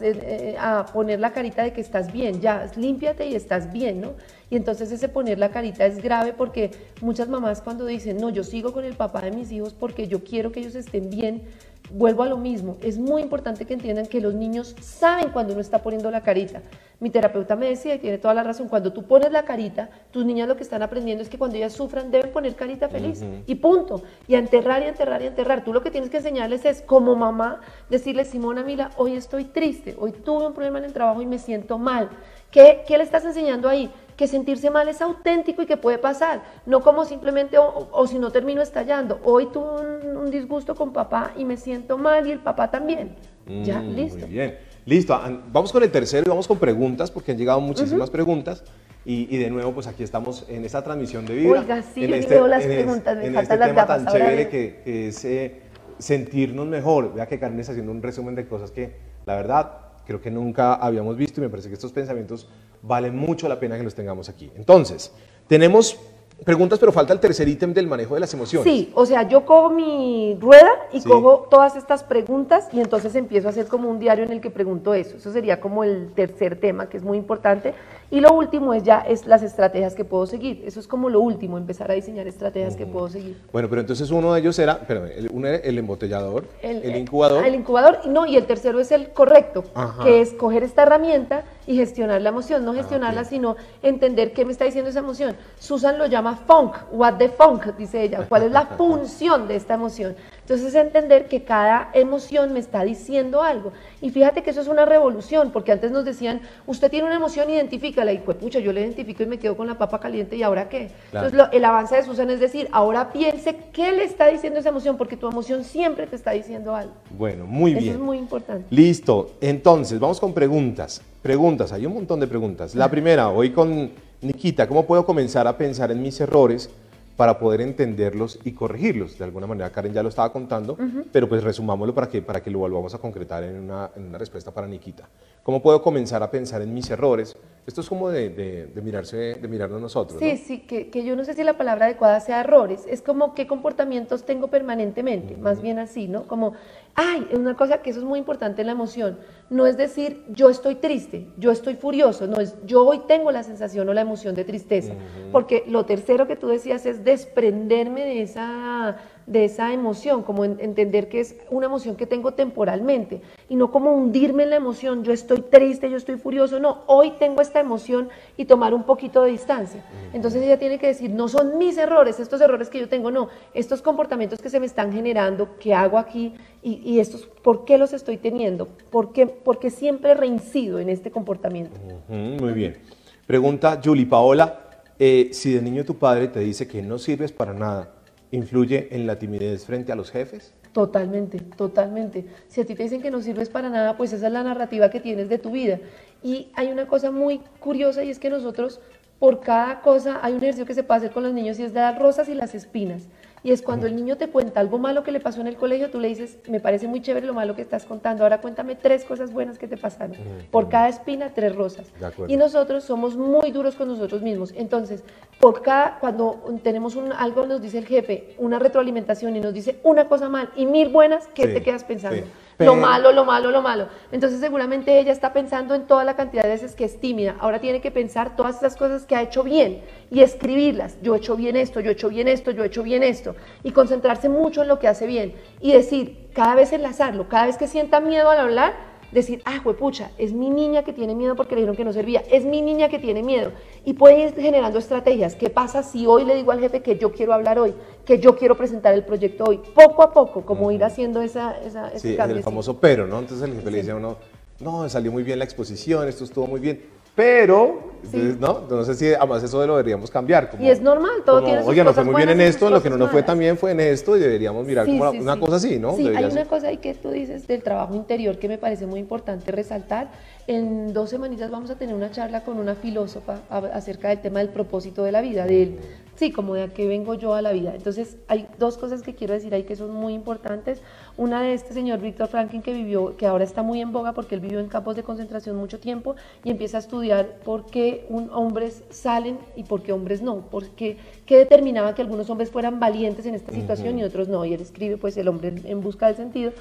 a 0.59 0.87
poner 0.91 1.21
la 1.21 1.35
carita 1.35 1.63
de 1.65 1.75
que 1.75 1.83
estás 1.83 2.11
bien, 2.11 2.41
ya, 2.41 2.71
límpiate 2.77 3.27
y 3.27 3.35
estás 3.35 3.71
bien, 3.71 4.01
¿no? 4.01 4.13
Y 4.53 4.57
entonces 4.57 4.93
ese 4.93 5.09
poner 5.09 5.39
la 5.39 5.51
carita 5.51 5.87
es 5.87 6.03
grave 6.03 6.35
porque 6.35 6.73
muchas 7.01 7.27
mamás 7.27 7.63
cuando 7.63 7.87
dicen, 7.87 8.19
no, 8.19 8.29
yo 8.29 8.45
sigo 8.45 8.75
con 8.75 8.85
el 8.85 8.93
papá 8.93 9.23
de 9.23 9.31
mis 9.31 9.51
hijos 9.51 9.73
porque 9.73 10.09
yo 10.09 10.23
quiero 10.25 10.53
que 10.53 10.61
ellos 10.61 10.75
estén 10.75 11.09
bien, 11.09 11.45
vuelvo 11.91 12.23
a 12.23 12.27
lo 12.27 12.37
mismo, 12.37 12.77
es 12.83 12.99
muy 12.99 13.23
importante 13.23 13.65
que 13.65 13.73
entiendan 13.73 14.05
que 14.05 14.21
los 14.21 14.35
niños 14.35 14.77
saben 14.83 15.31
cuando 15.31 15.55
uno 15.55 15.63
está 15.63 15.79
poniendo 15.79 16.11
la 16.11 16.21
carita. 16.21 16.61
Mi 17.01 17.09
terapeuta 17.11 17.57
me 17.57 17.67
decía, 17.67 17.95
y 17.95 17.99
tiene 17.99 18.19
toda 18.19 18.35
la 18.35 18.43
razón, 18.43 18.69
cuando 18.69 18.93
tú 18.93 19.05
pones 19.05 19.33
la 19.33 19.45
carita, 19.45 19.89
tus 20.11 20.25
niñas 20.25 20.47
lo 20.47 20.57
que 20.57 20.63
están 20.63 20.83
aprendiendo 20.83 21.23
es 21.23 21.31
que 21.31 21.39
cuando 21.39 21.57
ellas 21.57 21.73
sufran 21.73 22.11
deben 22.11 22.31
poner 22.31 22.55
carita 22.55 22.89
feliz 22.89 23.25
y 23.47 23.55
punto. 23.57 24.03
Y 24.29 24.37
a 24.37 24.39
enterrar 24.39 24.83
y 24.83 24.87
enterrar 24.87 25.21
y 25.23 25.27
enterrar. 25.27 25.65
Tú 25.65 25.73
lo 25.73 25.83
que 25.83 25.91
tienes 25.91 26.11
que 26.11 26.19
enseñarles 26.19 26.65
es, 26.65 26.81
como 26.83 27.17
mamá, 27.17 27.61
decirles, 27.91 28.29
Simona, 28.29 28.63
mira, 28.63 28.91
hoy 28.97 29.17
estoy 29.17 29.47
triste, 29.47 29.97
hoy 29.99 30.13
tuve 30.13 30.47
un 30.47 30.53
problema 30.53 30.79
en 30.79 30.85
el 30.85 30.93
trabajo 30.93 31.23
y 31.23 31.27
me 31.27 31.39
siento 31.39 31.77
mal. 31.77 32.09
¿Qué, 32.53 32.85
qué 32.87 32.99
le 32.99 33.03
estás 33.03 33.25
enseñando 33.25 33.69
ahí? 33.69 33.91
Que 34.17 34.27
sentirse 34.27 34.71
mal 34.71 34.89
es 34.89 35.01
auténtico 35.01 35.63
y 35.63 35.67
que 35.67 35.77
puede 35.77 35.99
pasar, 35.99 36.43
no 36.67 36.81
como 36.81 37.05
simplemente 37.05 37.57
o, 37.59 38.07
si 38.07 38.19
no 38.19 38.31
termino 38.31 38.63
estallando. 38.63 39.21
Hoy 39.25 39.47
tuve 39.47 40.17
un, 40.17 40.31
disgusto 40.31 40.75
con 40.75 40.93
papá 40.93 41.33
y 41.37 41.45
me 41.45 41.57
siento 41.57 41.99
mal 41.99 42.27
y 42.27 42.31
el 42.31 42.39
papá 42.39 42.71
también. 42.71 43.17
ya, 43.65 43.81
mm, 43.81 43.95
listo. 43.95 44.19
Muy 44.21 44.29
bien. 44.29 44.59
Listo, 44.85 45.19
vamos 45.53 45.73
con 45.73 45.83
el 45.83 45.91
tercero 45.91 46.25
y 46.27 46.29
vamos 46.29 46.49
con 46.49 46.59
preguntas 46.59 47.11
porque 47.11 47.33
han 47.33 47.39
llegado 47.39 47.61
muchísimas 47.61 48.11
preguntas. 48.11 48.65
Y, 49.05 49.37
de 49.37 49.51
nuevo, 49.51 49.73
pues 49.73 49.89
aquí 49.89 50.05
estamos 50.05 50.47
en 50.49 50.65
esta 50.65 50.83
transmisión 50.83 51.27
de 51.27 51.35
vida. 51.35 51.51
Oiga, 51.51 51.83
sí, 51.83 52.05
en 52.05 52.15
este, 52.15 52.41
las 52.41 52.65
preguntas, 52.65 53.17
me 53.17 53.27
en 53.27 53.37
este 53.37 53.57
las 53.57 53.69
tema 53.69 53.87
tan 53.87 54.07
chévere 54.07 54.49
que, 54.49 55.09
es 55.09 55.25
eh, 55.25 55.61
sentirnos 55.99 56.69
mejor. 56.69 57.13
Vea 57.13 57.27
que 57.27 57.41
Karen 57.41 57.59
está 57.59 57.73
haciendo 57.73 57.91
un 57.91 58.01
resumen 58.01 58.37
de 58.37 58.47
cosas 58.47 58.71
que, 58.71 58.95
la 59.27 59.35
verdad, 59.35 59.73
creo 60.07 60.21
que 60.21 60.31
nunca 60.31 60.75
habíamos 60.75 61.17
visto 61.17 61.41
y 61.41 61.45
me 61.45 61.51
parece 61.51 61.69
que 61.69 61.75
estos 61.75 61.93
pensamientos 61.93 62.49
valen 62.83 63.17
mucho 63.17 63.49
la 63.49 63.59
pena 63.59 63.77
que 63.77 63.85
los 63.85 63.95
tengamos 63.95 64.29
aquí. 64.29 64.51
Entonces, 64.57 65.13
tenemos 65.47 65.99
preguntas, 66.45 66.79
pero 66.79 66.93
falta 66.93 67.13
el 67.13 67.21
tercer 67.21 67.49
ítem 67.49 67.73
del 67.73 67.87
manejo 67.87 68.15
de 68.15 68.21
las 68.21 68.35
emociones. 68.35 68.71
Sí, 68.71 68.91
o 68.95 69.07
sea, 69.07 69.29
yo 69.29 69.47
cojo 69.47 69.71
mi 69.71 70.37
rueda 70.41 70.71
y 70.93 71.01
cojo 71.03 71.47
todas 71.51 71.77
estas 71.77 72.03
preguntas 72.03 72.69
y 72.73 72.81
entonces 72.81 73.15
empiezo 73.15 73.49
a 73.49 73.51
hacer 73.51 73.67
como 73.67 73.89
un 73.89 73.99
diario 73.99 74.25
en 74.25 74.33
el 74.33 74.41
que 74.41 74.51
pregunto 74.51 74.95
eso. 74.95 75.17
Eso 75.17 75.33
sería 75.33 75.61
como 75.61 75.85
el 75.85 76.13
tercer 76.15 76.59
tema, 76.59 76.89
que 76.89 76.97
es 76.97 77.03
muy 77.03 77.17
importante. 77.17 77.75
Y 78.13 78.21
lo 78.21 78.35
último 78.35 78.75
es 78.75 78.83
ya 78.83 78.99
es 78.99 79.27
las 79.27 79.43
estrategias 79.43 79.95
que 79.95 80.05
puedo 80.05 80.27
seguir. 80.27 80.63
Eso 80.67 80.81
es 80.81 80.87
como 80.87 81.09
lo 81.09 81.21
último, 81.21 81.57
empezar 81.57 81.91
a 81.91 81.95
diseñar 81.95 82.27
estrategias 82.27 82.77
que 82.77 82.85
puedo 82.85 83.09
seguir. 83.09 83.41
Bueno, 83.51 83.71
pero 83.71 83.81
entonces 83.81 84.11
uno 84.11 84.35
de 84.35 84.41
ellos 84.41 84.59
era, 84.59 84.81
pero 84.87 85.07
el, 85.07 85.31
uno 85.33 85.49
era 85.49 85.57
el 85.57 85.79
embotellador, 85.79 86.45
el, 86.61 86.95
incubador. 86.95 87.47
El 87.47 87.55
incubador, 87.55 88.07
no, 88.07 88.27
y 88.27 88.37
el 88.37 88.45
tercero 88.45 88.81
es 88.81 88.93
el 88.93 89.15
correcto, 89.15 89.65
que 90.03 90.21
es 90.21 90.35
coger 90.35 90.63
esta 90.63 90.83
herramienta 90.83 91.45
y 91.67 91.77
gestionar 91.77 92.21
la 92.21 92.29
emoción, 92.29 92.67
no 92.67 92.73
ah, 92.73 92.75
gestionarla, 92.75 93.25
sino 93.25 93.57
entender 93.83 94.35
qué 94.35 94.45
me 94.45 94.53
está 94.53 94.67
diciendo 94.67 94.91
esa 94.91 94.99
emoción. 94.99 95.35
Susan 95.59 95.97
lo 95.97 96.05
llama 96.05 96.37
funk, 96.37 96.75
what 96.91 97.15
the 97.15 97.31
funk, 97.31 97.65
dice 97.79 98.03
ella, 98.03 98.27
cuál 98.29 98.43
es 98.43 98.53
la 98.53 98.67
función 98.77 99.49
de 99.49 99.57
esta 99.57 99.73
emoción. 99.73 100.17
Entonces 100.53 100.75
entender 100.75 101.29
que 101.29 101.45
cada 101.45 101.89
emoción 101.95 102.53
me 102.53 102.61
está 102.61 102.85
diciendo 102.85 103.41
algo. 103.41 103.73
Y 104.03 104.11
fíjate 104.11 104.43
que 104.43 104.51
eso 104.51 104.61
es 104.61 104.69
una 104.69 104.85
revolución, 104.85 105.51
porque 105.51 105.73
antes 105.73 105.91
nos 105.93 106.05
decían, 106.05 106.43
usted 106.67 106.91
tiene 106.91 107.07
una 107.07 107.17
emoción, 107.17 107.49
identifícala. 107.49 108.13
Y 108.13 108.19
pues, 108.19 108.37
pucha, 108.37 108.59
yo 108.59 108.71
le 108.71 108.83
identifico 108.83 109.23
y 109.23 109.27
me 109.27 109.39
quedo 109.39 109.57
con 109.57 109.67
la 109.67 109.79
papa 109.79 109.99
caliente, 109.99 110.37
¿y 110.37 110.43
ahora 110.43 110.69
qué? 110.69 110.91
Entonces 111.11 111.41
el 111.53 111.65
avance 111.65 111.97
de 111.97 112.03
Susan 112.03 112.29
es 112.29 112.39
decir, 112.39 112.69
ahora 112.71 113.13
piense 113.13 113.57
qué 113.73 113.93
le 113.93 114.05
está 114.05 114.27
diciendo 114.27 114.61
esa 114.61 114.69
emoción, 114.69 114.99
porque 114.99 115.17
tu 115.17 115.27
emoción 115.27 115.65
siempre 115.65 116.07
te 116.07 116.17
está 116.17 116.33
diciendo 116.33 116.77
algo. 116.77 116.93
Bueno, 117.17 117.47
muy 117.47 117.73
bien. 117.73 117.85
Eso 117.85 117.95
es 117.95 118.01
muy 118.01 118.19
importante. 118.19 118.67
Listo. 118.69 119.31
Entonces, 119.41 119.99
vamos 119.99 120.21
con 120.21 120.35
preguntas. 120.35 121.01
Preguntas, 121.23 121.73
hay 121.73 121.87
un 121.87 121.95
montón 121.95 122.21
de 122.21 122.27
preguntas. 122.27 122.75
La 122.75 122.91
primera, 122.91 123.31
hoy 123.31 123.53
con 123.53 123.91
Nikita, 124.21 124.69
¿cómo 124.69 124.85
puedo 124.85 125.07
comenzar 125.07 125.47
a 125.47 125.57
pensar 125.57 125.91
en 125.91 126.03
mis 126.03 126.21
errores 126.21 126.69
para 127.17 127.39
poder 127.39 127.61
entenderlos 127.61 128.39
y 128.45 128.53
corregirlos? 128.53 129.19
De 129.19 129.25
alguna 129.25 129.47
manera, 129.47 129.71
Karen 129.71 129.93
ya 129.93 130.03
lo 130.03 130.09
estaba 130.09 130.33
contando, 130.33 130.77
pero 131.13 131.29
pues 131.29 131.43
resumámoslo 131.43 131.95
para 131.95 132.09
que, 132.09 132.23
para 132.23 132.43
que 132.43 132.51
lo 132.51 132.61
volvamos 132.61 132.95
a 132.95 132.99
concretar 132.99 133.45
en 133.45 133.59
una, 133.59 133.91
en 133.97 134.07
una 134.07 134.19
respuesta 134.19 134.51
para 134.51 134.67
Nikita. 134.67 135.09
¿Cómo 135.43 135.63
puedo 135.63 135.83
comenzar 135.83 136.23
a 136.23 136.31
pensar 136.31 136.63
en 136.63 136.73
mis 136.73 136.89
errores? 136.91 137.37
Esto 137.65 137.81
es 137.81 137.89
como 137.89 138.11
de, 138.11 138.29
de, 138.29 138.83
mirarse, 138.83 139.37
de 139.37 139.47
mirarnos 139.47 139.81
nosotros. 139.81 140.19
Sí, 140.19 140.37
sí, 140.37 140.59
que, 140.59 140.91
que, 140.91 141.05
yo 141.05 141.15
no 141.15 141.25
sé 141.25 141.35
si 141.35 141.45
la 141.45 141.57
palabra 141.57 141.87
adecuada 141.87 142.19
sea 142.19 142.41
errores. 142.41 142.85
Es 142.89 143.03
como 143.03 143.35
qué 143.35 143.47
comportamientos 143.47 144.25
tengo 144.25 144.49
permanentemente, 144.49 145.37
más 145.37 145.63
bien 145.63 145.79
así, 145.79 146.09
¿no? 146.09 146.27
Como, 146.27 146.55
ay, 146.97 147.29
es 147.31 147.39
una 147.39 147.57
cosa 147.57 147.79
que 147.79 147.91
eso 147.91 148.01
es 148.01 148.05
muy 148.05 148.19
importante 148.19 148.63
en 148.63 148.67
la 148.67 148.73
emoción. 148.73 149.21
No 149.49 149.69
es 149.69 149.77
decir, 149.77 150.25
yo 150.31 150.51
estoy 150.51 150.75
triste, 150.75 151.29
yo 151.39 151.53
estoy 151.53 151.77
furioso, 151.77 152.27
no 152.27 152.41
es, 152.41 152.57
yo 152.67 152.85
hoy 152.85 153.03
tengo 153.07 153.31
la 153.31 153.45
sensación 153.45 153.89
o 153.89 153.95
la 153.95 154.01
emoción 154.01 154.35
de 154.35 154.45
tristeza. 154.45 154.95
Porque 155.31 155.63
lo 155.69 155.87
tercero 155.87 156.27
que 156.27 156.35
tú 156.35 156.49
decías 156.49 156.85
es 156.85 157.05
desprenderme 157.05 158.05
de 158.05 158.23
esa 158.23 158.97
de 159.27 159.45
esa 159.45 159.73
emoción, 159.73 160.23
como 160.23 160.45
entender 160.45 161.09
que 161.09 161.21
es 161.21 161.37
una 161.51 161.67
emoción 161.67 161.97
que 161.97 162.07
tengo 162.07 162.33
temporalmente 162.33 163.21
y 163.49 163.57
no 163.57 163.71
como 163.71 163.93
hundirme 163.93 164.43
en 164.45 164.51
la 164.51 164.57
emoción, 164.57 165.05
yo 165.05 165.13
estoy 165.13 165.41
triste, 165.43 165.91
yo 165.91 165.97
estoy 165.97 166.17
furioso, 166.17 166.59
no, 166.59 166.83
hoy 166.87 167.13
tengo 167.19 167.41
esta 167.41 167.61
emoción 167.61 168.09
y 168.37 168.45
tomar 168.45 168.75
un 168.75 168.85
poquito 168.85 169.23
de 169.23 169.31
distancia. 169.31 169.85
Entonces 170.13 170.43
ella 170.43 170.59
tiene 170.59 170.79
que 170.79 170.89
decir, 170.89 171.11
no 171.11 171.29
son 171.29 171.59
mis 171.59 171.79
errores, 171.79 172.19
estos 172.21 172.41
errores 172.41 172.69
que 172.69 172.81
yo 172.81 172.89
tengo, 172.89 173.11
no, 173.11 173.29
estos 173.55 173.83
comportamientos 173.83 174.41
que 174.41 174.51
se 174.51 174.61
me 174.61 174.67
están 174.67 174.93
generando, 174.93 175.57
que 175.59 175.75
hago 175.75 175.99
aquí 175.99 176.35
y, 176.63 177.01
estos, 177.01 177.27
¿por 177.43 177.65
qué 177.65 177.77
los 177.77 177.93
estoy 177.93 178.17
teniendo? 178.17 178.69
¿Por 178.91 179.13
qué, 179.13 179.27
porque 179.27 179.71
siempre 179.71 180.15
reincido 180.15 180.79
en 180.79 180.89
este 180.89 181.11
comportamiento? 181.11 181.77
muy 182.09 182.53
bien. 182.53 182.79
Pregunta 183.27 183.81
Julie 183.83 184.07
Paola, 184.07 184.63
eh, 184.99 185.31
si 185.33 185.53
de 185.55 185.63
niño 185.63 185.85
tu 185.85 185.97
padre 185.97 186.29
te 186.29 186.41
dice 186.41 186.69
que 186.69 186.83
no 186.83 186.99
sirves 186.99 187.33
para 187.33 187.53
nada, 187.53 188.02
influye 188.33 188.89
en 188.91 189.07
la 189.07 189.19
timidez 189.19 189.65
frente 189.65 189.93
a 189.93 189.95
los 189.95 190.11
jefes? 190.11 190.53
Totalmente, 190.73 191.39
totalmente. 191.39 192.25
Si 192.49 192.61
a 192.61 192.67
ti 192.67 192.75
te 192.75 192.83
dicen 192.83 193.03
que 193.03 193.11
no 193.11 193.21
sirves 193.21 193.51
para 193.51 193.69
nada, 193.69 193.97
pues 193.97 194.13
esa 194.13 194.27
es 194.27 194.33
la 194.33 194.43
narrativa 194.43 194.91
que 194.91 195.01
tienes 195.01 195.29
de 195.29 195.39
tu 195.39 195.53
vida. 195.53 195.79
Y 196.23 196.49
hay 196.55 196.73
una 196.73 196.87
cosa 196.87 197.11
muy 197.11 197.41
curiosa 197.61 198.03
y 198.03 198.11
es 198.11 198.19
que 198.19 198.31
nosotros, 198.31 198.81
por 199.19 199.41
cada 199.41 199.83
cosa, 199.83 200.19
hay 200.23 200.33
un 200.33 200.39
ejercicio 200.39 200.67
que 200.67 200.75
se 200.75 200.83
puede 200.83 200.99
hacer 200.99 201.13
con 201.13 201.23
los 201.23 201.35
niños 201.35 201.59
y 201.59 201.65
es 201.65 201.75
las 201.75 201.99
rosas 201.99 202.29
y 202.29 202.35
las 202.35 202.55
espinas. 202.55 203.09
Y 203.45 203.51
es 203.51 203.61
cuando 203.61 203.87
el 203.87 203.97
niño 203.97 204.17
te 204.17 204.29
cuenta 204.29 204.61
algo 204.61 204.79
malo 204.79 205.03
que 205.03 205.11
le 205.11 205.19
pasó 205.19 205.41
en 205.41 205.49
el 205.49 205.57
colegio, 205.57 205.91
tú 205.91 205.99
le 205.99 206.09
dices, 206.09 206.39
me 206.49 206.61
parece 206.61 206.87
muy 206.87 207.01
chévere 207.03 207.27
lo 207.27 207.35
malo 207.35 207.57
que 207.57 207.63
estás 207.63 207.85
contando, 207.85 208.23
ahora 208.23 208.41
cuéntame 208.41 208.77
tres 208.77 209.05
cosas 209.05 209.33
buenas 209.33 209.59
que 209.59 209.67
te 209.67 209.77
pasaron. 209.77 210.17
Por 210.51 210.69
cada 210.69 210.89
espina, 210.89 211.31
tres 211.35 211.55
rosas. 211.57 211.93
Y 212.29 212.37
nosotros 212.37 212.85
somos 212.85 213.17
muy 213.17 213.51
duros 213.51 213.75
con 213.75 213.89
nosotros 213.89 214.23
mismos. 214.23 214.53
Entonces, 214.57 215.03
por 215.41 215.63
cada, 215.63 215.99
cuando 215.99 216.41
tenemos 216.63 216.95
un, 216.95 217.13
algo, 217.13 217.47
nos 217.47 217.61
dice 217.61 217.79
el 217.79 217.87
jefe, 217.87 218.37
una 218.39 218.61
retroalimentación 218.61 219.35
y 219.35 219.41
nos 219.41 219.53
dice 219.53 219.81
una 219.83 220.09
cosa 220.09 220.29
mal 220.29 220.51
y 220.55 220.67
mil 220.67 220.89
buenas, 220.91 221.27
¿qué 221.35 221.49
te 221.49 221.63
quedas 221.63 221.83
pensando? 221.83 222.23
Lo 222.59 222.77
malo, 222.77 223.13
lo 223.13 223.25
malo, 223.25 223.51
lo 223.51 223.63
malo. 223.63 223.89
Entonces 224.11 224.41
seguramente 224.41 224.99
ella 224.99 225.13
está 225.13 225.33
pensando 225.33 225.75
en 225.75 225.87
toda 225.87 226.05
la 226.05 226.15
cantidad 226.17 226.43
de 226.43 226.51
veces 226.51 226.75
que 226.75 226.85
es 226.85 227.01
tímida. 227.01 227.37
Ahora 227.41 227.61
tiene 227.61 227.81
que 227.81 227.91
pensar 227.91 228.37
todas 228.37 228.57
esas 228.57 228.77
cosas 228.77 229.05
que 229.05 229.17
ha 229.17 229.23
hecho 229.23 229.43
bien 229.43 229.83
y 230.11 230.21
escribirlas. 230.21 230.97
Yo 231.03 231.15
he 231.15 231.19
hecho 231.19 231.37
bien 231.37 231.57
esto, 231.57 231.81
yo 231.81 231.91
he 231.91 231.95
hecho 231.95 232.09
bien 232.09 232.29
esto, 232.29 232.51
yo 232.51 232.63
he 232.63 232.67
hecho 232.67 232.83
bien 232.83 233.03
esto. 233.03 233.35
Y 233.63 233.73
concentrarse 233.73 234.29
mucho 234.29 234.63
en 234.63 234.69
lo 234.69 234.79
que 234.79 234.89
hace 234.89 235.07
bien. 235.07 235.35
Y 235.61 235.73
decir, 235.73 236.29
cada 236.35 236.55
vez 236.55 236.73
enlazarlo, 236.73 237.29
cada 237.29 237.47
vez 237.47 237.57
que 237.57 237.67
sienta 237.67 238.01
miedo 238.01 238.31
al 238.31 238.39
hablar, 238.39 238.92
decir, 239.13 239.43
ah, 239.45 239.63
pucha, 239.79 240.11
es 240.19 240.33
mi 240.33 240.51
niña 240.51 240.83
que 240.83 240.93
tiene 240.93 241.15
miedo 241.15 241.37
porque 241.37 241.55
le 241.55 241.61
dijeron 241.61 241.77
que 241.77 241.85
no 241.85 241.93
servía, 241.93 242.23
es 242.31 242.45
mi 242.45 242.63
niña 242.63 242.89
que 242.89 242.99
tiene 242.99 243.23
miedo. 243.23 243.53
Y 243.85 243.93
puede 243.93 244.27
ir 244.27 244.35
generando 244.35 244.79
estrategias. 244.79 245.35
¿Qué 245.35 245.51
pasa 245.51 245.83
si 245.83 246.07
hoy 246.07 246.25
le 246.25 246.35
digo 246.35 246.53
al 246.53 246.61
jefe 246.61 246.83
que 246.83 246.99
yo 246.99 247.13
quiero 247.13 247.35
hablar 247.35 247.59
hoy, 247.59 247.75
que 248.05 248.19
yo 248.19 248.37
quiero 248.37 248.57
presentar 248.57 248.95
el 248.95 249.05
proyecto 249.05 249.45
hoy? 249.45 249.61
Poco 249.75 250.03
a 250.03 250.13
poco, 250.13 250.43
como 250.45 250.73
ir 250.73 250.83
haciendo 250.83 251.23
esa, 251.23 251.59
esa 251.61 251.97
sí, 251.99 252.17
el 252.17 252.43
famoso 252.43 252.79
pero, 252.79 253.07
¿no? 253.07 253.19
Entonces 253.19 253.49
el 253.49 253.55
jefe 253.55 253.71
le 253.71 253.79
dice 253.79 253.91
a 253.93 253.97
uno, 253.97 254.17
no, 254.61 254.89
salió 254.89 255.13
muy 255.13 255.23
bien 255.23 255.39
la 255.39 255.45
exposición, 255.45 256.09
esto 256.09 256.25
estuvo 256.25 256.47
muy 256.47 256.61
bien 256.61 256.81
pero, 257.15 257.93
¿no? 258.39 258.63
No 258.69 258.85
sé 258.85 258.95
si 258.95 259.13
además 259.13 259.43
eso 259.43 259.65
lo 259.67 259.77
deberíamos 259.77 260.11
cambiar. 260.11 260.51
y 260.59 260.69
es 260.69 260.81
normal, 260.81 261.23
todo 261.25 261.43
tiene 261.45 261.61
sus 261.61 261.69
Oye, 261.69 261.85
no 261.85 261.93
fue 261.93 262.05
muy 262.05 262.15
bien 262.15 262.31
en 262.31 262.41
esto, 262.41 262.71
lo 262.71 262.83
que 262.83 262.89
no 262.89 262.97
nos 262.97 263.11
fue 263.11 263.23
tan 263.23 263.39
bien 263.39 263.59
fue 263.59 263.73
en 263.73 263.81
esto 263.81 264.17
y 264.17 264.21
deberíamos 264.21 264.67
mirar 264.67 264.87
como 264.87 265.11
una 265.11 265.39
cosa 265.39 265.57
así, 265.57 265.79
¿no? 265.79 265.95
Sí, 265.97 266.09
hay 266.09 266.25
una 266.25 266.45
cosa 266.47 266.69
ahí 266.69 266.79
que 266.79 266.95
tú 266.95 267.11
dices 267.11 267.47
del 267.47 267.63
trabajo 267.63 267.95
interior 267.95 268.39
que 268.39 268.49
me 268.49 268.59
parece 268.59 268.87
muy 268.87 269.01
importante 269.01 269.53
resaltar. 269.53 270.09
En 270.47 270.93
dos 270.93 271.11
semanitas 271.11 271.51
vamos 271.51 271.71
a 271.71 271.77
tener 271.77 271.95
una 271.95 272.11
charla 272.11 272.43
con 272.43 272.59
una 272.59 272.75
filósofa 272.75 273.39
acerca 273.51 274.09
del 274.09 274.21
tema 274.21 274.41
del 274.41 274.49
propósito 274.49 275.05
de 275.05 275.13
la 275.13 275.21
vida, 275.21 275.47
del, 275.47 275.79
Sí, 276.23 276.31
como 276.31 276.55
de 276.55 276.63
a 276.63 276.69
qué 276.69 276.87
vengo 276.87 277.15
yo 277.15 277.35
a 277.35 277.43
la 277.43 277.51
vida. 277.51 277.75
Entonces, 277.75 278.17
hay 278.29 278.47
dos 278.57 278.79
cosas 278.79 279.03
que 279.03 279.13
quiero 279.13 279.35
decir 279.35 279.53
ahí 279.55 279.65
que 279.65 279.75
son 279.75 279.91
muy 279.91 280.15
importantes. 280.15 280.81
Una 281.17 281.43
de 281.43 281.53
este 281.53 281.75
señor 281.75 281.99
Víctor 281.99 282.29
Franklin 282.29 282.63
que 282.63 282.73
vivió, 282.73 283.17
que 283.17 283.27
ahora 283.27 283.43
está 283.43 283.65
muy 283.65 283.81
en 283.81 283.91
boga 283.91 284.13
porque 284.13 284.37
él 284.37 284.41
vivió 284.41 284.61
en 284.61 284.69
campos 284.69 284.95
de 284.95 285.03
concentración 285.03 285.57
mucho 285.57 285.81
tiempo 285.81 286.15
y 286.45 286.53
empieza 286.53 286.77
a 286.77 286.81
estudiar 286.81 287.41
por 287.45 287.67
qué 287.67 288.07
un, 288.09 288.31
hombres 288.31 288.85
salen 288.91 289.37
y 289.57 289.65
por 289.65 289.83
qué 289.83 289.93
hombres 289.93 290.23
no, 290.23 290.45
porque 290.49 290.97
qué 291.27 291.39
determinaba 291.39 291.97
que 291.97 292.03
algunos 292.03 292.31
hombres 292.31 292.53
fueran 292.53 292.79
valientes 292.79 293.27
en 293.27 293.35
esta 293.35 293.51
situación 293.51 293.99
y 293.99 294.05
otros 294.05 294.29
no. 294.29 294.45
Y 294.45 294.55
él 294.55 294.61
escribe, 294.61 294.99
pues, 294.99 295.17
el 295.17 295.27
hombre 295.27 295.53
en 295.65 295.81
busca 295.81 296.07
del 296.07 296.15
sentido. 296.15 296.53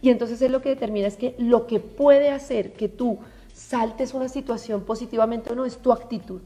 Y 0.00 0.08
entonces 0.08 0.40
él 0.40 0.50
lo 0.50 0.62
que 0.62 0.70
determina 0.70 1.06
es 1.06 1.18
que 1.18 1.34
lo 1.36 1.66
que 1.66 1.78
puede 1.78 2.30
hacer 2.30 2.72
que 2.72 2.88
tú 2.88 3.18
saltes 3.54 4.14
una 4.14 4.28
situación 4.28 4.82
positivamente 4.82 5.52
o 5.52 5.54
no, 5.54 5.64
es 5.64 5.78
tu 5.78 5.92
actitud. 5.92 6.40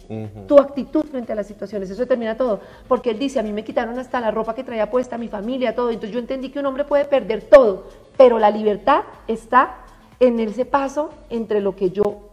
Tu 0.46 0.58
actitud 0.58 1.04
frente 1.04 1.32
a 1.32 1.34
las 1.34 1.46
situaciones, 1.46 1.88
eso 1.90 2.00
determina 2.00 2.36
todo. 2.36 2.60
Porque 2.86 3.10
él 3.10 3.18
dice, 3.18 3.40
a 3.40 3.42
mí 3.42 3.52
me 3.52 3.64
quitaron 3.64 3.98
hasta 3.98 4.20
la 4.20 4.30
ropa 4.30 4.54
que 4.54 4.62
traía 4.62 4.90
puesta, 4.90 5.16
mi 5.16 5.28
familia, 5.28 5.74
todo. 5.74 5.88
Entonces 5.88 6.12
yo 6.12 6.18
entendí 6.18 6.50
que 6.50 6.58
un 6.58 6.66
hombre 6.66 6.84
puede 6.84 7.06
perder 7.06 7.42
todo, 7.42 7.84
pero 8.16 8.38
la 8.38 8.50
libertad 8.50 9.04
está 9.26 9.76
en 10.20 10.38
ese 10.38 10.64
paso 10.64 11.10
entre 11.30 11.60
lo 11.60 11.74
que 11.74 11.90
yo, 11.90 12.30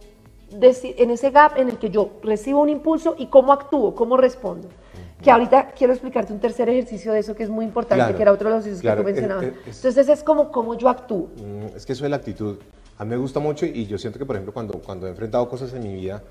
en 0.51 1.09
ese 1.09 1.31
gap 1.31 1.57
en 1.57 1.69
el 1.69 1.77
que 1.77 1.89
yo 1.89 2.11
recibo 2.21 2.61
un 2.61 2.69
impulso 2.69 3.15
y 3.17 3.27
cómo 3.27 3.53
actúo, 3.53 3.95
cómo 3.95 4.17
respondo. 4.17 4.67
Que 5.21 5.29
ahorita 5.29 5.71
quiero 5.77 5.93
explicarte 5.93 6.33
un 6.33 6.39
tercer 6.39 6.67
ejercicio 6.67 7.13
de 7.13 7.19
eso 7.19 7.35
que 7.35 7.43
es 7.43 7.49
muy 7.49 7.63
importante, 7.63 8.15
que 8.15 8.21
era 8.21 8.31
otro 8.31 8.49
de 8.49 8.55
los 8.55 8.65
ejercicios 8.65 8.93
que 8.93 9.01
tú 9.01 9.05
mencionabas. 9.05 9.45
Entonces 9.67 10.09
es 10.09 10.23
como 10.23 10.51
cómo 10.51 10.75
yo 10.75 10.89
actúo. 10.89 11.29
Mm, 11.37 11.75
es 11.75 11.85
que 11.85 11.93
eso 11.93 12.03
es 12.03 12.09
la 12.09 12.17
actitud. 12.17 12.57
A 13.01 13.03
mí 13.03 13.09
me 13.09 13.17
gusta 13.17 13.39
mucho 13.39 13.65
y 13.65 13.87
yo 13.87 13.97
siento 13.97 14.19
que, 14.19 14.27
por 14.27 14.35
ejemplo, 14.35 14.53
cuando, 14.53 14.79
cuando 14.79 15.07
he 15.07 15.09
enfrentado 15.09 15.49
cosas 15.49 15.73
en 15.73 15.81
mi 15.81 15.95
vida, 15.95 16.21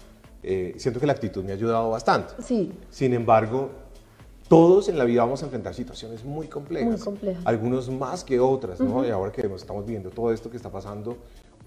eh, 0.41 0.75
siento 0.77 1.01
que 1.01 1.07
la 1.07 1.15
actitud 1.15 1.43
me 1.43 1.51
ha 1.51 1.57
ayudado 1.57 1.91
bastante. 1.91 2.35
Sí. 2.45 2.71
Sin 2.89 3.13
embargo, 3.13 3.71
todos 4.47 4.89
en 4.89 4.97
la 4.97 5.03
vida 5.03 5.23
vamos 5.25 5.43
a 5.43 5.47
enfrentar 5.47 5.75
situaciones 5.75 6.25
muy 6.25 6.47
complejas. 6.47 6.91
Muy 6.93 7.01
complejas. 7.01 7.43
Algunos 7.45 7.91
más 7.91 8.23
que 8.23 8.39
otras, 8.39 8.79
¿no? 8.79 9.05
Y 9.05 9.11
ahora 9.11 9.33
que 9.33 9.53
estamos 9.53 9.85
viendo 9.85 10.11
todo 10.11 10.33
esto 10.33 10.49
que 10.49 10.57
está 10.57 10.71
pasando, 10.71 11.17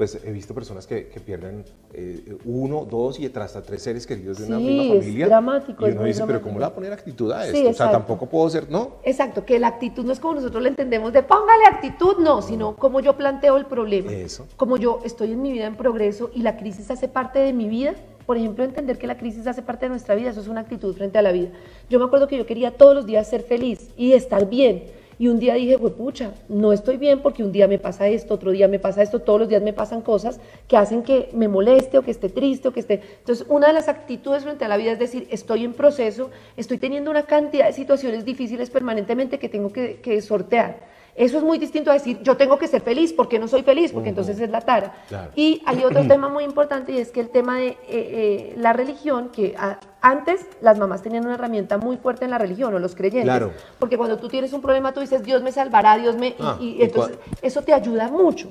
pues 0.03 0.19
he 0.21 0.31
visto 0.33 0.53
personas 0.53 0.85
que, 0.85 1.07
que 1.07 1.21
pierden 1.21 1.63
eh, 1.93 2.37
uno, 2.43 2.83
dos 2.83 3.17
y 3.21 3.25
hasta 3.25 3.61
tres 3.61 3.83
seres 3.83 4.05
queridos 4.05 4.37
de 4.37 4.47
una 4.47 4.57
misma 4.57 4.95
familia. 4.95 5.23
Es 5.23 5.29
dramático. 5.29 5.87
Y 5.87 5.91
uno 5.91 6.03
dice, 6.03 6.23
pero 6.27 6.41
¿cómo 6.41 6.55
le 6.55 6.61
va 6.61 6.67
a 6.67 6.73
poner 6.73 6.91
actitud 6.91 7.31
a 7.31 7.47
esto? 7.47 7.69
o 7.69 7.73
sea, 7.73 7.89
tampoco 7.89 8.25
puedo 8.25 8.49
ser, 8.49 8.69
¿no? 8.69 8.97
Exacto, 9.03 9.45
que 9.45 9.57
la 9.59 9.67
actitud 9.67 10.03
no 10.03 10.11
es 10.11 10.19
como 10.19 10.35
nosotros 10.35 10.61
la 10.61 10.67
entendemos 10.67 11.13
de 11.13 11.23
póngale 11.23 11.65
actitud, 11.71 12.17
no, 12.19 12.41
sino 12.41 12.75
como 12.75 12.99
yo 12.99 13.15
planteo 13.15 13.55
el 13.55 13.65
problema. 13.65 14.11
Eso. 14.11 14.45
Como 14.57 14.75
yo 14.75 14.99
estoy 15.05 15.31
en 15.31 15.41
mi 15.41 15.53
vida 15.53 15.67
en 15.67 15.77
progreso 15.77 16.31
y 16.33 16.41
la 16.41 16.57
crisis 16.57 16.91
hace 16.91 17.07
parte 17.07 17.39
de 17.39 17.53
mi 17.53 17.69
vida. 17.69 17.95
Por 18.25 18.37
ejemplo, 18.37 18.65
entender 18.65 18.97
que 18.97 19.07
la 19.07 19.17
crisis 19.17 19.47
hace 19.47 19.61
parte 19.61 19.85
de 19.85 19.89
nuestra 19.89 20.15
vida, 20.15 20.31
eso 20.31 20.41
es 20.41 20.47
una 20.49 20.61
actitud 20.61 20.93
frente 20.95 21.17
a 21.17 21.21
la 21.21 21.31
vida. 21.31 21.49
Yo 21.89 21.99
me 21.99 22.05
acuerdo 22.05 22.27
que 22.27 22.37
yo 22.37 22.45
quería 22.45 22.71
todos 22.75 22.93
los 22.93 23.05
días 23.05 23.29
ser 23.29 23.43
feliz 23.43 23.89
y 23.95 24.13
estar 24.13 24.49
bien 24.49 24.83
y 25.19 25.27
un 25.27 25.39
día 25.39 25.55
dije, 25.55 25.77
pues 25.77 25.93
pucha, 25.93 26.31
no 26.49 26.73
estoy 26.73 26.97
bien 26.97 27.21
porque 27.21 27.43
un 27.43 27.51
día 27.51 27.67
me 27.67 27.79
pasa 27.79 28.07
esto, 28.07 28.33
otro 28.33 28.51
día 28.51 28.67
me 28.67 28.79
pasa 28.79 29.01
esto, 29.01 29.19
todos 29.19 29.41
los 29.41 29.49
días 29.49 29.61
me 29.61 29.73
pasan 29.73 30.01
cosas 30.01 30.39
que 30.67 30.77
hacen 30.77 31.03
que 31.03 31.29
me 31.33 31.47
moleste 31.47 31.97
o 31.97 32.03
que 32.03 32.11
esté 32.11 32.29
triste 32.29 32.67
o 32.67 32.73
que 32.73 32.79
esté... 32.79 33.01
Entonces, 33.19 33.45
una 33.49 33.67
de 33.67 33.73
las 33.73 33.87
actitudes 33.87 34.43
frente 34.43 34.65
a 34.65 34.67
la 34.67 34.77
vida 34.77 34.91
es 34.91 34.99
decir, 34.99 35.27
estoy 35.31 35.65
en 35.65 35.73
proceso, 35.73 36.29
estoy 36.57 36.77
teniendo 36.77 37.11
una 37.11 37.23
cantidad 37.23 37.67
de 37.67 37.73
situaciones 37.73 38.25
difíciles 38.25 38.69
permanentemente 38.69 39.39
que 39.39 39.49
tengo 39.49 39.71
que, 39.71 39.99
que 40.01 40.21
sortear. 40.21 40.93
Eso 41.15 41.37
es 41.37 41.43
muy 41.43 41.59
distinto 41.59 41.91
a 41.91 41.93
decir, 41.93 42.19
yo 42.23 42.37
tengo 42.37 42.57
que 42.57 42.67
ser 42.67 42.81
feliz 42.81 43.13
porque 43.13 43.37
no 43.37 43.47
soy 43.47 43.61
feliz, 43.61 43.91
porque 43.91 44.09
entonces 44.09 44.39
es 44.39 44.49
la 44.49 44.61
tara. 44.61 44.93
Y 45.35 45.61
hay 45.65 45.83
otro 45.83 46.03
tema 46.07 46.27
muy 46.27 46.43
importante 46.43 46.91
y 46.91 46.97
es 46.97 47.11
que 47.11 47.19
el 47.19 47.29
tema 47.29 47.57
de 47.57 47.67
eh, 47.67 47.77
eh, 47.87 48.53
la 48.57 48.73
religión, 48.73 49.29
que 49.29 49.55
antes 50.01 50.47
las 50.61 50.79
mamás 50.79 51.03
tenían 51.03 51.25
una 51.25 51.35
herramienta 51.35 51.77
muy 51.77 51.97
fuerte 51.97 52.25
en 52.25 52.31
la 52.31 52.39
religión 52.39 52.73
o 52.73 52.79
los 52.79 52.95
creyentes. 52.95 53.25
Claro. 53.25 53.51
Porque 53.77 53.97
cuando 53.97 54.17
tú 54.17 54.27
tienes 54.27 54.53
un 54.53 54.61
problema, 54.61 54.91
tú 54.91 55.01
dices, 55.01 55.23
Dios 55.23 55.43
me 55.43 55.51
salvará, 55.51 55.97
Dios 55.97 56.15
me... 56.17 56.29
y, 56.29 56.35
ah, 56.39 56.57
entonces 56.59 57.17
eso 57.41 57.61
te 57.61 57.73
ayuda 57.73 58.07
mucho. 58.07 58.49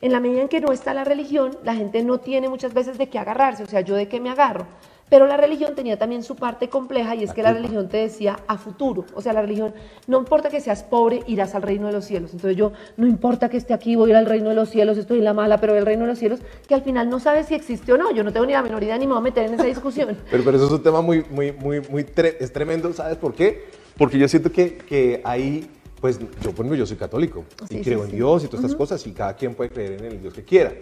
En 0.00 0.12
la 0.12 0.20
medida 0.20 0.42
en 0.42 0.48
que 0.48 0.60
no 0.60 0.70
está 0.70 0.94
la 0.94 1.02
religión, 1.02 1.58
la 1.64 1.74
gente 1.74 2.04
no 2.04 2.18
tiene 2.18 2.48
muchas 2.48 2.72
veces 2.72 2.98
de 2.98 3.08
qué 3.08 3.18
agarrarse, 3.18 3.64
o 3.64 3.66
sea, 3.66 3.80
yo 3.80 3.96
de 3.96 4.06
qué 4.06 4.20
me 4.20 4.30
agarro. 4.30 4.66
Pero 5.08 5.26
la 5.26 5.36
religión 5.36 5.74
tenía 5.74 5.98
también 5.98 6.22
su 6.22 6.36
parte 6.36 6.68
compleja 6.68 7.14
y 7.14 7.24
es 7.24 7.32
que 7.32 7.42
la 7.42 7.52
religión 7.52 7.88
te 7.88 7.98
decía 7.98 8.38
a 8.46 8.58
futuro. 8.58 9.04
O 9.14 9.22
sea, 9.22 9.32
la 9.32 9.42
religión, 9.42 9.74
no 10.06 10.18
importa 10.18 10.48
que 10.48 10.60
seas 10.60 10.82
pobre, 10.82 11.22
irás 11.26 11.54
al 11.54 11.62
reino 11.62 11.86
de 11.86 11.92
los 11.92 12.04
cielos. 12.04 12.32
Entonces 12.32 12.56
yo, 12.56 12.72
no 12.96 13.06
importa 13.06 13.48
que 13.48 13.56
esté 13.56 13.74
aquí, 13.74 13.96
voy 13.96 14.10
a 14.10 14.12
ir 14.12 14.16
al 14.16 14.26
reino 14.26 14.50
de 14.50 14.54
los 14.54 14.68
cielos, 14.68 14.98
estoy 14.98 15.18
en 15.18 15.24
la 15.24 15.34
mala, 15.34 15.60
pero 15.60 15.76
el 15.76 15.86
reino 15.86 16.02
de 16.02 16.08
los 16.08 16.18
cielos, 16.18 16.40
que 16.66 16.74
al 16.74 16.82
final 16.82 17.08
no 17.08 17.20
sabes 17.20 17.46
si 17.46 17.54
existe 17.54 17.92
o 17.92 17.98
no. 17.98 18.12
Yo 18.12 18.24
no 18.24 18.32
tengo 18.32 18.46
ni 18.46 18.52
la 18.52 18.62
menor 18.62 18.82
idea 18.82 18.98
ni 18.98 19.06
me 19.06 19.12
voy 19.12 19.20
a 19.20 19.22
meter 19.22 19.46
en 19.46 19.54
esa 19.54 19.64
discusión. 19.64 20.16
pero, 20.30 20.44
pero 20.44 20.56
eso 20.56 20.66
es 20.66 20.72
un 20.72 20.82
tema 20.82 21.00
muy, 21.00 21.24
muy, 21.30 21.52
muy, 21.52 21.80
muy, 21.88 22.06
es 22.38 22.52
tremendo, 22.52 22.92
¿sabes 22.92 23.16
por 23.16 23.34
qué? 23.34 23.66
Porque 23.96 24.18
yo 24.18 24.28
siento 24.28 24.52
que, 24.52 24.76
que 24.76 25.20
ahí 25.24 25.68
pues 26.00 26.18
yo, 26.42 26.52
por 26.52 26.72
yo 26.74 26.86
soy 26.86 26.96
católico 26.96 27.44
y 27.70 27.80
creo 27.80 28.04
en 28.04 28.12
Dios 28.12 28.44
y 28.44 28.46
todas 28.46 28.64
estas 28.64 28.76
cosas 28.76 29.04
y 29.06 29.12
cada 29.12 29.34
quien 29.34 29.54
puede 29.54 29.70
creer 29.70 29.92
en 29.94 30.04
el 30.04 30.20
Dios 30.20 30.32
que 30.32 30.44
quiera 30.44 30.72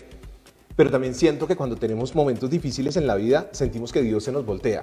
pero 0.76 0.90
también 0.90 1.14
siento 1.14 1.46
que 1.46 1.56
cuando 1.56 1.76
tenemos 1.76 2.14
momentos 2.14 2.50
difíciles 2.50 2.96
en 2.96 3.06
la 3.06 3.16
vida, 3.16 3.48
sentimos 3.52 3.92
que 3.92 4.02
Dios 4.02 4.22
se 4.22 4.30
nos 4.30 4.44
voltea 4.44 4.82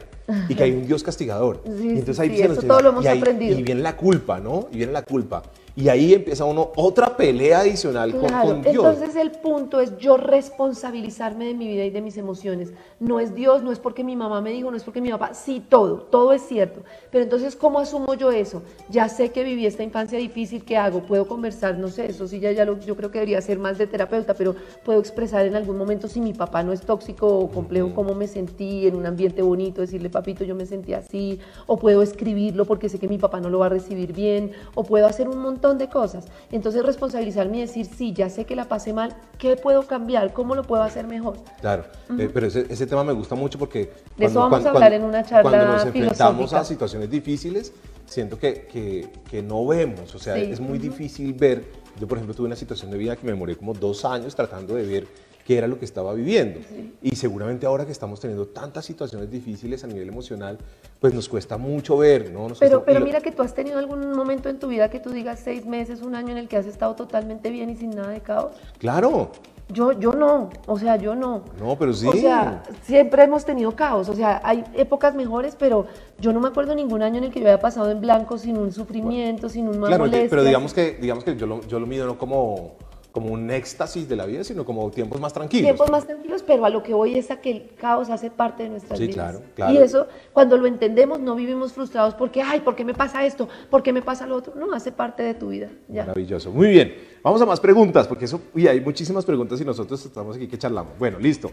y 0.50 0.56
que 0.56 0.64
hay 0.64 0.72
un 0.72 0.88
Dios 0.88 1.04
castigador. 1.04 1.62
y 1.66 1.90
entonces 1.90 2.20
ahí 2.20 2.42
eso 2.42 2.62
todo 2.64 2.82
lo 2.82 2.90
hemos 2.90 3.06
aprendido. 3.06 3.58
Y 3.58 3.64
viene 3.64 3.82
la 3.82 3.96
culpa, 3.96 4.40
¿no? 4.40 4.68
Y 4.72 4.78
viene 4.78 4.92
la 4.92 5.04
culpa. 5.04 5.44
Y 5.76 5.90
ahí 5.90 6.14
empieza 6.14 6.46
uno 6.46 6.72
otra 6.76 7.18
pelea 7.18 7.62
adicional 7.62 8.12
con, 8.12 8.62
Dios. 8.62 8.76
Entonces 8.76 9.16
el 9.16 9.32
punto 9.32 9.80
es 9.80 9.98
yo 9.98 10.18
responsabilizarme 10.18 11.46
de 11.46 11.56
mi 11.56 11.68
vida 11.68 11.84
y 11.84 11.90
de 11.90 12.00
mis 12.00 12.16
emociones. 12.18 12.74
No 13.00 13.20
es 13.20 13.34
Dios, 13.34 13.64
no 13.64 13.72
es 13.72 13.80
porque 13.80 14.04
mi 14.04 14.16
mamá 14.16 14.40
me 14.40 14.52
dijo, 14.52 14.70
no 14.70 14.78
es 14.78 14.84
porque 14.84 15.02
mi 15.02 15.10
papá, 15.10 15.34
sí, 15.34 15.64
todo, 15.68 15.98
todo 15.98 16.32
es 16.34 16.44
cierto. 16.44 16.82
Pero 17.10 17.24
entonces, 17.24 17.56
¿cómo 17.56 17.80
asumo 17.80 18.14
yo 18.14 18.32
eso? 18.32 18.62
Ya 18.90 19.10
sé 19.10 19.30
que 19.30 19.44
viví 19.44 19.66
esta 19.66 19.82
infancia 19.82 20.20
difícil, 20.20 20.64
¿qué 20.64 20.78
hago? 20.78 21.02
Puedo 21.02 21.28
conversar, 21.28 21.80
no 21.80 21.88
sé, 21.88 22.06
eso 22.06 22.28
sí, 22.28 22.40
ya, 22.40 22.52
ya 22.52 22.66
lo, 22.66 22.80
yo 22.80 22.96
creo 22.96 23.10
que 23.10 23.18
debería 23.18 23.42
ser 23.42 23.58
más 23.58 23.80
de 23.80 23.88
terapeuta, 23.88 24.36
pero 24.36 24.56
puedo 24.86 25.00
expresar 25.00 25.48
en 25.48 25.56
algún 25.56 25.78
momento 25.78 26.08
si 26.08 26.22
mi 26.22 26.34
papá 26.34 26.62
no 26.62 26.72
es 26.72 26.82
tóxico 26.82 27.28
o 27.28 27.50
complejo, 27.50 27.96
cómo 27.96 28.14
me 28.14 28.28
sentí 28.28 28.86
en 28.86 28.96
un 28.96 29.08
ambiente 29.08 29.42
bonito, 29.42 29.82
decirle, 29.82 30.12
papito, 30.12 30.44
yo 30.44 30.54
me 30.54 30.68
sentí 30.68 30.94
así, 30.94 31.40
o 31.66 31.78
puedo 31.78 32.04
escribirlo 32.04 32.66
porque 32.66 32.90
sé 32.90 33.00
que 33.00 33.08
mi 33.08 33.18
papá 33.18 33.40
no 33.40 33.50
lo 33.50 33.58
va 33.58 33.66
a 33.66 33.70
recibir 33.70 34.14
bien, 34.14 34.52
o 34.76 34.84
puedo 34.84 35.08
hacer 35.08 35.28
un 35.28 35.40
montón 35.40 35.63
de 35.72 35.88
cosas. 35.88 36.26
Entonces 36.52 36.86
responsabilizarme 36.86 37.58
y 37.58 37.62
decir, 37.62 37.86
sí, 37.86 38.12
ya 38.14 38.30
sé 38.30 38.46
que 38.46 38.56
la 38.56 38.66
pasé 38.66 38.92
mal, 38.92 39.16
¿qué 39.38 39.56
puedo 39.56 39.88
cambiar? 39.88 40.34
¿Cómo 40.34 40.56
lo 40.56 40.64
puedo 40.64 40.84
hacer 40.84 41.08
mejor? 41.08 41.38
Claro, 41.62 41.86
eh, 42.20 42.30
pero 42.32 42.48
ese, 42.48 42.66
ese, 42.70 42.86
tema 42.86 43.04
me 43.04 43.14
gusta 43.14 43.36
mucho 43.36 43.58
porque... 43.58 43.94
De 44.18 44.26
eso 44.26 44.40
vamos 44.42 44.66
a 44.66 44.72
hablar 44.72 44.92
en 44.92 45.04
una 45.04 45.24
charla 45.24 45.50
Cuando 45.50 45.74
nos 45.74 45.86
enfrentamos 45.86 46.54
a 46.54 46.66
situaciones 46.66 47.10
difíciles, 47.10 47.72
siento 48.06 48.38
que, 48.38 48.68
que, 48.68 49.10
que 49.30 49.42
no 49.42 49.66
vemos, 49.66 50.14
o 50.14 50.20
sea, 50.20 50.38
es 50.38 50.60
muy 50.60 50.78
difícil 50.78 51.34
ver. 51.34 51.64
Yo, 52.00 52.08
por 52.08 52.18
ejemplo, 52.18 52.36
tuve 52.36 52.48
una 52.48 52.56
situación 52.56 52.92
de 52.92 52.98
vida 52.98 53.16
que 53.16 53.26
me 53.26 53.32
demoré 53.32 53.56
como 53.56 53.74
dos 53.74 54.04
años 54.04 54.36
tratando 54.36 54.76
de 54.76 54.84
ver 54.84 55.08
qué 55.46 55.58
era 55.58 55.68
lo 55.68 55.78
que 55.78 55.86
estaba 55.86 56.14
viviendo. 56.14 56.60
Y 57.02 57.16
seguramente 57.16 57.66
ahora 57.66 57.86
que 57.86 57.92
estamos 57.92 58.20
teniendo 58.20 58.48
tantas 58.48 58.86
situaciones 58.86 59.30
difíciles 59.30 59.84
a 59.84 59.88
nivel 59.88 60.08
emocional, 60.08 60.58
pues 61.00 61.14
nos 61.14 61.28
cuesta 61.28 61.58
mucho 61.58 61.98
ver, 61.98 62.32
¿no? 62.32 62.48
pero 62.60 62.84
pero 62.84 63.02
mira 63.02 63.22
que 63.22 63.32
tú 63.32 63.42
has 63.42 63.54
tenido 63.54 63.78
algún 63.78 64.12
momento 64.14 64.50
en 64.50 64.60
tu 64.60 64.68
vida 64.68 64.90
que 64.90 65.00
tú 65.00 65.10
digas 65.10 65.42
seis 65.44 65.66
meses, 65.66 66.02
un 66.02 66.16
año 66.16 66.32
en 66.32 66.38
el 66.38 66.48
que 66.48 66.58
has 66.58 66.66
estado 66.66 66.96
totalmente 66.96 67.50
bien 67.50 67.70
y 67.70 67.76
sin 67.76 67.92
nada 67.92 68.10
de 68.10 68.22
caos. 68.22 68.56
Claro. 68.78 69.32
Yo, 69.70 69.94
yo 69.94 70.12
no, 70.12 70.50
o 70.68 70.78
sea, 70.78 70.98
yo 70.98 71.16
no. 71.16 71.46
No, 71.58 71.78
pero 71.78 71.94
sí. 71.94 72.06
O 72.06 72.12
sea, 72.12 72.64
siempre 72.84 73.24
hemos 73.24 73.46
tenido 73.46 73.76
caos, 73.76 74.10
o 74.10 74.14
sea, 74.14 74.42
hay 74.44 74.64
épocas 74.76 75.16
mejores, 75.16 75.56
pero 75.58 75.88
yo 76.20 76.34
no 76.34 76.42
me 76.42 76.50
acuerdo 76.50 76.76
ningún 76.76 77.02
año 77.02 77.18
en 77.18 77.24
el 77.26 77.32
que 77.32 77.40
yo 77.40 77.48
haya 77.48 77.60
pasado 77.60 77.90
en 77.90 78.02
blanco 78.02 78.38
sin 78.38 78.58
un 78.58 78.72
sufrimiento, 78.72 79.50
sin 79.50 79.68
un 79.68 79.80
mal 79.80 79.88
Claro, 79.88 80.12
pero 80.30 80.44
digamos 80.44 80.74
que, 80.74 80.98
digamos 81.02 81.24
que 81.24 81.36
yo 81.38 81.48
lo, 81.48 81.62
yo 81.62 81.80
lo 81.80 81.88
mido 81.88 82.06
no 82.06 82.18
como 82.18 82.76
como 83.14 83.32
un 83.32 83.52
éxtasis 83.52 84.10
de 84.10 84.16
la 84.16 84.26
vida, 84.26 84.44
sino 84.44 84.66
como 84.66 84.90
tiempos 84.90 85.22
más 85.22 85.32
tranquilos. 85.32 85.64
Tiempos 85.64 85.92
más 85.92 86.08
tranquilos, 86.08 86.44
pero 86.46 86.66
a 86.66 86.70
lo 86.70 86.82
que 86.82 86.96
voy 86.96 87.16
es 87.16 87.30
a 87.30 87.40
que 87.40 87.52
el 87.52 87.70
caos 87.76 88.10
hace 88.10 88.32
parte 88.32 88.64
de 88.64 88.70
nuestras 88.70 88.98
sí, 88.98 89.06
vidas. 89.06 89.34
Claro, 89.34 89.46
claro. 89.54 89.74
Y 89.74 89.78
eso, 89.78 90.08
cuando 90.34 90.58
lo 90.58 90.66
entendemos, 90.66 91.20
no 91.20 91.36
vivimos 91.36 91.74
frustrados 91.74 92.16
porque, 92.16 92.42
ay, 92.42 92.62
¿por 92.62 92.76
qué 92.76 92.84
me 92.84 92.96
pasa 92.96 93.24
esto? 93.24 93.48
¿Por 93.70 93.84
qué 93.84 93.94
me 93.94 94.02
pasa 94.02 94.26
lo 94.26 94.36
otro? 94.36 94.56
No, 94.56 94.74
hace 94.74 94.92
parte 94.92 95.22
de 95.22 95.36
tu 95.36 95.50
vida. 95.50 95.70
Ya. 95.88 96.08
Maravilloso. 96.08 96.50
Muy 96.50 96.70
bien. 96.70 96.96
Vamos 97.22 97.40
a 97.40 97.46
más 97.46 97.60
preguntas, 97.60 98.08
porque 98.08 98.26
eso, 98.26 98.42
y 98.56 98.66
hay 98.66 98.82
muchísimas 98.82 99.24
preguntas 99.26 99.62
y 99.62 99.64
nosotros 99.64 100.04
estamos 100.04 100.36
aquí 100.36 100.48
que 100.48 100.58
charlamos. 100.58 100.98
Bueno, 100.98 101.20
listo. 101.20 101.52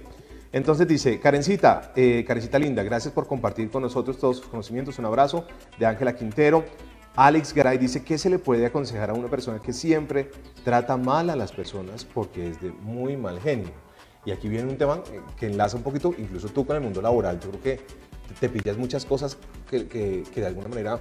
Entonces 0.52 0.88
dice, 0.88 1.20
Karencita, 1.20 1.92
eh, 1.94 2.24
Karencita 2.26 2.58
linda, 2.58 2.82
gracias 2.82 3.12
por 3.12 3.26
compartir 3.26 3.70
con 3.70 3.82
nosotros 3.82 4.16
todos 4.16 4.38
sus 4.38 4.46
conocimientos. 4.46 4.98
Un 4.98 5.04
abrazo 5.04 5.44
de 5.78 5.84
Ángela 5.84 6.16
Quintero. 6.16 6.64
Alex 7.16 7.52
Garay 7.52 7.76
dice, 7.76 8.04
¿qué 8.04 8.18
se 8.18 8.30
le 8.30 8.38
puede 8.38 8.64
aconsejar 8.64 9.10
a 9.10 9.14
una 9.14 9.28
persona 9.28 9.58
que 9.58 9.72
siempre 9.72 10.30
trata 10.64 10.96
mal 10.96 11.28
a 11.30 11.36
las 11.36 11.52
personas 11.52 12.04
porque 12.04 12.50
es 12.50 12.60
de 12.60 12.70
muy 12.70 13.16
mal 13.16 13.40
genio? 13.40 13.72
Y 14.24 14.30
aquí 14.30 14.48
viene 14.48 14.70
un 14.70 14.76
tema 14.76 15.02
que 15.36 15.46
enlaza 15.46 15.76
un 15.76 15.82
poquito, 15.82 16.14
incluso 16.16 16.48
tú 16.48 16.64
con 16.64 16.76
el 16.76 16.82
mundo 16.82 17.02
laboral. 17.02 17.40
Yo 17.40 17.50
creo 17.50 17.62
que 17.62 17.80
te 18.38 18.48
pillas 18.48 18.76
muchas 18.76 19.04
cosas 19.04 19.36
que, 19.68 19.88
que, 19.88 20.22
que 20.32 20.40
de 20.40 20.46
alguna 20.46 20.68
manera 20.68 21.00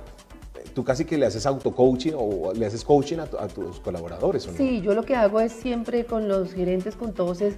tú 0.73 0.83
casi 0.83 1.05
que 1.05 1.17
le 1.17 1.25
haces 1.25 1.45
auto-coaching 1.45 2.13
o 2.15 2.53
le 2.53 2.65
haces 2.65 2.83
coaching 2.83 3.17
a, 3.17 3.47
tus 3.47 3.79
colaboradores. 3.79 4.47
¿o 4.47 4.51
no? 4.51 4.57
Sí, 4.57 4.81
yo 4.81 4.93
lo 4.93 5.03
que 5.03 5.15
hago 5.15 5.39
es 5.39 5.51
siempre 5.51 6.05
con 6.05 6.27
los 6.27 6.53
gerentes, 6.53 6.95
con 6.95 7.13
todos, 7.13 7.41
es 7.41 7.55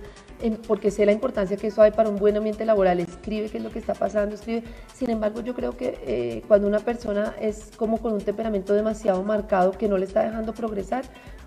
porque 0.67 0.89
sé 0.89 1.05
la 1.05 1.11
importancia 1.11 1.55
que 1.57 1.67
eso 1.67 1.81
hay 1.81 1.91
para 1.91 2.09
un 2.09 2.15
buen 2.15 2.35
ambiente 2.35 2.65
laboral, 2.65 2.99
es 2.99 3.09
escribe 3.09 3.49
qué 3.49 3.57
es 3.57 3.63
lo 3.63 3.69
que 3.69 3.79
está 3.79 3.93
pasando, 3.93 4.35
escribe. 4.35 4.63
Sin 4.93 5.09
embargo, 5.09 5.41
yo 5.41 5.53
creo 5.53 5.77
que 5.77 5.99
eh, 6.05 6.43
cuando 6.47 6.67
una 6.67 6.79
persona 6.79 7.35
es 7.39 7.69
como 7.77 7.99
con 7.99 8.13
un 8.13 8.21
temperamento 8.21 8.73
demasiado 8.73 9.21
marcado 9.23 9.71
que 9.71 9.87
no 9.87 9.97
le 9.97 10.05
está 10.05 10.23
dejando 10.23 10.53
progresar, 10.53 11.05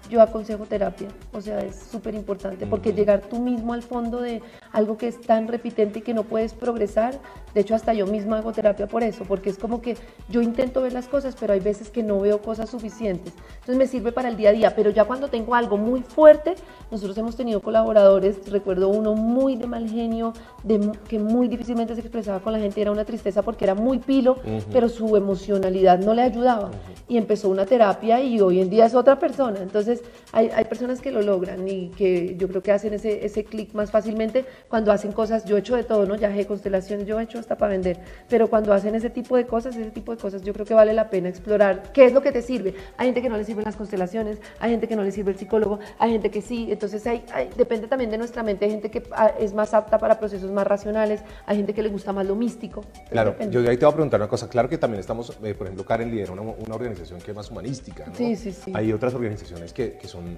yo 0.09 0.21
aconsejo 0.21 0.67
terapia, 0.67 1.09
o 1.33 1.41
sea, 1.41 1.61
es 1.61 1.77
súper 1.91 2.15
importante 2.15 2.67
porque 2.67 2.93
llegar 2.93 3.23
tú 3.23 3.41
mismo 3.41 3.73
al 3.73 3.83
fondo 3.83 4.21
de 4.21 4.43
algo 4.73 4.97
que 4.99 5.09
es 5.09 5.21
tan 5.21 5.49
repitente 5.49 6.01
y 6.01 6.03
que 6.03 6.15
no 6.15 6.25
puedes 6.25 6.53
progresar, 6.53 7.19
de 7.55 7.61
hecho 7.61 7.75
hasta 7.75 7.95
yo 7.95 8.07
misma 8.07 8.39
hago 8.39 8.53
terapia 8.53 8.87
por 8.87 9.03
eso, 9.03 9.25
porque 9.25 9.51
es 9.51 9.59
como 9.59 9.81
que 9.81 9.97
yo 10.29 10.43
intento 10.43 10.83
ver 10.83 10.93
las 10.93 11.09
cosas, 11.09 11.37
pero 11.39 11.53
hay 11.53 11.61
veces 11.61 11.91
que 11.91 12.03
no 12.03 12.21
veo 12.21 12.43
cosas 12.43 12.71
suficientes, 12.71 13.33
entonces 13.55 13.77
me 13.77 13.87
sirve 13.87 14.13
para 14.13 14.29
el 14.29 14.37
día 14.37 14.51
a 14.51 14.53
día, 14.53 14.75
pero 14.77 14.91
ya 14.91 15.05
cuando 15.05 15.29
tengo 15.29 15.55
algo 15.55 15.77
muy 15.77 16.03
fuerte, 16.03 16.55
nosotros 16.91 17.17
hemos 17.19 17.37
tenido 17.37 17.61
colaboradores, 17.61 18.51
recuerdo 18.51 18.89
uno 18.89 19.15
muy 19.15 19.57
de 19.57 19.67
mal 19.67 19.89
genio, 19.89 20.33
de, 20.63 20.93
que 21.09 21.19
muy 21.19 21.49
difícilmente 21.49 21.95
se 21.95 22.01
expresaba 22.01 22.41
con 22.41 22.53
la 22.53 22.59
gente, 22.59 22.81
era 22.81 22.91
una 22.91 23.05
tristeza 23.05 23.43
porque 23.43 23.65
era 23.65 23.75
muy 23.75 23.99
pilo, 23.99 24.37
pero 24.73 24.89
su 24.89 25.17
emocionalidad 25.17 25.99
no 25.99 26.15
le 26.15 26.23
ayudaba. 26.23 26.71
Y 27.09 27.17
empezó 27.17 27.49
una 27.49 27.67
terapia 27.67 28.21
y 28.23 28.41
hoy 28.41 28.61
en 28.61 28.71
día 28.71 28.87
es 28.87 28.95
otra 28.95 29.19
persona, 29.19 29.61
entonces 29.61 29.94
hay, 30.33 30.51
hay, 30.55 30.65
personas 30.65 31.01
que 31.01 31.11
lo 31.11 31.23
logran 31.23 31.67
y 31.69 31.89
que 31.91 32.37
yo 32.37 32.49
creo 32.49 32.63
que 32.63 32.73
hacen 32.73 32.95
ese, 32.95 33.25
ese 33.25 33.45
clic 33.45 33.75
más 33.75 33.91
fácilmente 33.91 34.45
cuando 34.69 34.93
hacen 34.93 35.13
cosas, 35.13 35.45
yo 35.45 35.57
he 35.57 35.61
hecho 35.61 35.77
de 35.77 35.85
todo, 35.85 36.07
¿no? 36.07 36.17
Ya 36.17 36.35
he 36.35 36.47
constelaciones, 36.47 37.07
yo 37.07 37.21
he 37.21 37.23
hecho 37.23 37.39
hasta 37.39 37.57
para 37.57 37.73
vender, 37.73 37.99
pero 38.29 38.49
cuando 38.49 38.73
hacen 38.73 38.95
ese 38.95 39.11
tipo 39.11 39.37
de 39.37 39.47
cosas, 39.47 39.77
ese 39.77 39.91
tipo 39.91 40.15
de 40.15 40.21
cosas, 40.21 40.43
yo 40.43 40.53
creo 40.53 40.67
que 40.67 40.75
vale 40.75 40.93
la 40.93 41.11
pena 41.11 41.29
explorar 41.29 41.93
qué 41.93 42.05
es 42.05 42.13
lo 42.13 42.23
que 42.23 42.33
te 42.33 42.43
sirve. 42.43 42.75
Hay 42.97 43.07
gente 43.07 43.23
que 43.23 43.29
no 43.29 43.37
le 43.37 43.45
sirven 43.45 43.65
las 43.65 43.77
constelaciones, 43.77 44.39
hay 44.59 44.71
gente 44.71 44.89
que 44.89 44.97
no 44.97 45.05
le 45.05 45.11
sirve 45.11 45.33
el 45.33 45.39
psicólogo, 45.39 45.79
hay 45.99 46.13
gente 46.13 46.31
que 46.31 46.43
sí, 46.43 46.69
entonces 46.71 47.07
hay, 47.07 47.25
depende 47.57 47.87
también 47.87 48.11
de 48.11 48.19
nuestra 48.19 48.43
mente, 48.43 48.65
hay 48.65 48.73
gente 48.73 48.91
que 48.91 49.03
ah, 49.13 49.33
es 49.39 49.55
más 49.55 49.75
apta 49.75 49.99
para 49.99 50.19
procesos 50.19 50.51
más 50.51 50.67
racionales, 50.67 51.23
hay 51.47 51.57
gente 51.57 51.75
que 51.75 51.83
le 51.83 51.89
gusta 51.89 52.13
más 52.13 52.27
lo 52.27 52.35
místico. 52.35 52.85
Claro, 53.11 53.37
yo 53.51 53.61
ahí 53.61 53.77
te 53.77 53.85
voy 53.85 53.93
a 53.93 53.95
preguntar 53.95 54.21
una 54.21 54.29
cosa, 54.29 54.49
claro 54.49 54.69
que 54.69 54.79
también 54.79 55.01
estamos, 55.01 55.37
eh, 55.43 55.55
por 55.55 55.67
ejemplo, 55.67 55.85
Karen 55.85 56.11
lidera 56.11 56.33
una, 56.33 56.43
una, 56.43 56.75
organización 56.75 57.21
que 57.21 57.31
es 57.31 57.37
más 57.37 57.51
humanística, 57.51 58.07
¿no? 58.07 58.15
Sí, 58.15 58.35
sí, 58.35 58.53
sí. 58.53 58.73
Hay 58.75 58.93
otras 58.93 59.15
organizaciones 59.15 59.73
que 59.73 59.84
que, 59.93 60.09
son... 60.09 60.37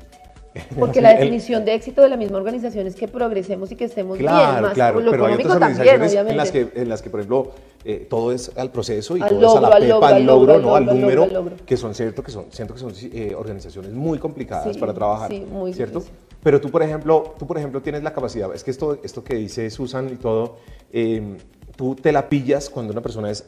Porque 0.79 1.01
la 1.03 1.15
definición 1.15 1.65
de 1.65 1.75
éxito 1.75 2.03
de 2.03 2.09
la 2.09 2.17
misma 2.17 2.39
organización 2.39 2.87
es 2.87 2.95
que 2.95 3.09
progresemos 3.09 3.71
y 3.73 3.77
que 3.77 3.85
estemos 3.85 4.19
bien, 4.19 4.31
más 4.31 4.75
claro, 4.75 5.01
lo 5.01 5.11
pero 5.11 5.27
hay 5.27 5.35
otras 5.35 5.57
organizaciones 5.57 6.15
también, 6.15 6.31
en 6.31 6.37
las 6.37 6.51
que, 6.51 6.69
en 6.75 6.89
las 6.89 7.03
que, 7.03 7.11
por 7.11 7.21
ejemplo, 7.21 7.53
eh, 7.85 8.07
todo 8.09 8.33
es 8.33 8.51
al 8.57 8.71
proceso 8.71 9.17
y 9.17 9.21
todo 9.21 9.47
es 9.47 9.57
a 9.57 9.61
la 9.61 9.79
pepa, 9.79 10.09
al 10.09 10.27
logro, 10.27 10.55
al 10.55 10.63
¿no? 10.63 10.75
al, 10.75 10.87
número, 10.87 11.29
que 11.65 11.77
son 11.77 11.95
cierto 11.95 12.23
que 12.23 12.33
son, 12.33 12.47
siento 12.51 12.75
que 12.75 12.81
son 12.81 12.93
eh, 13.13 13.35
organizaciones 13.37 13.93
muy 13.93 14.19
complicadas 14.19 14.77
para 14.77 14.93
trabajar, 14.93 15.31
sí, 15.31 15.41
muy 15.41 15.73
¿cierto? 15.73 16.03
Pero 16.43 16.61
tú, 16.61 16.71
por 16.71 16.83
ejemplo, 16.83 17.35
tú, 17.39 17.47
por 17.47 17.59
ejemplo, 17.59 17.83
tienes 17.83 18.03
la 18.03 18.13
capacidad, 18.13 18.55
es 18.55 18.63
que 18.63 18.71
esto, 18.71 19.01
esto 19.03 19.25
que 19.25 19.35
dice 19.35 19.69
Susan 19.71 20.09
y 20.13 20.17
todo, 20.17 20.59
eh, 20.93 21.37
tú 21.77 21.95
te 21.95 22.13
la 22.13 22.29
pillas 22.29 22.71
cuando 22.71 22.93
una 22.93 23.03
persona 23.03 23.31
es 23.31 23.45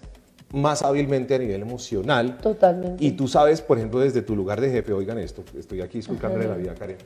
más 0.53 0.83
hábilmente 0.83 1.35
a 1.35 1.39
nivel 1.39 1.63
emocional. 1.63 2.39
Totalmente. 2.39 3.05
Y 3.05 3.13
tú 3.13 3.29
sabes, 3.29 3.61
por 3.61 3.79
ejemplo, 3.79 4.01
desde 4.01 4.23
tu 4.23 4.35
lugar 4.35 4.61
de 4.61 4.71
jefe, 4.71 4.93
oigan 4.93 5.19
esto, 5.19 5.45
estoy 5.59 5.81
aquí 5.81 6.01
de 6.01 6.49
la 6.49 6.57
vida, 6.57 6.75
Karen, 6.75 6.97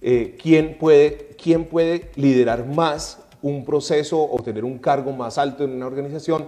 eh, 0.00 0.36
¿quién, 0.40 0.78
puede, 0.78 1.30
¿quién 1.40 1.64
puede 1.64 2.10
liderar 2.16 2.66
más 2.66 3.18
un 3.40 3.64
proceso 3.64 4.28
o 4.30 4.42
tener 4.42 4.64
un 4.64 4.78
cargo 4.78 5.12
más 5.12 5.38
alto 5.38 5.64
en 5.64 5.72
una 5.72 5.86
organización? 5.86 6.46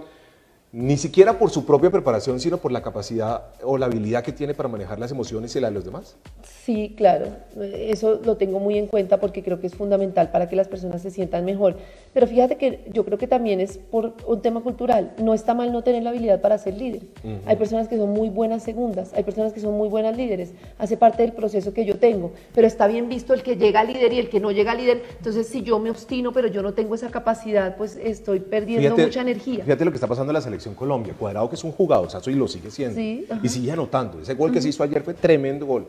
Ni 0.77 0.97
siquiera 0.97 1.39
por 1.39 1.51
su 1.51 1.65
propia 1.65 1.89
preparación, 1.89 2.37
sino 2.41 2.57
por 2.57 2.69
la 2.69 2.81
capacidad 2.81 3.45
o 3.63 3.77
la 3.77 3.85
habilidad 3.85 4.25
que 4.25 4.33
tiene 4.33 4.53
para 4.53 4.67
manejar 4.67 4.99
las 4.99 5.09
emociones 5.09 5.55
y 5.55 5.61
la 5.61 5.69
de 5.69 5.73
los 5.73 5.85
demás. 5.85 6.17
Sí, 6.43 6.93
claro, 6.97 7.27
eso 7.61 8.19
lo 8.25 8.35
tengo 8.35 8.59
muy 8.59 8.77
en 8.77 8.87
cuenta 8.87 9.21
porque 9.21 9.41
creo 9.41 9.61
que 9.61 9.67
es 9.67 9.73
fundamental 9.73 10.31
para 10.31 10.49
que 10.49 10.57
las 10.57 10.67
personas 10.67 11.01
se 11.01 11.11
sientan 11.11 11.45
mejor. 11.45 11.77
Pero 12.13 12.27
fíjate 12.27 12.57
que 12.57 12.89
yo 12.91 13.05
creo 13.05 13.17
que 13.17 13.25
también 13.25 13.61
es 13.61 13.77
por 13.77 14.15
un 14.27 14.41
tema 14.41 14.63
cultural. 14.63 15.13
No 15.17 15.33
está 15.33 15.53
mal 15.53 15.71
no 15.71 15.81
tener 15.81 16.03
la 16.03 16.09
habilidad 16.09 16.41
para 16.41 16.57
ser 16.57 16.73
líder. 16.73 17.03
Hay 17.45 17.55
personas 17.55 17.87
que 17.87 17.95
son 17.95 18.09
muy 18.09 18.27
buenas 18.27 18.61
segundas, 18.61 19.13
hay 19.13 19.23
personas 19.23 19.53
que 19.53 19.61
son 19.61 19.77
muy 19.77 19.87
buenas 19.87 20.17
líderes. 20.17 20.51
Hace 20.77 20.97
parte 20.97 21.21
del 21.23 21.31
proceso 21.31 21.73
que 21.73 21.85
yo 21.85 21.99
tengo. 21.99 22.33
Pero 22.53 22.67
está 22.67 22.87
bien 22.87 23.07
visto 23.07 23.33
el 23.33 23.43
que 23.43 23.55
llega 23.55 23.79
a 23.79 23.85
líder 23.85 24.11
y 24.11 24.19
el 24.19 24.29
que 24.29 24.41
no 24.41 24.51
llega 24.51 24.73
a 24.73 24.75
líder. 24.75 25.03
Entonces, 25.19 25.47
si 25.47 25.61
yo 25.61 25.79
me 25.79 25.89
obstino, 25.89 26.33
pero 26.33 26.49
yo 26.49 26.61
no 26.61 26.73
tengo 26.73 26.95
esa 26.95 27.09
capacidad, 27.11 27.77
pues 27.77 27.95
estoy 27.95 28.41
perdiendo 28.41 28.97
mucha 28.97 29.21
energía. 29.21 29.63
Fíjate 29.63 29.85
lo 29.85 29.91
que 29.91 29.95
está 29.95 30.07
pasando 30.07 30.31
en 30.31 30.33
la 30.33 30.41
selección 30.41 30.64
Colombia. 30.73 31.13
Cuadrado, 31.17 31.49
que 31.49 31.55
es 31.55 31.63
un 31.63 31.71
jugador, 31.71 32.07
o 32.11 32.29
y 32.29 32.33
lo 32.33 32.47
sigue 32.47 32.71
siendo. 32.71 32.99
y 32.99 33.49
sigue 33.49 33.71
anotando. 33.71 34.19
Ese 34.19 34.33
gol 34.33 34.51
que 34.51 34.61
se 34.61 34.69
hizo 34.69 34.83
ayer 34.83 35.03
fue 35.03 35.13
tremendo 35.13 35.65
gol. 35.65 35.87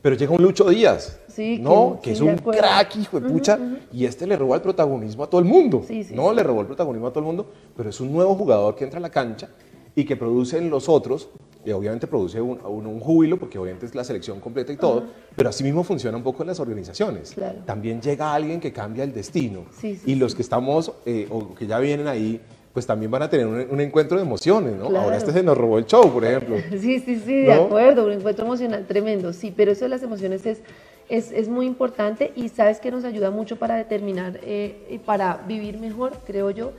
Pero 0.00 0.14
llega 0.14 0.32
un 0.32 0.42
Lucho 0.42 0.68
Díaz, 0.68 1.18
¿no? 1.60 1.98
Que, 2.02 2.12
es 2.12 2.20
un 2.20 2.36
crack, 2.36 2.96
hijo 2.96 3.20
de 3.20 3.28
pucha, 3.28 3.58
y 3.92 4.04
este 4.04 4.26
le 4.26 4.36
robó 4.36 4.54
el 4.54 4.60
protagonismo 4.60 5.24
a 5.24 5.26
todo 5.26 5.40
el 5.40 5.46
mundo. 5.46 5.84
no, 6.12 6.32
le 6.32 6.42
robó 6.42 6.60
el 6.60 6.66
protagonismo 6.66 7.08
a 7.08 7.10
todo 7.10 7.20
el 7.20 7.26
mundo, 7.26 7.50
pero 7.76 7.90
es 7.90 8.00
un 8.00 8.12
nuevo 8.12 8.34
jugador 8.34 8.76
que 8.76 8.84
entra 8.84 8.98
a 8.98 9.02
la 9.02 9.10
cancha 9.10 9.48
y 9.94 10.04
que 10.04 10.16
produce 10.16 10.58
en 10.58 10.70
los 10.70 10.88
otros, 10.88 11.28
y 11.64 11.72
obviamente 11.72 12.06
produce 12.06 12.40
un, 12.40 12.60
un, 12.64 13.00
júbilo, 13.00 13.38
porque 13.38 13.58
obviamente 13.58 13.86
es 13.86 13.94
la 13.94 14.04
selección 14.04 14.38
completa 14.38 14.72
y 14.72 14.76
todo, 14.76 15.02
pero 15.34 15.48
así 15.48 15.64
mismo 15.64 15.82
funciona 15.82 16.16
un 16.16 16.22
poco 16.22 16.44
en 16.44 16.46
las 16.46 16.60
organizaciones. 16.60 17.34
También 17.66 18.00
llega 18.00 18.32
alguien 18.32 18.60
que 18.60 18.72
cambia 18.72 19.02
el 19.02 19.12
destino. 19.12 19.64
y 19.82 20.14
los 20.14 20.36
que 20.36 20.42
estamos, 20.42 20.92
eh, 21.04 21.26
o 21.28 21.54
que 21.54 21.66
ya 21.66 21.80
vienen 21.80 22.06
ahí, 22.06 22.40
pues 22.78 22.86
también 22.86 23.10
van 23.10 23.22
a 23.22 23.28
tener 23.28 23.44
un, 23.44 23.80
encuentro 23.80 24.18
de 24.18 24.22
emociones, 24.22 24.76
¿no? 24.76 24.96
Ahora 24.96 25.16
este 25.16 25.32
se 25.32 25.42
nos 25.42 25.58
robó 25.58 25.78
el 25.78 25.86
show, 25.86 26.12
por 26.12 26.24
ejemplo. 26.24 26.58
Sí, 26.80 27.00
sí, 27.00 27.20
sí, 27.26 27.42
de 27.42 27.52
acuerdo, 27.52 28.06
un 28.06 28.12
encuentro 28.12 28.44
emocional 28.44 28.86
tremendo, 28.86 29.32
sí, 29.32 29.52
pero 29.56 29.72
eso 29.72 29.84
de 29.84 29.88
las 29.88 30.04
emociones 30.04 30.46
es, 30.46 30.60
es, 31.08 31.32
es 31.32 31.48
muy 31.48 31.66
importante 31.66 32.30
y 32.36 32.50
sabes 32.50 32.78
que 32.78 32.92
nos 32.92 33.02
ayuda 33.04 33.32
mucho 33.32 33.56
para 33.56 33.74
determinar 33.74 34.38
eh, 34.44 34.86
y 34.88 34.98
para 34.98 35.38
vivir 35.48 35.80
mejor, 35.80 36.12
creo 36.24 36.52
yo, 36.52 36.70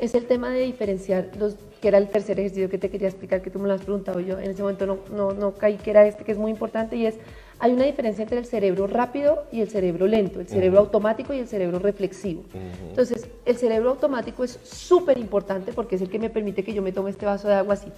es 0.00 0.14
el 0.14 0.26
tema 0.26 0.50
de 0.50 0.60
diferenciar 0.60 1.30
los 1.36 1.56
que 1.82 1.88
era 1.88 1.98
el 1.98 2.06
tercer 2.06 2.38
ejercicio 2.38 2.70
que 2.70 2.78
te 2.78 2.88
quería 2.88 3.08
explicar, 3.08 3.42
que 3.42 3.50
tú 3.50 3.58
me 3.58 3.66
lo 3.66 3.74
has 3.74 3.82
preguntado 3.82 4.20
yo, 4.20 4.38
en 4.38 4.52
ese 4.52 4.62
momento 4.62 4.86
no, 4.86 4.98
no, 5.12 5.32
no 5.32 5.54
caí 5.54 5.78
que 5.78 5.90
era 5.90 6.06
este, 6.06 6.22
que 6.22 6.30
es 6.30 6.38
muy 6.38 6.52
importante, 6.52 6.94
y 6.94 7.06
es 7.06 7.16
hay 7.60 7.72
una 7.72 7.84
diferencia 7.84 8.22
entre 8.22 8.38
el 8.38 8.46
cerebro 8.46 8.86
rápido 8.86 9.44
y 9.52 9.60
el 9.60 9.68
cerebro 9.68 10.06
lento, 10.06 10.40
el 10.40 10.48
cerebro 10.48 10.80
automático 10.80 11.34
y 11.34 11.38
el 11.38 11.46
cerebro 11.46 11.78
reflexivo. 11.78 12.42
Entonces, 12.88 13.28
el 13.44 13.56
cerebro 13.56 13.90
automático 13.90 14.42
es 14.42 14.58
súper 14.62 15.18
importante 15.18 15.72
porque 15.74 15.96
es 15.96 16.02
el 16.02 16.08
que 16.08 16.18
me 16.18 16.30
permite 16.30 16.64
que 16.64 16.72
yo 16.72 16.80
me 16.80 16.90
tome 16.90 17.10
este 17.10 17.26
vaso 17.26 17.48
de 17.48 17.54
agua 17.54 17.74
así. 17.74 17.92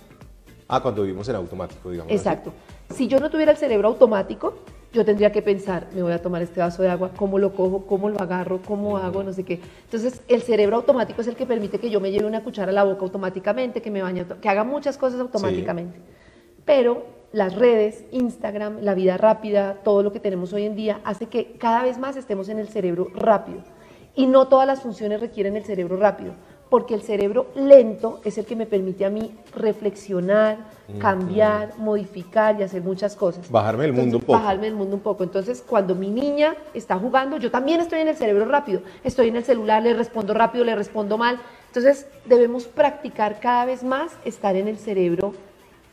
Ah, 0.67 0.83
cuando 0.83 1.03
vivimos 1.03 1.29
en 1.29 1.37
automático, 1.37 1.91
digamos. 1.91 2.13
Exacto. 2.13 2.53
Si 2.91 3.07
yo 3.07 3.21
no 3.21 3.31
tuviera 3.31 3.53
el 3.53 3.59
cerebro 3.59 3.87
automático, 3.89 4.55
yo 4.93 5.05
tendría 5.05 5.31
que 5.31 5.43
pensar, 5.43 5.87
me 5.95 6.03
voy 6.03 6.13
a 6.13 6.21
tomar 6.21 6.43
este 6.43 6.59
vaso 6.59 6.83
de 6.83 6.89
agua, 6.89 7.13
cómo 7.17 7.39
lo 7.39 7.55
cojo, 7.55 7.87
cómo 7.87 8.09
lo 8.11 8.21
agarro, 8.21 8.61
cómo 8.67 8.99
hago, 8.99 9.23
no 9.23 9.33
sé 9.33 9.45
qué. 9.45 9.61
Entonces, 9.85 10.23
el 10.27 10.43
cerebro 10.43 10.77
automático 10.77 11.21
es 11.21 11.29
el 11.29 11.37
que 11.37 11.47
permite 11.47 11.79
que 11.79 11.89
yo 11.89 12.01
me 12.01 12.11
lleve 12.11 12.27
una 12.27 12.43
cuchara 12.43 12.73
a 12.73 12.75
la 12.75 12.83
boca 12.83 13.03
automáticamente, 13.03 13.81
que 13.81 13.93
me 13.93 14.03
bañe, 14.03 14.27
que 14.41 14.49
haga 14.49 14.65
muchas 14.65 14.99
cosas 14.99 15.21
automáticamente. 15.21 16.01
Pero 16.65 17.22
las 17.33 17.55
redes, 17.55 18.05
Instagram, 18.13 18.79
la 18.83 18.95
vida 18.95 19.17
rápida, 19.17 19.79
todo 19.83 20.03
lo 20.03 20.13
que 20.13 20.21
tenemos 20.21 20.53
hoy 20.53 20.65
en 20.65 20.77
día, 20.77 21.01
hace 21.05 21.27
que 21.27 21.53
cada 21.59 21.83
vez 21.83 21.99
más 21.99 22.17
estemos 22.17 22.49
en 22.49 22.59
el 22.59 22.69
cerebro 22.69 23.09
rápido. 23.15 23.63
Y 24.15 24.27
no 24.27 24.49
todas 24.49 24.67
las 24.67 24.83
funciones 24.83 25.21
requieren 25.21 25.57
el 25.57 25.65
cerebro 25.65 25.97
rápido, 25.97 26.35
porque 26.69 26.95
el 26.95 27.01
cerebro 27.01 27.47
lento 27.55 28.21
es 28.25 28.37
el 28.37 28.45
que 28.45 28.55
me 28.55 28.67
permite 28.67 29.07
a 29.07 29.11
mí 29.11 29.35
reflexionar, 29.55 30.59
cambiar, 30.99 31.79
modificar 31.79 32.61
y 32.61 32.63
hacer 32.63 32.83
muchas 32.83 33.17
cosas. 33.17 33.51
Bajarme 33.51 33.87
el 33.87 33.95
mundo 33.95 34.19
un 34.19 34.23
poco. 34.23 34.33
Bajarme 34.35 34.67
el 34.67 34.75
mundo 34.75 34.97
un 34.97 35.03
poco. 35.03 35.25
Entonces, 35.25 35.65
cuando 35.67 35.95
mi 35.95 36.11
niña 36.11 36.55
está 36.75 36.99
jugando, 36.99 37.39
yo 37.39 37.51
también 37.51 37.81
estoy 37.81 38.01
en 38.01 38.09
el 38.09 38.17
cerebro 38.17 38.45
rápido. 38.45 38.83
Estoy 39.03 39.29
en 39.29 39.37
el 39.37 39.45
celular, 39.45 39.83
le 39.83 39.95
respondo 39.95 40.35
rápido, 40.35 40.65
le 40.67 40.75
respondo 40.75 41.17
mal. 41.17 41.39
Entonces, 41.69 42.07
debemos 42.27 42.65
practicar 42.65 43.41
cada 43.41 43.65
vez 43.65 43.83
más 43.83 44.13
estar 44.27 44.57
en 44.57 44.69
el 44.69 44.77
cerebro 44.77 45.33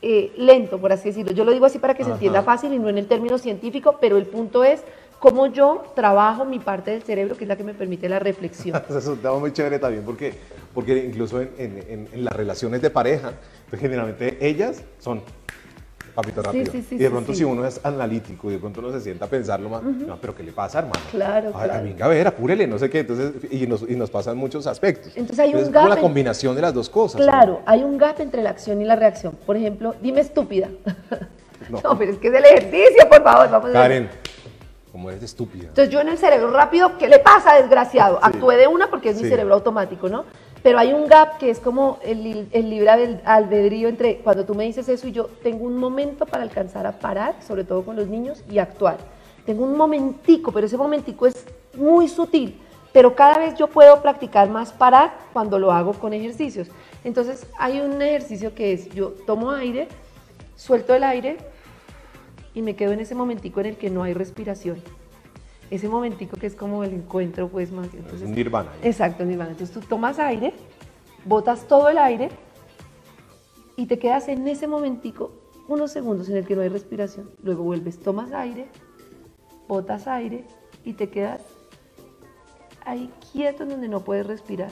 eh, 0.02 0.32
lento, 0.38 0.80
por 0.80 0.91
así 0.91 1.10
decirlo. 1.10 1.32
Yo 1.34 1.43
lo 1.43 1.52
digo 1.52 1.66
así 1.66 1.80
para 1.80 1.93
que 1.93 2.04
se 2.04 2.12
entienda 2.12 2.41
fácil 2.43 2.74
y 2.74 2.80
no 2.80 2.89
en 2.89 2.97
el 2.97 3.08
término 3.08 3.38
científico, 3.38 3.97
pero 4.00 4.18
el 4.18 4.26
punto 4.26 4.64
es 4.64 4.82
cómo 5.20 5.47
yo 5.47 5.84
trabajo 5.95 6.45
mi 6.45 6.60
parte 6.60 6.91
del 6.91 7.04
cerebro, 7.04 7.36
que 7.36 7.43
es 7.43 7.47
la 7.47 7.58
que 7.58 7.64
me 7.64 7.74
permite 7.74 8.08
la 8.08 8.20
reflexión. 8.20 8.82
Eso 8.89 9.00
es 9.00 9.08
un 9.08 9.18
tema 9.18 9.38
muy 9.38 9.52
chévere 9.52 9.80
también, 9.80 10.04
porque, 10.04 10.34
porque 10.74 11.06
incluso 11.06 11.41
en, 11.41 11.50
en 11.58 12.24
las 12.24 12.34
relaciones 12.34 12.82
de 12.82 12.89
pareja, 12.89 13.34
pues 13.70 13.82
generalmente 13.82 14.38
ellas 14.39 14.84
son 15.00 15.22
papito 16.14 16.41
rápido. 16.41 16.72
y 16.91 16.97
de 16.97 17.10
pronto 17.10 17.34
si 17.34 17.43
uno 17.43 17.66
es 17.66 17.80
analítico 17.84 18.49
y 18.49 18.53
de 18.53 18.60
pronto 18.60 18.80
uno 18.82 18.91
se 18.91 19.01
sienta 19.01 19.26
a 19.26 19.28
pensarlo 19.28 19.70
más, 19.70 19.84
no, 19.84 20.18
pero 20.20 20.36
¿qué 20.36 20.43
le 20.43 20.51
pasa, 20.51 20.80
hermano? 20.80 20.99
Claro, 21.12 21.49
a, 21.49 21.64
claro. 21.64 21.84
venga, 21.84 22.05
a 22.05 22.10
ver, 22.10 22.28
apúrele, 22.28 22.68
no 22.68 22.78
sé 22.78 22.89
qué, 22.89 22.99
entonces, 22.99 23.34
y 23.51 23.68
nos, 23.68 23.84
y 23.84 23.95
nos 23.95 24.10
pasan 24.10 24.38
muchos 24.38 24.68
aspectos. 24.68 25.14
Entonces 25.16 25.39
hay 25.39 25.55
un 25.55 25.72
gap. 25.72 25.89
Es 25.89 25.95
la 25.95 26.01
combinación 26.01 26.55
de 26.55 26.62
las 26.62 26.74
dos 26.74 26.89
cosas. 26.89 27.22
Claro, 27.22 27.62
hay 27.66 27.84
un 27.84 27.97
gap 27.97 28.20
entre 28.20 28.43
la 28.43 28.49
acción 28.49 28.82
y 28.82 28.86
la 28.86 28.95
reacción. 28.95 29.38
Por 29.45 29.57
ejemplo, 29.57 29.95
dime 30.01 30.22
estúpida. 30.22 30.70
No, 31.70 31.82
pero 31.97 32.12
es 32.12 32.18
que 32.18 32.28
es 32.28 32.34
el 32.34 32.45
ejercicio, 32.45 33.10
por 33.10 33.24
favor, 33.24 33.49
vamos 33.49 33.72
Karen. 33.72 34.10
Como 34.91 35.12
eres 35.12 35.22
estúpida. 35.22 35.66
Entonces 35.68 35.93
yo 35.93 36.01
en 36.01 36.10
el 36.10 36.18
cerebro 36.18 36.49
rápido, 36.49 36.97
¿qué 36.97 37.07
le 37.07 37.20
pasa, 37.20 37.55
desgraciado? 37.55 38.20
Actué 38.24 38.57
de 38.57 38.68
una 38.68 38.89
porque 38.89 39.10
es 39.10 39.22
mi 39.22 39.30
cerebro 39.30 39.53
automático, 39.53 40.10
¿no? 40.10 40.26
Pero 40.62 40.78
hay 40.78 40.93
un 40.93 41.07
gap 41.07 41.38
que 41.38 41.49
es 41.49 41.60
como 41.60 41.99
el, 42.03 42.47
el 42.51 42.70
libre 42.70 43.22
albedrío 43.24 43.88
entre 43.88 44.18
cuando 44.18 44.45
tú 44.45 44.55
me 44.55 44.66
dices 44.66 44.89
eso 44.89 45.07
y 45.07 45.14
yo 45.14 45.28
tengo 45.41 45.66
un 45.66 45.78
momento 45.78 46.26
para 46.26 46.43
alcanzar 46.43 46.86
a 46.86 46.99
parar, 46.99 47.36
sobre 47.41 47.64
todo 47.64 47.84
con 47.84 47.95
los 47.95 48.07
niños, 48.07 48.43
y 48.49 48.60
actuar. 48.60 48.97
Tengo 49.45 49.64
un 49.64 49.78
momentico, 49.78 50.51
pero 50.51 50.68
ese 50.68 50.78
momentico 50.78 51.28
es 51.28 51.45
muy 51.76 52.07
sutil. 52.07 52.60
pero 52.91 53.16
cada 53.16 53.38
vez 53.38 53.55
yo 53.55 53.68
puedo 53.68 54.01
practicar 54.01 54.49
más 54.49 54.72
parar 54.72 55.14
cuando 55.32 55.60
lo 55.60 55.72
hago 55.72 55.93
con 55.93 56.12
ejercicios. 56.14 56.70
Entonces 57.03 57.45
hay 57.57 57.80
un 57.80 58.01
ejercicio 58.01 58.53
que 58.55 58.74
es, 58.74 58.89
yo 58.89 59.10
tomo 59.26 59.51
aire, 59.51 59.88
suelto 60.55 60.95
el 60.95 61.03
aire 61.03 61.38
y 62.53 62.62
me 62.62 62.76
quedo 62.76 62.91
en 62.91 62.99
ese 62.99 63.16
momentico 63.16 63.60
en 63.60 63.68
el 63.68 63.78
que 63.78 63.89
no 63.89 64.03
hay 64.03 64.14
respiración. 64.14 64.82
Ese 65.70 65.88
momentico 65.88 66.38
que 66.38 66.47
es 66.47 66.55
como 66.55 66.84
el 66.84 66.93
encuentro, 66.93 67.47
pues 67.47 67.72
más. 67.72 67.93
Entonces, 67.93 68.24
es 68.24 68.30
nirvana. 68.30 68.72
Exacto, 68.82 69.24
nirvana. 69.24 69.51
Entonces 69.51 69.74
tú 69.74 69.86
tomas 69.88 70.20
aire, 70.20 70.53
botas 71.26 71.67
todo 71.67 71.89
el 71.89 71.97
aire 71.97 72.30
y 73.76 73.86
te 73.86 73.99
quedas 73.99 74.28
en 74.28 74.47
ese 74.47 74.67
momentico 74.67 75.32
unos 75.67 75.91
segundos 75.91 76.28
en 76.30 76.38
el 76.38 76.45
que 76.45 76.55
no 76.55 76.61
hay 76.61 76.70
respiración. 76.70 77.30
Luego 77.43 77.63
vuelves, 77.63 77.99
tomas 77.99 78.32
aire, 78.34 78.67
botas 79.67 80.07
aire 80.07 80.43
y 80.84 80.93
te 80.93 81.09
quedas 81.09 81.41
ahí 82.86 83.11
quieto 83.32 83.63
en 83.63 83.70
donde 83.70 83.88
no 83.88 84.01
puedes 84.01 84.26
respirar. 84.26 84.72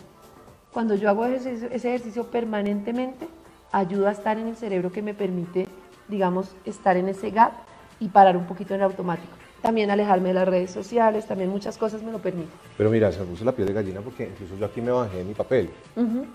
Cuando 0.74 0.96
yo 0.96 1.10
hago 1.10 1.26
ese, 1.26 1.68
ejercicio 1.74 2.26
permanentemente, 2.26 3.28
ayuda 3.72 4.10
a 4.10 4.12
estar 4.12 4.38
en 4.38 4.48
el 4.48 4.56
cerebro 4.56 4.92
que 4.92 5.02
me 5.02 5.14
permite, 5.14 5.68
digamos, 6.08 6.56
estar 6.66 6.98
en 6.98 7.10
ese 7.10 7.30
gap 7.30 7.54
y 8.00 8.10
parar 8.10 8.36
un 8.36 8.46
poquito 8.46 8.74
en 8.74 8.82
el 8.82 8.86
automático. 8.86 9.34
También 9.68 9.92
alejarme 9.92 10.30
de 10.30 10.34
las 10.34 10.48
redes 10.48 10.72
sociales, 10.72 11.26
también 11.26 11.50
muchas 11.50 11.78
cosas 11.78 12.02
me 12.02 12.10
lo 12.10 12.20
permiten. 12.20 12.54
Pero 12.78 12.90
mira, 12.90 13.12
se 13.12 13.20
me 13.20 13.26
puso 13.26 13.44
la 13.44 13.52
piel 13.52 13.68
de 13.68 13.74
gallina 13.74 14.00
porque 14.00 14.24
incluso 14.24 14.56
yo 14.56 14.66
aquí 14.66 14.80
me 14.80 14.92
bajé 14.92 15.20
en 15.20 15.28
mi 15.28 15.34
papel. 15.34 15.70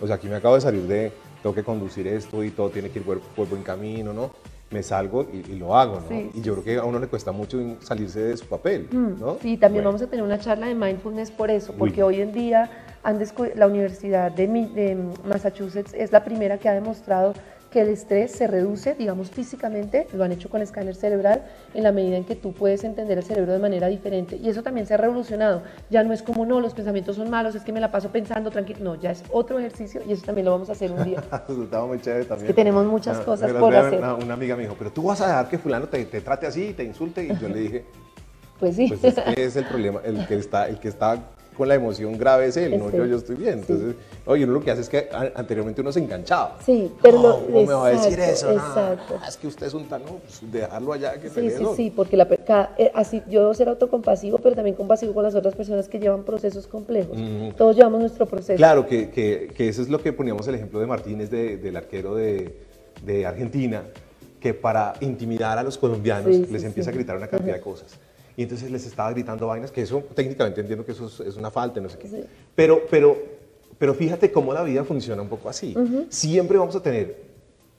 O 0.02 0.06
sea, 0.06 0.16
aquí 0.16 0.28
me 0.28 0.34
acabo 0.34 0.54
de 0.56 0.60
salir 0.60 0.82
de, 0.82 1.10
tengo 1.42 1.54
que 1.54 1.64
conducir 1.64 2.06
esto 2.08 2.44
y 2.44 2.50
todo 2.50 2.68
tiene 2.68 2.90
que 2.90 2.98
ir 2.98 3.06
por, 3.06 3.20
por 3.20 3.48
buen 3.48 3.62
camino, 3.62 4.12
¿no? 4.12 4.32
me 4.70 4.82
salgo 4.82 5.26
y, 5.32 5.54
lo 5.54 5.74
hago, 5.74 6.02
¿no? 6.10 6.30
Y 6.34 6.42
yo 6.42 6.52
creo 6.54 6.64
que 6.64 6.76
a 6.76 6.84
uno 6.84 6.98
le 6.98 7.06
cuesta 7.06 7.32
mucho 7.32 7.58
salirse 7.80 8.20
de 8.20 8.36
su 8.36 8.46
papel, 8.46 8.88
mm, 8.90 9.20
¿no? 9.20 9.38
Sí, 9.40 9.56
también 9.56 9.84
vamos 9.84 10.02
a 10.02 10.06
tener 10.06 10.24
una 10.24 10.38
charla 10.38 10.66
de 10.66 10.74
mindfulness 10.74 11.30
por 11.30 11.50
eso, 11.50 11.74
porque 11.74 12.02
hoy 12.02 12.20
en 12.20 12.32
día 12.32 12.70
la 13.54 13.66
Universidad 13.66 14.30
de 14.32 14.96
Massachusetts 15.26 15.94
es 15.94 16.12
la 16.12 16.24
primera 16.24 16.58
que 16.58 16.68
ha 16.68 16.74
demostrado 16.74 17.34
que 17.72 17.80
el 17.80 17.88
estrés 17.88 18.30
se 18.32 18.46
reduce, 18.46 18.94
digamos, 18.94 19.30
físicamente, 19.30 20.06
lo 20.12 20.22
han 20.22 20.32
hecho 20.32 20.50
con 20.50 20.60
escáner 20.60 20.94
cerebral, 20.94 21.42
en 21.74 21.82
la 21.82 21.90
medida 21.90 22.18
en 22.18 22.24
que 22.24 22.36
tú 22.36 22.52
puedes 22.52 22.84
entender 22.84 23.16
el 23.16 23.24
cerebro 23.24 23.52
de 23.52 23.58
manera 23.58 23.88
diferente. 23.88 24.36
Y 24.36 24.50
eso 24.50 24.62
también 24.62 24.86
se 24.86 24.94
ha 24.94 24.98
revolucionado. 24.98 25.62
Ya 25.88 26.04
no 26.04 26.12
es 26.12 26.22
como, 26.22 26.44
no, 26.44 26.60
los 26.60 26.74
pensamientos 26.74 27.16
son 27.16 27.30
malos, 27.30 27.54
es 27.54 27.62
que 27.62 27.72
me 27.72 27.80
la 27.80 27.90
paso 27.90 28.10
pensando 28.10 28.50
tranquilo. 28.50 28.80
No, 28.82 28.94
ya 29.00 29.10
es 29.10 29.24
otro 29.32 29.58
ejercicio 29.58 30.02
y 30.06 30.12
eso 30.12 30.24
también 30.24 30.44
lo 30.44 30.52
vamos 30.52 30.68
a 30.68 30.72
hacer 30.72 30.92
un 30.92 31.02
día. 31.02 31.24
Muy 31.48 32.00
chévere 32.00 32.24
también. 32.26 32.46
Es 32.46 32.48
que 32.48 32.54
tenemos 32.54 32.84
muchas 32.86 33.18
cosas 33.20 33.50
por 33.52 33.74
hacer. 33.74 34.00
Una, 34.00 34.34
amiga 34.34 34.54
me 34.54 34.62
dijo, 34.62 34.76
pero 34.78 34.92
tú 34.92 35.04
vas 35.04 35.20
a 35.22 35.26
dejar 35.26 35.48
que 35.48 35.58
fulano 35.58 35.88
te, 35.88 36.04
te 36.04 36.20
trate 36.20 36.46
así 36.46 36.68
y 36.68 36.72
te 36.74 36.84
insulte. 36.84 37.24
Y 37.24 37.36
yo 37.38 37.48
le 37.48 37.58
dije, 37.58 37.84
pues 38.60 38.76
sí. 38.76 38.88
Pues 38.88 39.04
es, 39.04 39.34
que 39.34 39.44
es 39.44 39.56
el 39.56 39.64
problema, 39.64 40.00
el 40.04 40.26
que 40.26 40.36
está, 40.36 40.68
el 40.68 40.78
que 40.78 40.88
está 40.88 41.18
con 41.56 41.68
la 41.68 41.74
emoción 41.74 42.16
grave 42.18 42.46
es 42.46 42.56
él, 42.56 42.78
no 42.78 42.90
yo, 42.90 43.04
yo 43.06 43.16
estoy 43.16 43.36
bien. 43.36 43.60
Entonces, 43.60 43.94
oye, 44.26 44.44
uno 44.44 44.54
lo 44.54 44.60
que 44.60 44.70
hace 44.70 44.82
es 44.82 44.88
que 44.88 45.08
anteriormente 45.34 45.80
uno 45.80 45.92
se 45.92 46.00
enganchaba. 46.00 46.58
Sí, 46.64 46.90
pero 47.02 47.20
no, 47.20 47.40
¿cómo 47.40 47.66
me 47.66 47.74
va 47.74 47.86
a 47.86 47.90
decir 47.90 48.18
eso? 48.18 48.50
Exacto. 48.50 49.20
es 49.26 49.36
que 49.36 49.46
usted 49.46 49.66
es 49.66 49.74
un 49.74 49.86
tan, 49.86 50.02
no, 50.02 50.18
pues 50.18 50.40
dejarlo 50.50 50.92
allá 50.92 51.20
que 51.20 51.28
Sí, 51.28 51.50
sí, 51.50 51.64
sí, 51.76 51.92
porque 51.94 52.16
la, 52.16 52.26
eh, 52.78 52.90
así 52.94 53.22
yo 53.28 53.52
ser 53.54 53.68
autocompasivo, 53.68 54.38
pero 54.38 54.54
también 54.54 54.76
compasivo 54.76 55.12
con 55.14 55.24
las 55.24 55.34
otras 55.34 55.54
personas 55.54 55.88
que 55.88 55.98
llevan 55.98 56.24
procesos 56.24 56.66
complejos. 56.66 57.16
Todos 57.56 57.76
llevamos 57.76 58.00
nuestro 58.00 58.26
proceso. 58.26 58.56
Claro, 58.56 58.86
que, 58.86 59.10
que, 59.10 59.52
que, 59.54 59.68
eso 59.68 59.82
es 59.82 59.88
lo 59.88 60.00
que 60.00 60.12
poníamos 60.12 60.46
el 60.48 60.54
ejemplo 60.54 60.80
de 60.80 60.86
Martínez, 60.86 61.30
de, 61.30 61.56
del 61.58 61.76
arquero 61.76 62.14
de, 62.14 62.56
de, 63.04 63.26
Argentina, 63.26 63.82
que 64.40 64.54
para 64.54 64.94
intimidar 65.00 65.58
a 65.58 65.62
los 65.62 65.78
colombianos 65.78 66.50
les 66.50 66.64
empieza 66.64 66.90
a 66.90 66.92
gritar 66.92 67.16
una 67.16 67.28
cantidad 67.28 67.54
de 67.54 67.60
cosas 67.60 67.98
y 68.36 68.42
entonces 68.44 68.70
les 68.70 68.86
estaba 68.86 69.10
gritando 69.10 69.46
vainas, 69.46 69.70
que 69.70 69.82
eso 69.82 70.02
técnicamente 70.14 70.60
entiendo 70.60 70.84
que 70.84 70.92
eso 70.92 71.06
es, 71.06 71.36
una 71.36 71.50
falta, 71.50 71.80
no 71.80 71.88
sé 71.88 71.98
qué. 71.98 72.24
Pero, 72.54 72.82
pero, 72.90 73.16
pero 73.78 73.94
fíjate 73.94 74.30
cómo 74.32 74.52
la 74.52 74.62
vida 74.62 74.84
funciona 74.84 75.20
un 75.22 75.28
poco 75.28 75.48
así. 75.48 75.74
Siempre 76.08 76.58
vamos 76.58 76.76
a 76.76 76.82
tener 76.82 77.16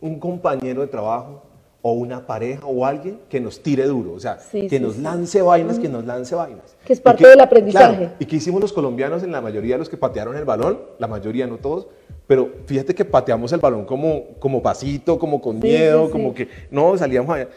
un 0.02 0.20
compañero 0.20 0.82
de 0.82 0.88
trabajo 0.88 1.42
o 1.82 1.92
una 1.92 2.26
pareja 2.26 2.66
o 2.66 2.86
alguien 2.86 3.20
que 3.30 3.42
nos 3.42 3.62
tire 3.62 3.86
duro, 3.86 4.14
o 4.14 4.20
sea, 4.20 4.38
que 4.52 4.80
nos 4.80 4.98
lance 4.98 5.42
vainas, 5.42 5.80
que 5.80 5.90
nos 5.90 6.06
lance 6.06 6.34
vainas. 6.34 6.78
Que 6.86 6.94
es 6.94 7.02
parte 7.02 7.28
del 7.28 7.42
aprendizaje. 7.42 8.12
y 8.20 8.26
que 8.26 8.38
hicimos 8.38 8.62
los 8.62 8.72
colombianos 8.72 9.22
en 9.24 9.32
la 9.34 9.42
mayoría 9.42 9.76
de 9.76 9.80
los 9.80 9.90
que 9.90 9.98
patearon 9.98 10.38
el 10.38 10.46
balón, 10.46 10.80
la 10.98 11.08
mayoría, 11.08 11.46
no 11.46 11.58
todos, 11.58 11.88
pero 12.26 12.50
fíjate 12.66 12.96
que 12.96 13.04
pateamos 13.04 13.52
el 13.52 13.60
balón 13.60 13.86
como, 13.86 14.36
como 14.40 14.62
pasito, 14.62 15.20
como 15.20 15.42
con 15.42 15.60
miedo, 15.60 16.10
como 16.10 16.34
que 16.34 16.48
no, 16.72 16.98
salíamos 16.98 17.36
allá 17.36 17.50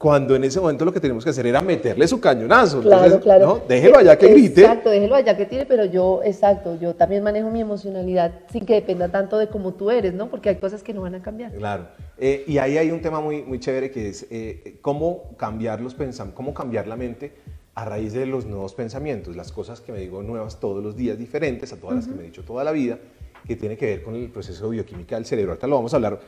cuando 0.00 0.34
en 0.34 0.44
ese 0.44 0.58
momento 0.58 0.86
lo 0.86 0.94
que 0.94 0.98
teníamos 0.98 1.22
que 1.22 1.28
hacer 1.28 1.46
era 1.46 1.60
meterle 1.60 2.08
su 2.08 2.18
cañonazo. 2.18 2.80
Claro, 2.80 3.20
claro. 3.20 3.46
¿no? 3.46 3.62
Déjelo 3.68 3.98
allá 3.98 4.16
que 4.16 4.28
grite. 4.28 4.62
Exacto, 4.62 4.88
déjelo 4.88 5.14
allá 5.14 5.36
que 5.36 5.44
tire, 5.44 5.66
pero 5.66 5.84
yo, 5.84 6.22
exacto, 6.24 6.78
yo 6.80 6.94
también 6.94 7.22
manejo 7.22 7.50
mi 7.50 7.60
emocionalidad 7.60 8.32
sin 8.50 8.64
que 8.64 8.72
dependa 8.72 9.10
tanto 9.10 9.36
de 9.36 9.48
cómo 9.48 9.74
tú 9.74 9.90
eres, 9.90 10.14
¿no? 10.14 10.30
Porque 10.30 10.48
hay 10.48 10.56
cosas 10.56 10.82
que 10.82 10.94
no 10.94 11.02
van 11.02 11.16
a 11.16 11.22
cambiar. 11.22 11.52
Claro. 11.52 11.88
Eh, 12.16 12.44
y 12.46 12.56
ahí 12.56 12.78
hay 12.78 12.90
un 12.90 13.02
tema 13.02 13.20
muy, 13.20 13.42
muy 13.42 13.60
chévere 13.60 13.90
que 13.90 14.08
es 14.08 14.26
eh, 14.30 14.78
cómo 14.80 15.36
cambiar 15.36 15.82
los 15.82 15.94
pensamientos, 15.94 16.34
cómo 16.34 16.54
cambiar 16.54 16.86
la 16.86 16.96
mente 16.96 17.34
a 17.74 17.84
raíz 17.84 18.14
de 18.14 18.24
los 18.24 18.46
nuevos 18.46 18.72
pensamientos, 18.72 19.36
las 19.36 19.52
cosas 19.52 19.82
que 19.82 19.92
me 19.92 19.98
digo 19.98 20.22
nuevas 20.22 20.60
todos 20.60 20.82
los 20.82 20.96
días, 20.96 21.18
diferentes 21.18 21.74
a 21.74 21.76
todas 21.76 21.96
las 21.96 22.06
que 22.06 22.14
me 22.14 22.22
he 22.22 22.24
dicho 22.24 22.42
toda 22.42 22.64
la 22.64 22.72
vida 22.72 22.98
que 23.46 23.56
tiene 23.56 23.76
que 23.76 23.86
ver 23.86 24.02
con 24.02 24.14
el 24.14 24.28
proceso 24.30 24.68
bioquímica 24.68 25.16
del 25.16 25.24
cerebro. 25.24 25.52
Ahorita 25.52 25.66
lo 25.66 25.76
vamos 25.76 25.92
a 25.92 25.96
hablar, 25.96 26.20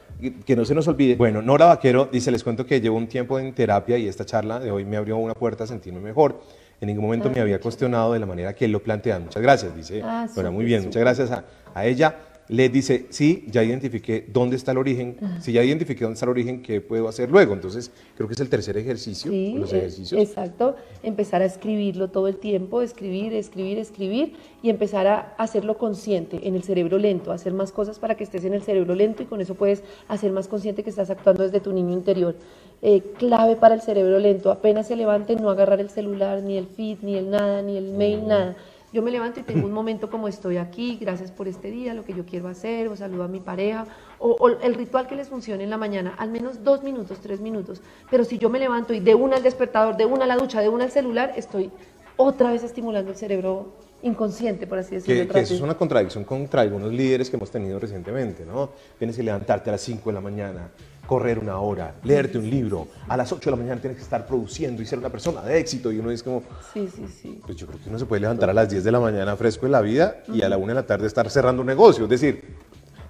que 0.45 0.57
no 0.57 0.65
se 0.65 0.75
nos 0.75 0.89
olvide. 0.89 1.17
Bueno, 1.17 1.43
Nora 1.43 1.67
Vaquero 1.67 2.09
dice, 2.11 2.31
les 2.31 2.43
cuento 2.43 2.67
que 2.67 2.81
llevo 2.81 2.97
un 2.97 3.09
tiempo 3.09 3.39
en 3.39 3.53
terapia 3.55 3.99
y 3.99 4.09
esta 4.09 4.25
charla 4.25 4.59
de 4.59 4.71
hoy 4.71 4.85
me 4.85 4.97
abrió 4.97 5.17
una 5.17 5.35
puerta 5.35 5.65
a 5.65 5.67
sentirme 5.67 6.01
mejor. 6.01 6.41
En 6.81 6.89
ningún 6.89 7.05
momento 7.05 7.31
me 7.31 7.41
había 7.41 7.61
cuestionado 7.61 8.13
de 8.13 8.19
la 8.19 8.27
manera 8.27 8.55
que 8.55 8.65
él 8.65 8.73
lo 8.73 8.83
plantea. 8.83 9.21
Muchas 9.21 9.41
gracias, 9.41 9.77
dice. 9.77 10.03
Ah, 10.03 10.27
bueno, 10.35 10.51
muy 10.51 10.65
bien, 10.65 10.83
muchas 10.85 11.01
gracias 11.01 11.31
a, 11.31 11.45
a 11.75 11.87
ella 11.87 12.17
le 12.53 12.69
dice, 12.69 13.07
sí, 13.09 13.47
ya 13.49 13.65
identifiqué 13.65 14.27
dónde 14.31 14.57
está 14.57 14.73
el 14.73 14.79
origen, 14.79 15.17
si 15.41 15.53
ya 15.53 15.65
identifiqué 15.65 16.05
dónde 16.05 16.15
está 16.15 16.27
el 16.27 16.33
origen, 16.33 16.61
¿qué 16.61 16.83
puedo 16.83 17.09
hacer 17.09 17.31
luego? 17.31 17.55
Entonces, 17.55 17.91
creo 18.15 18.29
que 18.29 18.35
es 18.35 18.41
el 18.41 18.51
tercer 18.51 18.77
ejercicio, 18.77 19.31
sí, 19.33 19.55
los 19.57 19.73
eh, 19.73 19.79
ejercicios. 19.79 20.21
Exacto, 20.21 20.77
empezar 21.03 21.41
a 21.41 21.47
escribirlo 21.47 22.09
todo 22.09 22.29
el 22.29 22.37
tiempo, 22.37 22.83
escribir, 22.83 23.33
escribir, 23.33 23.79
escribir 23.79 24.35
y 24.63 24.69
empezar 24.69 25.07
a 25.07 25.35
hacerlo 25.39 25.79
consciente 25.79 26.47
en 26.47 26.55
el 26.55 26.63
cerebro 26.63 26.99
lento, 26.99 27.33
hacer 27.33 27.55
más 27.55 27.73
cosas 27.73 27.99
para 27.99 28.17
que 28.17 28.25
estés 28.25 28.45
en 28.45 28.53
el 28.53 28.61
cerebro 28.61 28.95
lento 28.95 29.23
y 29.23 29.27
con 29.27 29.41
eso 29.41 29.55
puedes 29.55 29.83
hacer 30.09 30.31
más 30.31 30.47
consciente 30.47 30.83
que 30.83 30.91
estás 30.91 31.09
actuando 31.09 31.45
desde 31.45 31.61
tu 31.61 31.73
niño 31.73 31.95
interior. 31.95 32.37
Eh, 32.83 33.03
clave 33.17 33.57
para 33.57 33.75
el 33.75 33.81
cerebro 33.81 34.19
lento, 34.19 34.51
apenas 34.51 34.89
se 34.89 34.97
levante, 34.97 35.37
no 35.37 35.49
agarrar 35.49 35.81
el 35.81 35.89
celular, 35.89 36.43
ni 36.43 36.59
el 36.59 36.67
feed, 36.67 36.99
ni 37.01 37.17
el 37.17 37.31
nada, 37.31 37.63
ni 37.63 37.79
el 37.79 37.93
mail, 37.93 38.27
nada 38.27 38.57
yo 38.93 39.03
me 39.03 39.11
levanto 39.11 39.41
y 39.41 39.43
tengo 39.43 39.67
un 39.67 39.73
momento 39.73 40.11
como 40.11 40.29
estoy 40.29 40.59
aquí, 40.59 40.99
gracias 41.01 41.31
por 41.31 41.49
este 41.49 41.71
día, 41.71 41.95
lo 41.95 42.05
que 42.05 42.13
yo 42.13 42.27
quiero 42.27 42.49
hacer, 42.49 42.89
o 42.89 42.97
saludo 42.97 43.25
a 43.25 43.29
mi 43.29 43.41
pareja, 43.41 43.87
o, 44.19 44.49
el 44.49 44.75
ritual 44.75 45.07
que 45.07 45.17
les 45.17 45.29
funcione 45.29 45.65
en 45.65 45.71
la 45.71 45.79
mañana, 45.79 46.15
al 46.19 46.31
menos 46.31 46.63
dos 46.63 46.83
minutos, 46.83 47.19
tres 47.23 47.41
minutos. 47.41 47.81
Pero 48.11 48.25
si 48.25 48.39
yo 48.39 48.51
me 48.51 48.59
levanto 48.59 48.93
y 48.93 49.01
de 49.01 49.15
una 49.15 49.37
al 49.37 49.43
despertador, 49.43 49.97
de 49.97 50.05
una 50.05 50.25
a 50.25 50.27
la 50.27 50.37
ducha, 50.37 50.61
de 50.61 50.69
una 50.69 50.85
al 50.85 50.91
celular, 50.91 51.33
estoy 51.37 51.71
otra 52.17 52.53
vez 52.53 52.63
estimulando 52.63 53.11
el 53.11 53.17
cerebro 53.17 53.73
inconsciente, 54.03 54.67
por 54.67 54.79
así 54.79 54.97
decirlo. 54.97 55.33
Que, 55.33 55.41
eso 55.41 55.55
es 55.55 55.61
una 55.61 55.75
contradicción 55.75 56.25
contra 56.25 56.61
algunos 56.61 56.93
líderes 56.93 57.31
que 57.31 57.37
hemos 57.37 57.51
tenido 57.51 57.79
recientemente, 57.79 58.45
¿no? 58.45 58.71
Tienes 58.99 59.17
que 59.17 59.23
levantarte 59.23 59.71
a 59.71 59.73
las 59.73 59.81
5 59.81 60.11
de 60.11 60.15
la 60.15 60.21
mañana, 60.21 60.71
correr 61.07 61.39
una 61.39 61.59
hora, 61.59 61.95
leerte 62.05 62.39
un 62.39 62.49
libro. 62.49 62.89
A 63.09 63.17
las 63.17 63.33
8 63.33 63.51
de 63.51 63.57
la 63.57 63.63
mañana 63.63 63.81
tienes 63.81 63.99
que 63.99 64.05
estar 64.05 64.27
produciendo 64.27 64.83
y 64.83 64.87
ser 64.87 64.99
una 64.99 65.11
persona 65.11 65.43
de 65.43 65.59
éxito. 65.59 65.93
Y 65.93 65.99
uno 65.99 66.11
es 66.11 66.23
como, 66.23 66.43
sí, 66.73 66.89
sí, 66.95 67.07
sí. 67.07 67.41
Pues 67.45 67.57
yo 67.57 67.67
creo 67.67 67.81
que 67.81 67.89
uno 67.89 67.99
se 67.99 68.07
puede 68.07 68.21
levantar 68.21 68.51
a 68.51 68.55
las 68.55 68.69
10 68.71 68.85
de 68.85 68.93
la 68.93 69.01
mañana 69.01 69.37
fresco 69.37 69.67
en 69.67 69.73
la 69.73 69.81
vida 69.81 70.23
y 70.33 70.43
a 70.43 70.49
la 70.49 70.57
1 70.57 70.69
de 70.69 70.75
la 70.75 70.87
tarde 70.87 71.07
estar 71.07 71.29
cerrando 71.31 71.63
un 71.63 71.67
negocio. 71.67 72.05
Es 72.05 72.11
decir, 72.11 72.57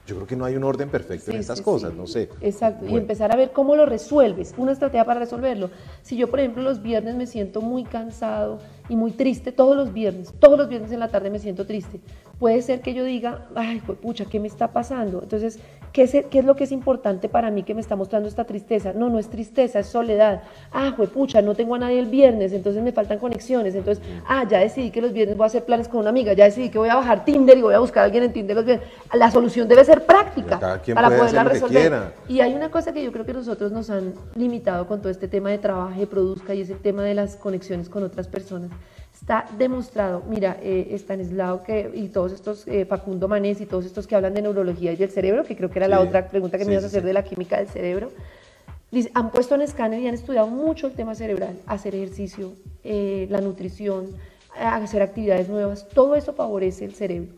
yo 0.06 0.16
creo 0.16 0.26
que 0.26 0.36
no 0.36 0.44
hay 0.44 0.56
un 0.56 0.64
orden 0.64 0.88
perfecto 0.88 1.30
en 1.30 1.38
estas 1.38 1.60
cosas, 1.60 1.94
no 1.94 2.08
sé. 2.08 2.28
Exacto, 2.40 2.86
y 2.86 2.96
empezar 2.96 3.32
a 3.32 3.36
ver 3.36 3.52
cómo 3.52 3.76
lo 3.76 3.86
resuelves, 3.86 4.52
una 4.56 4.72
estrategia 4.72 5.04
para 5.04 5.20
resolverlo. 5.20 5.70
Si 6.02 6.16
yo, 6.16 6.28
por 6.28 6.40
ejemplo, 6.40 6.62
los 6.62 6.82
viernes 6.82 7.14
me 7.14 7.26
siento 7.26 7.60
muy 7.60 7.84
cansado 7.84 8.58
y 8.88 8.96
muy 8.96 9.12
triste, 9.12 9.52
todos 9.52 9.76
los 9.76 9.92
viernes, 9.92 10.34
todos 10.40 10.58
los 10.58 10.68
viernes 10.68 10.90
en 10.90 10.98
la 10.98 11.08
tarde 11.08 11.30
me 11.30 11.38
siento 11.38 11.66
triste, 11.66 12.00
puede 12.42 12.60
ser 12.60 12.80
que 12.80 12.92
yo 12.92 13.04
diga, 13.04 13.46
ay, 13.54 13.78
pucha, 13.78 14.24
¿qué 14.24 14.40
me 14.40 14.48
está 14.48 14.72
pasando? 14.72 15.20
Entonces, 15.22 15.60
¿qué 15.92 16.02
es, 16.02 16.26
¿qué 16.28 16.40
es 16.40 16.44
lo 16.44 16.56
que 16.56 16.64
es 16.64 16.72
importante 16.72 17.28
para 17.28 17.52
mí 17.52 17.62
que 17.62 17.72
me 17.72 17.80
está 17.80 17.94
mostrando 17.94 18.28
esta 18.28 18.42
tristeza? 18.42 18.92
No, 18.92 19.08
no 19.10 19.20
es 19.20 19.30
tristeza, 19.30 19.78
es 19.78 19.86
soledad. 19.86 20.42
Ah, 20.72 20.92
pucha, 21.14 21.40
no 21.40 21.54
tengo 21.54 21.76
a 21.76 21.78
nadie 21.78 22.00
el 22.00 22.06
viernes, 22.06 22.52
entonces 22.52 22.82
me 22.82 22.90
faltan 22.90 23.20
conexiones. 23.20 23.76
Entonces, 23.76 24.04
ah, 24.26 24.44
ya 24.50 24.58
decidí 24.58 24.90
que 24.90 25.00
los 25.00 25.12
viernes 25.12 25.36
voy 25.36 25.44
a 25.44 25.46
hacer 25.46 25.64
planes 25.64 25.86
con 25.86 26.00
una 26.00 26.10
amiga, 26.10 26.32
ya 26.32 26.46
decidí 26.46 26.68
que 26.68 26.78
voy 26.78 26.88
a 26.88 26.96
bajar 26.96 27.24
Tinder 27.24 27.56
y 27.56 27.62
voy 27.62 27.74
a 27.74 27.78
buscar 27.78 28.02
a 28.02 28.04
alguien 28.06 28.24
en 28.24 28.32
Tinder 28.32 28.56
los 28.56 28.64
viernes. 28.64 28.88
La 29.14 29.30
solución 29.30 29.68
debe 29.68 29.84
ser 29.84 30.04
práctica 30.04 30.58
para 30.94 31.16
poderla 31.16 31.44
resolver. 31.44 32.12
Y 32.26 32.40
hay 32.40 32.54
una 32.54 32.72
cosa 32.72 32.92
que 32.92 33.04
yo 33.04 33.12
creo 33.12 33.24
que 33.24 33.34
nosotros 33.34 33.70
nos 33.70 33.88
han 33.88 34.14
limitado 34.34 34.88
con 34.88 35.00
todo 35.00 35.10
este 35.10 35.28
tema 35.28 35.50
de 35.50 35.58
trabajo 35.58 36.02
y 36.02 36.06
produzca 36.06 36.56
y 36.56 36.62
es 36.62 36.70
el 36.70 36.78
tema 36.78 37.04
de 37.04 37.14
las 37.14 37.36
conexiones 37.36 37.88
con 37.88 38.02
otras 38.02 38.26
personas. 38.26 38.72
Está 39.22 39.46
demostrado, 39.56 40.24
mira, 40.28 40.56
eh, 40.60 40.88
Stanislao 40.98 41.62
que, 41.62 41.88
y 41.94 42.08
todos 42.08 42.32
estos, 42.32 42.66
eh, 42.66 42.84
Facundo 42.86 43.28
Manés 43.28 43.60
y 43.60 43.66
todos 43.66 43.84
estos 43.84 44.08
que 44.08 44.16
hablan 44.16 44.34
de 44.34 44.42
neurología 44.42 44.92
y 44.92 44.96
del 44.96 45.10
cerebro, 45.10 45.44
que 45.44 45.54
creo 45.56 45.70
que 45.70 45.78
era 45.78 45.86
la 45.86 46.00
otra 46.00 46.26
pregunta 46.26 46.58
que 46.58 46.64
me 46.64 46.72
ibas 46.72 46.82
a 46.82 46.88
hacer 46.88 47.04
de 47.04 47.12
la 47.12 47.22
química 47.22 47.56
del 47.56 47.68
cerebro, 47.68 48.10
han 49.14 49.30
puesto 49.30 49.54
en 49.54 49.62
escáner 49.62 50.00
y 50.00 50.08
han 50.08 50.14
estudiado 50.14 50.48
mucho 50.48 50.88
el 50.88 50.94
tema 50.94 51.14
cerebral, 51.14 51.56
hacer 51.66 51.94
ejercicio, 51.94 52.54
eh, 52.82 53.28
la 53.30 53.40
nutrición, 53.40 54.08
hacer 54.58 55.02
actividades 55.02 55.48
nuevas. 55.48 55.88
Todo 55.88 56.16
eso 56.16 56.32
favorece 56.32 56.84
el 56.84 56.94
cerebro. 56.94 57.30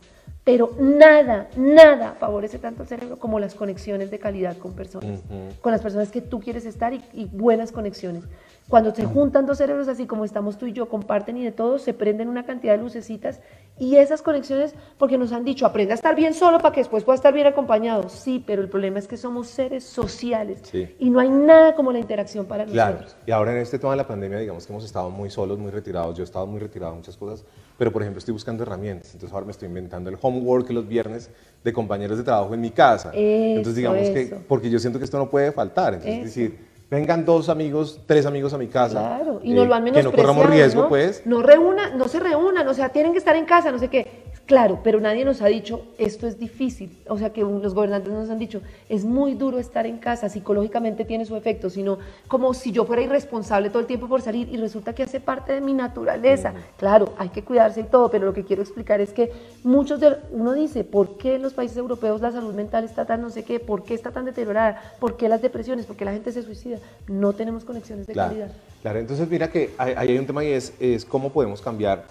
Pero 0.45 0.75
nada, 0.79 1.49
nada 1.57 2.15
favorece 2.19 2.59
tanto 2.59 2.83
el 2.83 2.87
cerebro 2.87 3.17
como 3.17 3.39
las 3.39 3.55
conexiones 3.55 4.11
de 4.11 4.19
calidad 4.19 4.55
con 4.57 4.73
personas, 4.73 5.21
con 5.59 5.71
las 5.71 5.81
personas 5.81 6.11
que 6.11 6.21
tú 6.21 6.39
quieres 6.39 6.67
estar 6.67 6.93
y, 6.93 7.03
y 7.13 7.25
buenas 7.25 7.71
conexiones. 7.71 8.23
Cuando 8.69 8.93
se 8.93 9.05
juntan 9.05 9.47
dos 9.47 9.57
cerebros 9.57 9.87
así 9.87 10.05
como 10.05 10.23
estamos 10.23 10.57
tú 10.57 10.67
y 10.67 10.73
yo, 10.73 10.87
comparten 10.87 11.37
y 11.37 11.43
de 11.43 11.51
todo, 11.51 11.79
se 11.79 11.93
prenden 11.93 12.29
una 12.29 12.45
cantidad 12.45 12.75
de 12.75 12.81
lucecitas 12.83 13.39
y 13.77 13.97
esas 13.97 14.21
conexiones, 14.21 14.73
porque 14.97 15.17
nos 15.17 15.31
han 15.31 15.43
dicho, 15.43 15.65
aprende 15.65 15.91
a 15.93 15.95
estar 15.95 16.15
bien 16.15 16.33
solo 16.33 16.59
para 16.59 16.73
que 16.73 16.81
después 16.81 17.03
pueda 17.03 17.15
estar 17.15 17.33
bien 17.33 17.45
acompañado. 17.45 18.07
Sí, 18.09 18.43
pero 18.45 18.61
el 18.61 18.69
problema 18.69 18.99
es 18.99 19.07
que 19.07 19.17
somos 19.17 19.47
seres 19.47 19.83
sociales 19.83 20.61
y 20.97 21.09
no 21.09 21.19
hay 21.19 21.29
nada 21.29 21.75
como 21.75 21.91
la 21.91 21.99
interacción 21.99 22.45
para 22.45 22.65
claro. 22.65 22.93
nosotros. 22.93 23.17
Y 23.25 23.31
ahora 23.31 23.51
en 23.51 23.57
este 23.57 23.77
tema 23.77 23.91
de 23.91 23.97
la 23.97 24.07
pandemia, 24.07 24.39
digamos 24.39 24.65
que 24.65 24.73
hemos 24.73 24.85
estado 24.85 25.09
muy 25.09 25.29
solos, 25.29 25.59
muy 25.59 25.71
retirados. 25.71 26.15
Yo 26.15 26.23
he 26.23 26.25
estado 26.25 26.47
muy 26.47 26.59
retirado 26.59 26.93
de 26.93 26.99
muchas 26.99 27.17
cosas, 27.17 27.45
pero 27.77 27.91
por 27.91 28.01
ejemplo 28.01 28.19
estoy 28.19 28.33
buscando 28.33 28.63
herramientas. 28.63 29.13
Entonces 29.13 29.33
ahora 29.33 29.45
me 29.45 29.51
estoy 29.51 29.67
inventando 29.67 30.09
el 30.09 30.17
homework 30.21 30.69
los 30.71 30.87
viernes 30.87 31.29
de 31.63 31.73
compañeros 31.73 32.17
de 32.17 32.23
trabajo 32.23 32.53
en 32.53 32.61
mi 32.61 32.71
casa. 32.71 33.11
Entonces 33.13 33.75
digamos 33.75 34.09
que, 34.09 34.37
porque 34.47 34.69
yo 34.69 34.79
siento 34.79 34.99
que 34.99 35.05
esto 35.05 35.17
no 35.17 35.29
puede 35.29 35.51
faltar. 35.51 35.93
Entonces, 35.93 36.19
es 36.19 36.25
decir, 36.25 36.59
vengan 36.89 37.25
dos 37.25 37.49
amigos, 37.49 38.01
tres 38.05 38.25
amigos 38.25 38.53
a 38.53 38.57
mi 38.57 38.67
casa. 38.67 38.99
Claro, 38.99 39.39
y 39.43 39.53
no 39.53 39.65
lo 39.65 39.73
han 39.73 39.87
eh, 39.87 39.91
Que 39.91 40.03
no 40.03 40.11
corramos 40.11 40.49
riesgo, 40.49 40.87
pues. 40.87 41.23
No 41.25 41.41
reúna, 41.41 41.89
no 41.95 42.07
se 42.07 42.19
reúnan, 42.19 42.67
o 42.67 42.73
sea, 42.73 42.89
tienen 42.89 43.11
que 43.11 43.17
estar 43.17 43.35
en 43.35 43.45
casa, 43.45 43.71
no 43.71 43.79
sé 43.79 43.89
qué. 43.89 44.24
Claro, 44.45 44.81
pero 44.83 44.99
nadie 44.99 45.25
nos 45.25 45.41
ha 45.41 45.47
dicho, 45.47 45.81
esto 45.97 46.27
es 46.27 46.37
difícil. 46.37 46.95
O 47.07 47.17
sea, 47.17 47.33
que 47.33 47.41
los 47.41 47.73
gobernantes 47.73 48.13
nos 48.13 48.29
han 48.29 48.37
dicho, 48.37 48.61
es 48.89 49.03
muy 49.03 49.33
duro 49.33 49.57
estar 49.57 49.87
en 49.87 49.97
casa, 49.97 50.29
psicológicamente 50.29 51.03
tiene 51.03 51.25
su 51.25 51.35
efecto, 51.35 51.71
sino 51.71 51.97
como 52.27 52.53
si 52.53 52.71
yo 52.71 52.85
fuera 52.85 53.01
irresponsable 53.01 53.69
todo 53.69 53.79
el 53.79 53.87
tiempo 53.87 54.07
por 54.07 54.21
salir 54.21 54.47
y 54.49 54.57
resulta 54.57 54.93
que 54.93 55.01
hace 55.01 55.19
parte 55.19 55.53
de 55.53 55.61
mi 55.61 55.73
naturaleza. 55.73 56.53
Claro, 56.77 57.13
hay 57.17 57.29
que 57.29 57.43
cuidarse 57.43 57.81
y 57.81 57.83
todo, 57.85 58.11
pero 58.11 58.27
lo 58.27 58.33
que 58.33 58.43
quiero 58.43 58.61
explicar 58.61 59.01
es 59.01 59.13
que 59.13 59.31
muchos 59.63 59.99
de, 59.99 60.15
uno 60.31 60.53
dice, 60.53 60.83
¿por 60.83 61.17
qué 61.17 61.35
en 61.35 61.41
los 61.41 61.53
países 61.53 61.77
europeos 61.77 62.21
la 62.21 62.31
salud 62.31 62.53
mental 62.53 62.83
está 62.83 63.05
tan 63.05 63.21
no 63.21 63.31
sé 63.31 63.43
qué? 63.43 63.59
¿Por 63.59 63.83
qué 63.83 63.95
está 63.95 64.11
tan 64.11 64.25
deteriorada? 64.25 64.79
¿Por 64.99 65.17
qué 65.17 65.27
las 65.27 65.41
depresiones? 65.41 65.87
¿Por 65.87 65.95
qué 65.95 66.05
la 66.05 66.13
gente 66.13 66.31
se 66.31 66.43
suicida? 66.43 66.77
No 67.07 67.33
tenemos 67.33 67.65
conexiones 67.65 68.05
de 68.05 68.13
calidad. 68.13 68.51
Claro, 68.83 68.99
entonces 68.99 69.27
mira 69.27 69.49
que 69.49 69.73
ahí 69.79 69.95
hay 69.97 70.17
un 70.19 70.27
tema 70.27 70.43
y 70.43 70.49
es, 70.49 70.73
es 70.79 71.03
cómo 71.03 71.31
podemos 71.31 71.61
cambiar 71.61 72.05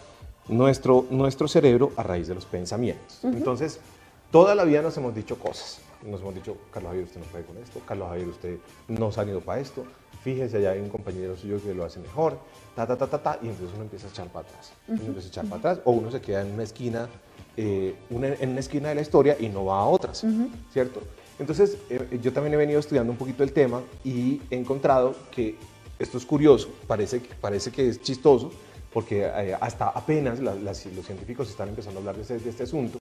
nuestro, 0.48 1.06
nuestro 1.10 1.48
cerebro 1.48 1.92
a 1.96 2.02
raíz 2.02 2.28
de 2.28 2.34
los 2.34 2.44
pensamientos. 2.44 3.20
Entonces, 3.24 3.80
toda 4.30 4.54
la 4.54 4.64
vida 4.64 4.82
nos 4.82 4.96
hemos 4.96 5.14
dicho 5.14 5.38
cosas. 5.38 5.80
Nos 6.02 6.20
hemos 6.20 6.34
dicho, 6.34 6.56
Carlos 6.70 6.90
Javier, 6.90 7.04
usted 7.06 7.20
no 7.20 7.26
puede 7.26 7.44
con 7.44 7.56
esto, 7.56 7.80
Carlos 7.86 8.08
Javier, 8.08 8.28
usted 8.28 8.58
no 8.88 9.10
se 9.10 9.20
ha 9.20 9.24
ido 9.24 9.40
para 9.40 9.60
esto, 9.60 9.86
fíjese, 10.22 10.58
allá 10.58 10.72
hay 10.72 10.80
un 10.80 10.90
compañero 10.90 11.34
suyo 11.34 11.58
que 11.62 11.72
lo 11.72 11.84
hace 11.84 11.98
mejor, 11.98 12.38
ta, 12.76 12.86
ta, 12.86 12.96
ta, 12.96 13.06
ta, 13.06 13.22
ta, 13.22 13.38
y 13.42 13.46
entonces 13.46 13.70
uno 13.74 13.84
empieza 13.84 14.06
a 14.08 14.10
echar 14.10 14.28
para 14.28 14.46
atrás. 14.46 14.72
Uno 14.86 15.00
empieza 15.02 15.28
a 15.28 15.30
echar 15.30 15.44
para 15.46 15.56
atrás, 15.56 15.80
o 15.84 15.92
uno 15.92 16.10
se 16.10 16.20
queda 16.20 16.42
en 16.42 16.52
una 16.52 16.62
esquina, 16.62 17.08
eh, 17.56 17.94
en 18.10 18.50
una 18.50 18.60
esquina 18.60 18.90
de 18.90 18.96
la 18.96 19.00
historia 19.00 19.36
y 19.40 19.48
no 19.48 19.64
va 19.64 19.80
a 19.80 19.84
otras, 19.86 20.26
¿cierto? 20.72 21.00
Entonces, 21.38 21.78
eh, 21.88 22.18
yo 22.22 22.32
también 22.32 22.54
he 22.54 22.56
venido 22.56 22.80
estudiando 22.80 23.10
un 23.10 23.18
poquito 23.18 23.42
el 23.42 23.52
tema 23.52 23.80
y 24.04 24.42
he 24.50 24.56
encontrado 24.56 25.14
que 25.30 25.56
esto 25.98 26.18
es 26.18 26.26
curioso, 26.26 26.68
parece, 26.86 27.22
parece 27.40 27.70
que 27.70 27.88
es 27.88 28.02
chistoso, 28.02 28.50
porque 28.94 29.24
eh, 29.26 29.56
hasta 29.60 29.88
apenas 29.88 30.38
los 30.38 30.78
científicos 30.78 31.50
están 31.50 31.68
empezando 31.68 31.98
a 31.98 32.00
hablar 32.00 32.14
de 32.14 32.22
este, 32.22 32.38
de 32.38 32.48
este, 32.48 32.62
asunto, 32.62 33.00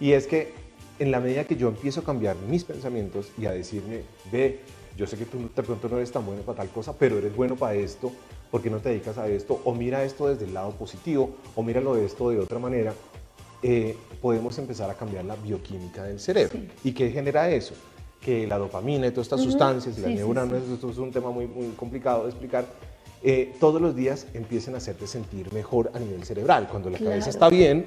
y 0.00 0.12
es 0.12 0.28
que 0.28 0.54
en 1.00 1.10
la 1.10 1.18
medida 1.18 1.44
que 1.44 1.56
yo 1.56 1.68
empiezo 1.68 2.00
a 2.00 2.04
cambiar 2.04 2.36
mis 2.48 2.62
pensamientos 2.62 3.32
y 3.36 3.46
a 3.46 3.50
decirme, 3.50 4.02
ve, 4.30 4.60
yo 4.96 5.04
sé 5.06 5.18
que 5.18 5.24
tú 5.24 5.50
de 5.54 5.62
pronto 5.62 5.88
no 5.88 5.96
eres 5.96 6.12
tan 6.12 6.24
bueno 6.24 6.42
para 6.42 6.58
tal 6.58 6.68
cosa, 6.68 6.96
pero 6.96 7.18
eres 7.18 7.34
bueno 7.34 7.56
para 7.56 7.74
esto, 7.74 8.12
¿por 8.52 8.62
qué 8.62 8.70
no 8.70 8.78
te 8.78 8.90
dedicas 8.90 9.18
a 9.18 9.26
esto? 9.26 9.60
O 9.64 9.74
mira 9.74 10.04
esto 10.04 10.28
desde 10.28 10.44
el 10.44 10.54
lado 10.54 10.70
positivo, 10.70 11.34
o 11.56 11.62
míralo 11.64 11.96
de 11.96 12.04
esto 12.04 12.30
de 12.30 12.38
otra 12.38 12.60
manera, 12.60 12.94
eh, 13.64 13.96
podemos 14.20 14.56
empezar 14.58 14.90
a 14.90 14.94
cambiar 14.94 15.24
la 15.24 15.34
bioquímica 15.34 16.04
del 16.04 16.20
cerebro. 16.20 16.56
¿Y 16.84 16.92
qué 16.92 17.10
genera 17.10 17.50
eso? 17.50 17.74
Que 18.20 18.46
la 18.46 18.58
dopamina 18.58 19.08
y 19.08 19.10
todas 19.10 19.26
estas 19.26 19.40
sustancias, 19.40 19.98
y 19.98 20.02
las 20.02 20.12
neuronas, 20.12 20.62
esto 20.72 20.88
es 20.88 20.98
un 20.98 21.10
tema 21.10 21.30
muy, 21.30 21.48
muy 21.48 21.68
complicado 21.70 22.24
de 22.24 22.30
explicar, 22.30 22.64
eh, 23.24 23.54
todos 23.60 23.80
los 23.80 23.94
días 23.94 24.26
empiecen 24.34 24.74
a 24.74 24.78
hacerte 24.78 25.06
sentir 25.06 25.52
mejor 25.52 25.90
a 25.94 25.98
nivel 25.98 26.24
cerebral. 26.24 26.68
Cuando 26.68 26.90
la 26.90 26.98
cabeza 26.98 27.30
está 27.30 27.48
bien, 27.48 27.86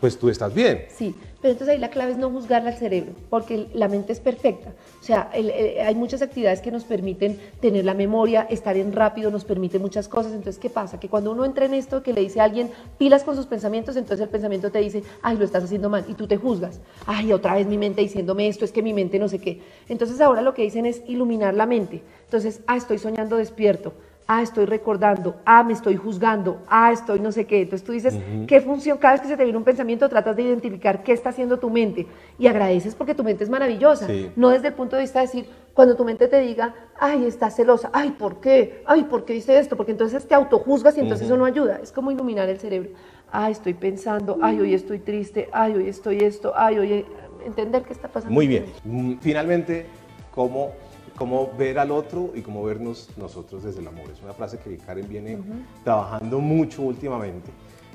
pues 0.00 0.18
tú 0.18 0.28
estás 0.28 0.54
bien. 0.54 0.86
Sí, 0.96 1.14
pero 1.40 1.52
entonces 1.52 1.74
ahí 1.74 1.80
la 1.80 1.90
clave 1.90 2.12
es 2.12 2.18
no 2.18 2.30
juzgar 2.30 2.66
al 2.66 2.74
cerebro, 2.74 3.12
porque 3.28 3.68
la 3.74 3.88
mente 3.88 4.12
es 4.12 4.20
perfecta. 4.20 4.72
O 5.00 5.04
sea, 5.04 5.30
hay 5.32 5.94
muchas 5.94 6.22
actividades 6.22 6.60
que 6.60 6.70
nos 6.70 6.84
permiten 6.84 7.38
tener 7.60 7.84
la 7.84 7.94
memoria, 7.94 8.46
estar 8.48 8.76
en 8.76 8.92
rápido, 8.92 9.30
nos 9.30 9.44
permite 9.44 9.78
muchas 9.78 10.08
cosas. 10.08 10.32
Entonces, 10.32 10.58
¿qué 10.58 10.70
pasa? 10.70 11.00
Que 11.00 11.08
cuando 11.08 11.32
uno 11.32 11.44
entra 11.44 11.66
en 11.66 11.74
esto, 11.74 12.02
que 12.02 12.12
le 12.12 12.20
dice 12.20 12.40
a 12.40 12.44
alguien 12.44 12.70
pilas 12.98 13.24
con 13.24 13.36
sus 13.36 13.46
pensamientos, 13.46 13.96
entonces 13.96 14.22
el 14.24 14.30
pensamiento 14.30 14.70
te 14.70 14.78
dice, 14.78 15.02
ay, 15.22 15.36
lo 15.36 15.44
estás 15.44 15.64
haciendo 15.64 15.88
mal, 15.88 16.04
y 16.08 16.14
tú 16.14 16.26
te 16.26 16.36
juzgas. 16.36 16.80
Ay, 17.06 17.32
otra 17.32 17.54
vez 17.54 17.66
mi 17.66 17.78
mente 17.78 18.02
diciéndome 18.02 18.48
esto, 18.48 18.64
es 18.64 18.72
que 18.72 18.82
mi 18.82 18.92
mente 18.92 19.18
no 19.18 19.28
sé 19.28 19.38
qué. 19.38 19.60
Entonces 19.88 20.20
ahora 20.20 20.42
lo 20.42 20.54
que 20.54 20.62
dicen 20.62 20.86
es 20.86 21.02
iluminar 21.06 21.54
la 21.54 21.66
mente. 21.66 22.02
Entonces, 22.24 22.60
ah, 22.66 22.76
estoy 22.76 22.98
soñando 22.98 23.36
despierto 23.36 23.92
ah, 24.26 24.42
estoy 24.42 24.66
recordando, 24.66 25.36
ah, 25.44 25.62
me 25.62 25.72
estoy 25.72 25.96
juzgando, 25.96 26.58
ah, 26.68 26.92
estoy 26.92 27.20
no 27.20 27.32
sé 27.32 27.46
qué. 27.46 27.62
Entonces 27.62 27.86
tú 27.86 27.92
dices, 27.92 28.18
¿qué 28.46 28.60
función? 28.60 28.98
Cada 28.98 29.14
vez 29.14 29.22
que 29.22 29.28
se 29.28 29.36
te 29.36 29.44
viene 29.44 29.58
un 29.58 29.64
pensamiento, 29.64 30.08
tratas 30.08 30.36
de 30.36 30.42
identificar 30.42 31.02
qué 31.02 31.12
está 31.12 31.30
haciendo 31.30 31.58
tu 31.58 31.70
mente 31.70 32.06
y 32.38 32.46
agradeces 32.46 32.94
porque 32.94 33.14
tu 33.14 33.22
mente 33.22 33.44
es 33.44 33.50
maravillosa. 33.50 34.08
No 34.34 34.50
desde 34.50 34.68
el 34.68 34.74
punto 34.74 34.96
de 34.96 35.02
vista 35.02 35.20
de 35.20 35.26
decir, 35.26 35.46
cuando 35.74 35.94
tu 35.94 36.04
mente 36.04 36.26
te 36.26 36.40
diga, 36.40 36.74
ay, 36.98 37.26
estás 37.26 37.54
celosa, 37.54 37.90
ay, 37.92 38.10
¿por 38.12 38.40
qué? 38.40 38.82
Ay, 38.86 39.04
¿por 39.04 39.24
qué 39.24 39.36
hice 39.36 39.58
esto? 39.58 39.76
Porque 39.76 39.92
entonces 39.92 40.26
te 40.26 40.34
autojuzgas 40.34 40.96
y 40.96 41.00
entonces 41.00 41.26
eso 41.26 41.36
no 41.36 41.44
ayuda. 41.44 41.78
Es 41.82 41.92
como 41.92 42.10
iluminar 42.10 42.48
el 42.48 42.58
cerebro. 42.58 42.90
Ay, 43.30 43.52
estoy 43.52 43.74
pensando, 43.74 44.38
ay, 44.40 44.60
hoy 44.60 44.74
estoy 44.74 45.00
triste, 45.00 45.48
ay, 45.52 45.74
hoy 45.74 45.88
estoy 45.88 46.18
esto, 46.18 46.52
ay, 46.56 46.78
hoy 46.78 47.04
entender 47.44 47.82
qué 47.82 47.92
está 47.92 48.08
pasando. 48.08 48.32
Muy 48.32 48.46
bien. 48.46 48.66
Mm, 48.84 49.14
finalmente, 49.20 49.86
¿cómo 50.34 50.72
cómo 51.16 51.50
ver 51.58 51.78
al 51.78 51.90
otro 51.90 52.32
y 52.34 52.42
cómo 52.42 52.62
vernos 52.62 53.08
nosotros 53.16 53.64
desde 53.64 53.80
el 53.80 53.88
amor. 53.88 54.10
Es 54.12 54.22
una 54.22 54.32
frase 54.32 54.58
que 54.58 54.76
Karen 54.76 55.08
viene 55.08 55.38
trabajando 55.82 56.38
mucho 56.40 56.82
últimamente. 56.82 57.50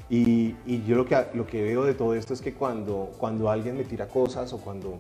Y, 0.10 0.56
yo 0.86 0.98
lo 0.98 1.06
que, 1.06 1.26
lo 1.34 1.48
que 1.48 1.64
veo 1.64 1.86
de 1.86 1.94
todo 1.94 2.14
esto 2.16 2.34
es 2.34 2.42
que 2.42 2.54
cuando, 2.54 3.12
cuando 3.18 3.50
alguien 3.50 3.78
me 3.78 3.86
tira 3.86 4.08
cosas 4.10 4.52
o 4.52 4.58
cuando 4.58 4.98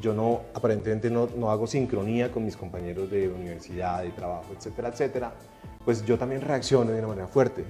yo 0.00 0.14
no, 0.14 0.40
aparentemente 0.54 1.10
no, 1.10 1.28
no 1.36 1.50
hago 1.50 1.66
sincronía 1.66 2.32
con 2.32 2.44
mis 2.44 2.56
compañeros 2.56 3.10
de 3.10 3.28
universidad, 3.28 4.02
de 4.02 4.10
trabajo, 4.10 4.46
etcétera, 4.56 4.88
etcétera, 4.88 5.34
pues 5.84 6.04
yo 6.06 6.16
también 6.16 6.40
reacciono 6.40 6.90
de 6.90 6.98
una 6.98 7.08
manera 7.08 7.28
fuerte. 7.28 7.64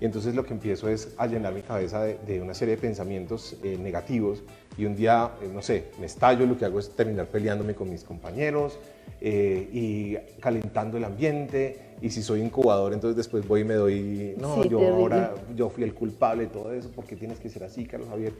Y 0.00 0.04
entonces 0.04 0.34
lo 0.34 0.44
que 0.44 0.54
empiezo 0.54 0.88
es 0.88 1.14
a 1.18 1.26
llenar 1.26 1.52
mi 1.52 1.62
cabeza 1.62 2.02
de, 2.02 2.40
una 2.40 2.54
serie 2.54 2.76
de 2.76 2.80
pensamientos 2.80 3.56
eh, 3.62 3.76
negativos 3.76 4.42
y 4.78 4.84
un 4.84 4.94
día, 4.94 5.30
eh, 5.42 5.48
no 5.52 5.62
sé, 5.62 5.84
me 5.98 6.06
estallo, 6.06 6.46
lo 6.46 6.58
que 6.58 6.64
hago 6.64 6.78
es 6.78 6.90
terminar 6.90 7.26
peleándome 7.26 7.74
con 7.74 7.88
mis 7.90 8.04
compañeros 8.04 8.78
eh, 9.20 9.68
y 9.72 10.16
calentando 10.40 10.98
el 10.98 11.04
ambiente. 11.04 11.85
Y 12.02 12.10
si 12.10 12.22
soy 12.22 12.42
incubador, 12.42 12.92
entonces 12.92 13.16
después 13.16 13.46
voy 13.46 13.62
y 13.62 13.64
me 13.64 13.74
doy, 13.74 14.34
no, 14.38 14.64
yo 14.64 14.80
ahora, 14.80 15.34
yo 15.54 15.70
fui 15.70 15.82
el 15.82 15.94
culpable 15.94 16.44
de 16.44 16.50
todo 16.50 16.72
eso, 16.72 16.90
porque 16.94 17.16
tienes 17.16 17.40
que 17.40 17.48
ser 17.48 17.64
así, 17.64 17.86
Carlos 17.86 18.08
Javier? 18.10 18.34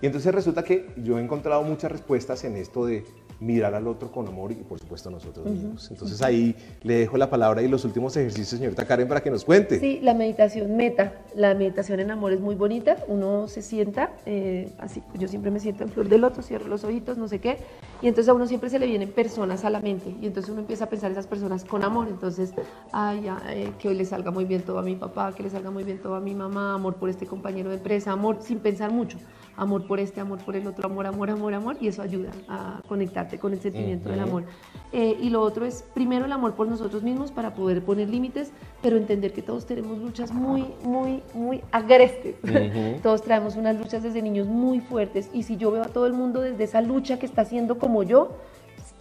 Y 0.00 0.06
entonces 0.06 0.34
resulta 0.34 0.64
que 0.64 0.86
yo 0.96 1.18
he 1.18 1.22
encontrado 1.22 1.62
muchas 1.62 1.92
respuestas 1.92 2.42
en 2.44 2.56
esto 2.56 2.86
de 2.86 3.04
mirar 3.42 3.74
al 3.74 3.86
otro 3.88 4.10
con 4.10 4.26
amor 4.26 4.52
y 4.52 4.54
por 4.54 4.78
supuesto 4.78 5.08
a 5.08 5.12
nosotros 5.12 5.46
mismos. 5.46 5.90
Entonces 5.90 6.22
ahí 6.22 6.54
le 6.82 6.94
dejo 6.94 7.16
la 7.16 7.28
palabra 7.28 7.62
y 7.62 7.68
los 7.68 7.84
últimos 7.84 8.16
ejercicios, 8.16 8.48
señorita 8.48 8.86
Karen, 8.86 9.08
para 9.08 9.20
que 9.20 9.30
nos 9.30 9.44
cuente. 9.44 9.78
Sí, 9.80 10.00
la 10.00 10.14
meditación 10.14 10.76
meta, 10.76 11.14
la 11.34 11.54
meditación 11.54 12.00
en 12.00 12.10
amor 12.10 12.32
es 12.32 12.40
muy 12.40 12.54
bonita, 12.54 12.96
uno 13.08 13.48
se 13.48 13.62
sienta, 13.62 14.12
eh, 14.26 14.70
así, 14.78 15.02
yo 15.18 15.28
siempre 15.28 15.50
me 15.50 15.60
siento 15.60 15.82
en 15.82 15.90
flor 15.90 16.08
del 16.08 16.20
loto, 16.20 16.42
cierro 16.42 16.68
los 16.68 16.84
ojitos, 16.84 17.18
no 17.18 17.28
sé 17.28 17.40
qué, 17.40 17.58
y 18.02 18.08
entonces 18.08 18.28
a 18.28 18.34
uno 18.34 18.46
siempre 18.46 18.68
se 18.68 18.78
le 18.78 18.86
vienen 18.86 19.12
personas 19.12 19.64
a 19.64 19.70
la 19.70 19.80
mente. 19.80 20.14
Y 20.20 20.26
entonces 20.26 20.50
uno 20.50 20.60
empieza 20.60 20.84
a 20.84 20.88
pensar 20.88 21.12
esas 21.12 21.26
personas 21.26 21.64
con 21.64 21.84
amor, 21.84 22.08
entonces, 22.08 22.52
ay, 22.90 23.28
eh, 23.48 23.72
que 23.78 23.88
hoy 23.88 23.94
le 23.94 24.04
salga 24.04 24.30
muy 24.30 24.44
bien 24.44 24.62
todo 24.62 24.78
a 24.78 24.82
mi 24.82 24.96
papá, 24.96 25.32
que 25.32 25.42
le 25.44 25.50
salga 25.50 25.70
muy 25.70 25.84
bien 25.84 25.98
todo 25.98 26.16
a 26.16 26.20
mi 26.20 26.34
mamá, 26.34 26.74
amor 26.74 26.96
por 26.96 27.08
este 27.08 27.26
compañero 27.26 27.70
de 27.70 27.76
empresa, 27.76 28.12
amor 28.12 28.38
sin 28.40 28.58
pensar 28.58 28.90
mucho 28.90 29.18
amor 29.56 29.86
por 29.86 30.00
este, 30.00 30.20
amor 30.20 30.38
por 30.44 30.56
el 30.56 30.66
otro, 30.66 30.86
amor, 30.86 31.06
amor, 31.06 31.30
amor, 31.30 31.54
amor, 31.54 31.76
y 31.80 31.88
eso 31.88 32.02
ayuda 32.02 32.30
a 32.48 32.80
conectarte 32.88 33.38
con 33.38 33.52
el 33.52 33.60
sentimiento 33.60 34.08
del 34.08 34.20
amor. 34.20 34.44
Eh, 34.92 35.16
y 35.20 35.30
lo 35.30 35.42
otro 35.42 35.64
es, 35.64 35.84
primero, 35.94 36.24
el 36.24 36.32
amor 36.32 36.54
por 36.54 36.68
nosotros 36.68 37.02
mismos 37.02 37.30
para 37.30 37.54
poder 37.54 37.82
poner 37.82 38.08
límites, 38.08 38.52
pero 38.82 38.96
entender 38.96 39.32
que 39.32 39.42
todos 39.42 39.66
tenemos 39.66 39.98
luchas 39.98 40.32
muy, 40.32 40.66
muy, 40.82 41.22
muy 41.34 41.62
agrestes. 41.70 42.36
todos 43.02 43.22
traemos 43.22 43.56
unas 43.56 43.78
luchas 43.78 44.02
desde 44.02 44.22
niños 44.22 44.46
muy 44.46 44.80
fuertes, 44.80 45.28
y 45.32 45.42
si 45.42 45.56
yo 45.56 45.70
veo 45.70 45.82
a 45.82 45.88
todo 45.88 46.06
el 46.06 46.12
mundo 46.12 46.40
desde 46.40 46.64
esa 46.64 46.80
lucha 46.80 47.18
que 47.18 47.26
está 47.26 47.42
haciendo 47.42 47.78
como 47.78 48.02
yo, 48.02 48.30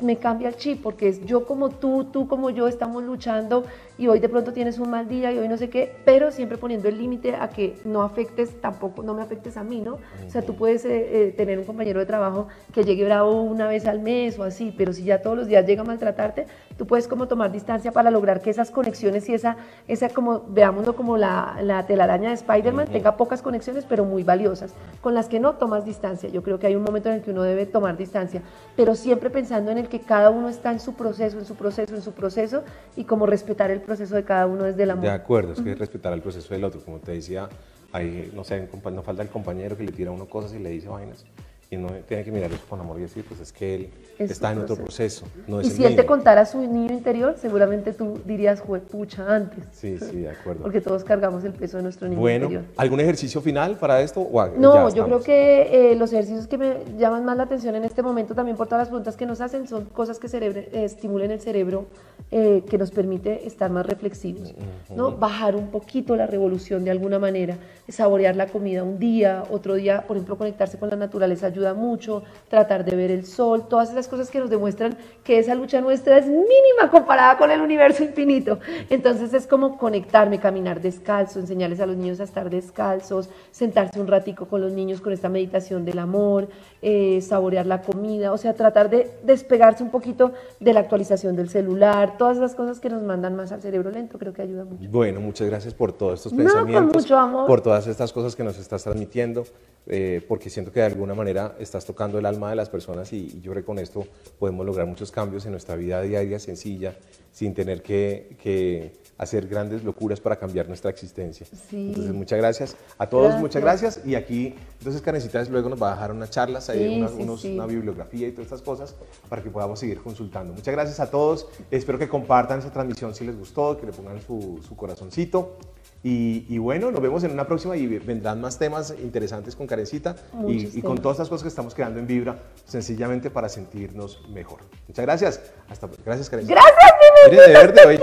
me 0.02 0.18
cambia 0.18 0.50
el 0.50 0.56
chip, 0.56 0.82
porque 0.82 1.08
es 1.08 1.26
yo 1.26 1.46
como 1.46 1.70
tú, 1.70 2.06
tú 2.06 2.28
como 2.28 2.50
yo 2.50 2.68
estamos 2.68 3.04
luchando 3.04 3.66
y 4.02 4.08
hoy 4.08 4.20
de 4.20 4.30
pronto 4.30 4.52
tienes 4.52 4.80
un 4.80 4.90
mal 4.90 5.08
día 5.08 5.32
y 5.32 5.38
hoy 5.38 5.48
no 5.48 5.58
sé 5.58 5.70
qué, 5.70 5.96
pero 6.06 6.32
siempre 6.32 6.58
poniendo 6.58 6.88
el 6.88 6.98
límite 6.98 7.36
a 7.36 7.50
que 7.50 7.76
no 7.86 8.02
afectes 8.02 8.60
tampoco, 8.60 9.04
no 9.04 9.14
me 9.14 9.22
afectes 9.22 9.58
a 9.58 9.64
mí, 9.64 9.80
¿no? 9.80 10.00
O 10.26 10.30
sea, 10.32 10.42
tú 10.42 10.56
puedes 10.56 10.84
eh, 10.86 11.28
eh, 11.28 11.34
tener 11.38 11.60
un 11.60 11.66
compañero 11.66 12.00
de 12.00 12.08
trabajo 12.08 12.48
que 12.74 12.84
llegue 12.84 13.06
bravo 13.06 13.44
una 13.44 13.68
vez 13.68 13.86
al 13.86 14.00
mes 14.00 14.40
o 14.40 14.44
así, 14.44 14.74
pero 14.76 14.92
si 14.92 15.04
ya 15.04 15.22
todos 15.22 15.38
los 15.38 15.46
días 15.46 15.68
llega 15.68 15.84
a 15.84 15.86
maltratarte, 15.86 16.48
tú 16.80 16.88
puedes 16.88 17.08
como 17.08 17.28
tomar 17.28 17.52
distancia 17.52 17.92
para 17.92 18.10
lograr 18.10 18.42
que 18.42 18.50
esas 18.50 18.72
conexiones 18.72 19.30
y 19.30 19.36
esa, 19.36 19.58
esa 19.88 20.10
como, 20.10 20.46
veámoslo 20.48 20.96
como 20.96 21.16
la, 21.16 21.60
la 21.62 21.86
telaraña 21.86 22.30
de 22.30 22.34
Spider-Man, 22.34 22.88
tenga 22.92 23.18
pocas 23.18 23.44
conexiones, 23.44 23.86
pero 23.88 24.04
muy 24.04 24.24
valiosas, 24.24 24.74
con 25.02 25.14
las 25.14 25.28
que 25.28 25.40
no 25.40 25.58
tomas 25.58 25.86
distancia. 25.86 26.28
Yo 26.28 26.42
creo 26.42 26.58
que 26.58 26.66
hay 26.66 26.76
un 26.76 26.82
momento 26.82 27.10
en 27.10 27.18
el 27.18 27.22
que 27.22 27.30
uno 27.30 27.44
debe 27.44 27.68
tomar 27.68 27.98
distancia, 27.98 28.42
pero 28.76 28.96
siempre 28.96 29.30
pensando 29.30 29.70
en 29.70 29.78
el 29.78 29.90
que 29.90 30.00
cada 30.00 30.32
uno 30.32 30.50
está 30.50 30.72
en 30.72 30.80
su 30.80 30.96
proceso, 30.96 31.38
en 31.38 31.46
su 31.46 31.54
proceso, 31.54 31.94
en 31.94 32.02
su 32.02 32.14
proceso, 32.14 32.64
y 32.96 33.04
como 33.04 33.28
respetar 33.28 33.70
el 33.70 33.78
proceso 33.78 33.91
de 34.00 34.24
cada 34.24 34.48
uno 34.48 34.64
desde 34.64 34.84
el 34.84 34.92
amor. 34.92 35.04
De 35.04 35.12
acuerdo, 35.12 35.54
es 35.54 35.62
que 35.62 35.76
respetar 35.76 36.14
el 36.14 36.22
proceso 36.22 36.54
del 36.54 36.64
otro, 36.64 36.82
como 36.82 37.00
te 37.00 37.12
decía, 37.12 37.50
hay, 37.92 38.32
no 38.34 38.44
sé, 38.44 38.68
no 38.92 39.04
falta 39.04 39.22
el 39.22 39.30
compañero 39.30 39.78
que 39.78 39.84
le 39.84 39.92
tira 39.92 40.10
a 40.10 40.14
uno 40.14 40.26
cosas 40.26 40.54
y 40.54 40.60
le 40.60 40.70
dice 40.70 40.88
vainas 40.90 41.26
y 41.74 41.78
no 41.78 41.88
tiene 42.06 42.26
que 42.26 42.32
mirar 42.34 42.52
eso 42.52 42.66
con 42.68 42.82
amor 42.82 43.00
y 43.00 43.04
decir, 43.04 43.24
pues 43.26 43.40
es 43.40 43.54
que 43.54 43.76
él 43.76 43.90
está 44.20 44.52
en 44.52 44.58
otro 44.58 44.76
proceso. 44.76 45.26
y 45.64 45.70
si 45.70 45.86
él 45.86 45.96
te 45.96 46.06
contara 46.06 46.46
su 46.46 46.60
niño 46.60 46.92
interior, 46.92 47.36
seguramente 47.40 47.94
tú 47.94 48.20
dirías, 48.26 48.62
pucha, 48.92 49.34
antes. 49.34 49.64
Sí, 49.72 49.98
sí, 49.98 50.20
de 50.20 50.32
acuerdo. 50.32 50.64
Porque 50.64 50.82
todos 50.82 51.06
cargamos 51.06 51.46
el 51.46 51.54
peso 51.54 51.78
de 51.78 51.84
nuestro 51.84 52.10
niño 52.10 52.20
interior. 52.20 52.52
Bueno, 52.52 52.68
¿algún 52.76 53.00
ejercicio 53.00 53.40
final 53.40 53.78
para 53.78 54.02
esto? 54.02 54.30
no, 54.58 54.94
yo 54.94 55.06
creo 55.06 55.24
que 55.24 55.92
eh, 55.92 55.96
los 55.96 56.12
ejercicios 56.12 56.46
que 56.46 56.58
me 56.58 56.76
llaman 56.98 57.24
más 57.24 57.38
la 57.38 57.44
atención 57.44 57.74
en 57.76 57.86
este 57.86 58.04
momento, 58.04 58.36
también 58.36 58.58
por 58.58 58.68
todas 58.68 58.82
las 58.82 58.88
preguntas 58.90 59.16
que 59.16 59.26
nos 59.26 59.40
hacen, 59.40 59.66
son 59.66 59.86
cosas 59.86 60.20
que 60.20 60.28
cerebre, 60.28 60.68
eh, 60.74 60.84
estimulen 60.84 61.32
el 61.32 61.40
cerebro, 61.40 61.86
eh, 62.32 62.66
que 62.70 62.78
nos 62.78 62.92
permite 62.92 63.48
estar 63.48 63.72
más 63.72 63.86
reflexivos. 63.86 64.54
¿no? 64.94 65.16
Bajar 65.16 65.56
un 65.56 65.68
poquito 65.68 66.18
la 66.18 66.28
revolución 66.28 66.84
de 66.84 66.92
alguna 66.92 67.18
manera, 67.18 67.58
saborear 67.88 68.36
la 68.36 68.48
comida 68.48 68.84
un 68.84 69.00
día, 69.00 69.46
otro 69.50 69.76
día, 69.76 70.04
por 70.06 70.18
ejemplo, 70.18 70.38
conectarse 70.38 70.78
con 70.78 70.90
la 70.90 70.98
naturaleza 70.98 71.48
ayuda 71.48 71.61
mucho, 71.74 72.24
tratar 72.50 72.84
de 72.84 72.96
ver 72.96 73.12
el 73.12 73.26
sol, 73.26 73.68
todas 73.68 73.92
esas 73.92 74.08
cosas 74.08 74.30
que 74.30 74.40
nos 74.40 74.50
demuestran 74.50 74.98
que 75.24 75.40
esa 75.40 75.56
lucha 75.56 75.82
nuestra 75.82 76.18
es 76.18 76.26
mínima 76.26 76.90
comparada 76.90 77.38
con 77.38 77.52
el 77.52 77.62
universo 77.62 78.04
infinito. 78.04 78.60
Entonces 78.90 79.34
es 79.34 79.48
como 79.48 79.78
conectarme, 79.78 80.40
caminar 80.40 80.82
descalzo, 80.82 81.40
enseñarles 81.40 81.80
a 81.80 81.86
los 81.86 81.96
niños 81.96 82.20
a 82.20 82.24
estar 82.24 82.50
descalzos, 82.50 83.30
sentarse 83.52 84.00
un 84.00 84.08
ratico 84.08 84.48
con 84.48 84.62
los 84.62 84.74
niños 84.74 85.02
con 85.02 85.14
esta 85.14 85.30
meditación 85.30 85.86
del 85.86 86.00
amor, 86.00 86.50
eh, 86.82 87.22
saborear 87.22 87.66
la 87.66 87.82
comida, 87.82 88.32
o 88.32 88.38
sea, 88.38 88.54
tratar 88.54 88.90
de 88.90 89.12
despegarse 89.24 89.84
un 89.84 89.90
poquito 89.90 90.34
de 90.60 90.74
la 90.74 90.82
actualización 90.82 91.36
del 91.36 91.50
celular, 91.50 92.18
todas 92.18 92.38
esas 92.38 92.56
cosas 92.56 92.80
que 92.80 92.90
nos 92.90 93.04
mandan 93.04 93.36
más 93.36 93.52
al 93.52 93.62
cerebro 93.62 93.92
lento, 93.92 94.18
creo 94.18 94.34
que 94.34 94.42
ayuda 94.42 94.66
mucho. 94.66 94.90
Bueno, 94.90 95.20
muchas 95.20 95.48
gracias 95.48 95.74
por 95.74 95.94
todos 95.94 96.16
estos 96.16 96.34
pensamientos, 96.34 97.06
por 97.48 97.62
todas 97.62 97.88
estas 97.88 98.12
cosas 98.12 98.36
que 98.36 98.44
nos 98.44 98.58
estás 98.58 98.84
transmitiendo, 98.84 99.46
eh, 99.88 100.24
porque 100.28 100.50
siento 100.50 100.72
que 100.72 100.80
de 100.80 100.88
alguna 100.88 101.14
manera 101.14 101.51
estás 101.60 101.86
tocando 101.86 102.20
el 102.20 102.26
alma 102.26 102.50
de 102.50 102.56
las 102.56 102.70
personas 102.70 103.12
y, 103.14 103.40
yo 103.42 103.52
creo 103.52 103.64
que 103.64 103.66
con 103.66 103.80
esto 103.80 104.06
podemos 104.40 104.66
lograr 104.66 104.88
muchos 104.88 105.12
cambios 105.12 105.46
en 105.46 105.52
nuestra 105.52 105.76
vida 105.76 106.02
diaria 106.02 106.40
sencilla, 106.40 106.96
sin 107.32 107.54
tener 107.54 107.82
que, 107.82 109.00
hacer 109.18 109.48
grandes 109.48 109.84
locuras 109.84 110.20
para 110.20 110.36
cambiar 110.36 110.68
nuestra 110.68 110.90
existencia. 110.90 111.46
Entonces, 111.72 112.12
muchas 112.12 112.40
gracias 112.40 112.76
a 112.98 113.08
todos, 113.08 113.40
muchas 113.40 113.62
gracias. 113.62 114.02
Y 114.04 114.16
aquí, 114.16 114.56
entonces, 114.80 115.02
Canecitas 115.02 115.48
luego 115.50 115.70
nos 115.70 115.82
va 115.82 115.92
a 115.92 115.94
dejar 115.96 116.12
unas 116.12 116.32
charlas, 116.32 116.70
una 116.70 117.66
bibliografía 117.68 118.28
y 118.28 118.32
todas 118.32 118.48
estas 118.48 118.62
cosas 118.64 118.96
para 119.30 119.44
que 119.44 119.52
podamos 119.52 119.80
seguir 119.80 120.02
consultando. 120.02 120.54
Muchas 120.54 120.74
gracias 120.74 121.00
a 121.00 121.12
todos. 121.12 121.48
Espero 121.70 122.00
que 122.00 122.10
compartan 122.10 122.60
esta 122.60 122.72
transmisión 122.72 123.14
si 123.14 123.26
les 123.26 123.38
gustó, 123.38 123.78
que 123.78 123.86
le 123.86 123.92
pongan 123.92 124.20
su, 124.22 124.60
su 124.68 124.76
corazoncito. 124.76 125.58
Y, 126.04 126.58
bueno, 126.58 126.92
nos 126.92 127.02
vemos 127.02 127.24
en 127.24 127.32
una 127.32 127.46
próxima 127.46 127.78
y 127.78 127.86
vendrán 127.86 128.42
más 128.42 128.58
temas 128.58 128.94
interesantes 129.02 129.56
con 129.56 129.68
Karencita 129.68 130.16
y, 130.48 130.82
con 130.82 130.98
todas 130.98 131.16
estas 131.16 131.30
cosas 131.30 131.44
que 131.44 131.50
estamos 131.50 131.76
creando 131.76 132.00
en 132.00 132.08
Vibra, 132.08 132.40
sencillamente 132.66 133.30
para 133.30 133.50
sentirnos 133.50 134.28
mejor. 134.30 134.62
Muchas 134.88 135.06
gracias. 135.06 135.42
Hasta 135.70 135.88
Gracias, 136.04 136.30
Karencita. 136.30 136.60
Gracias, 136.60 136.92
mi 137.30 137.38
de 137.38 137.48
verde 137.54 137.82
hoy. 137.86 138.00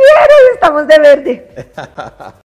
Estamos 0.54 0.86
de 0.86 0.98
verde. 0.98 1.48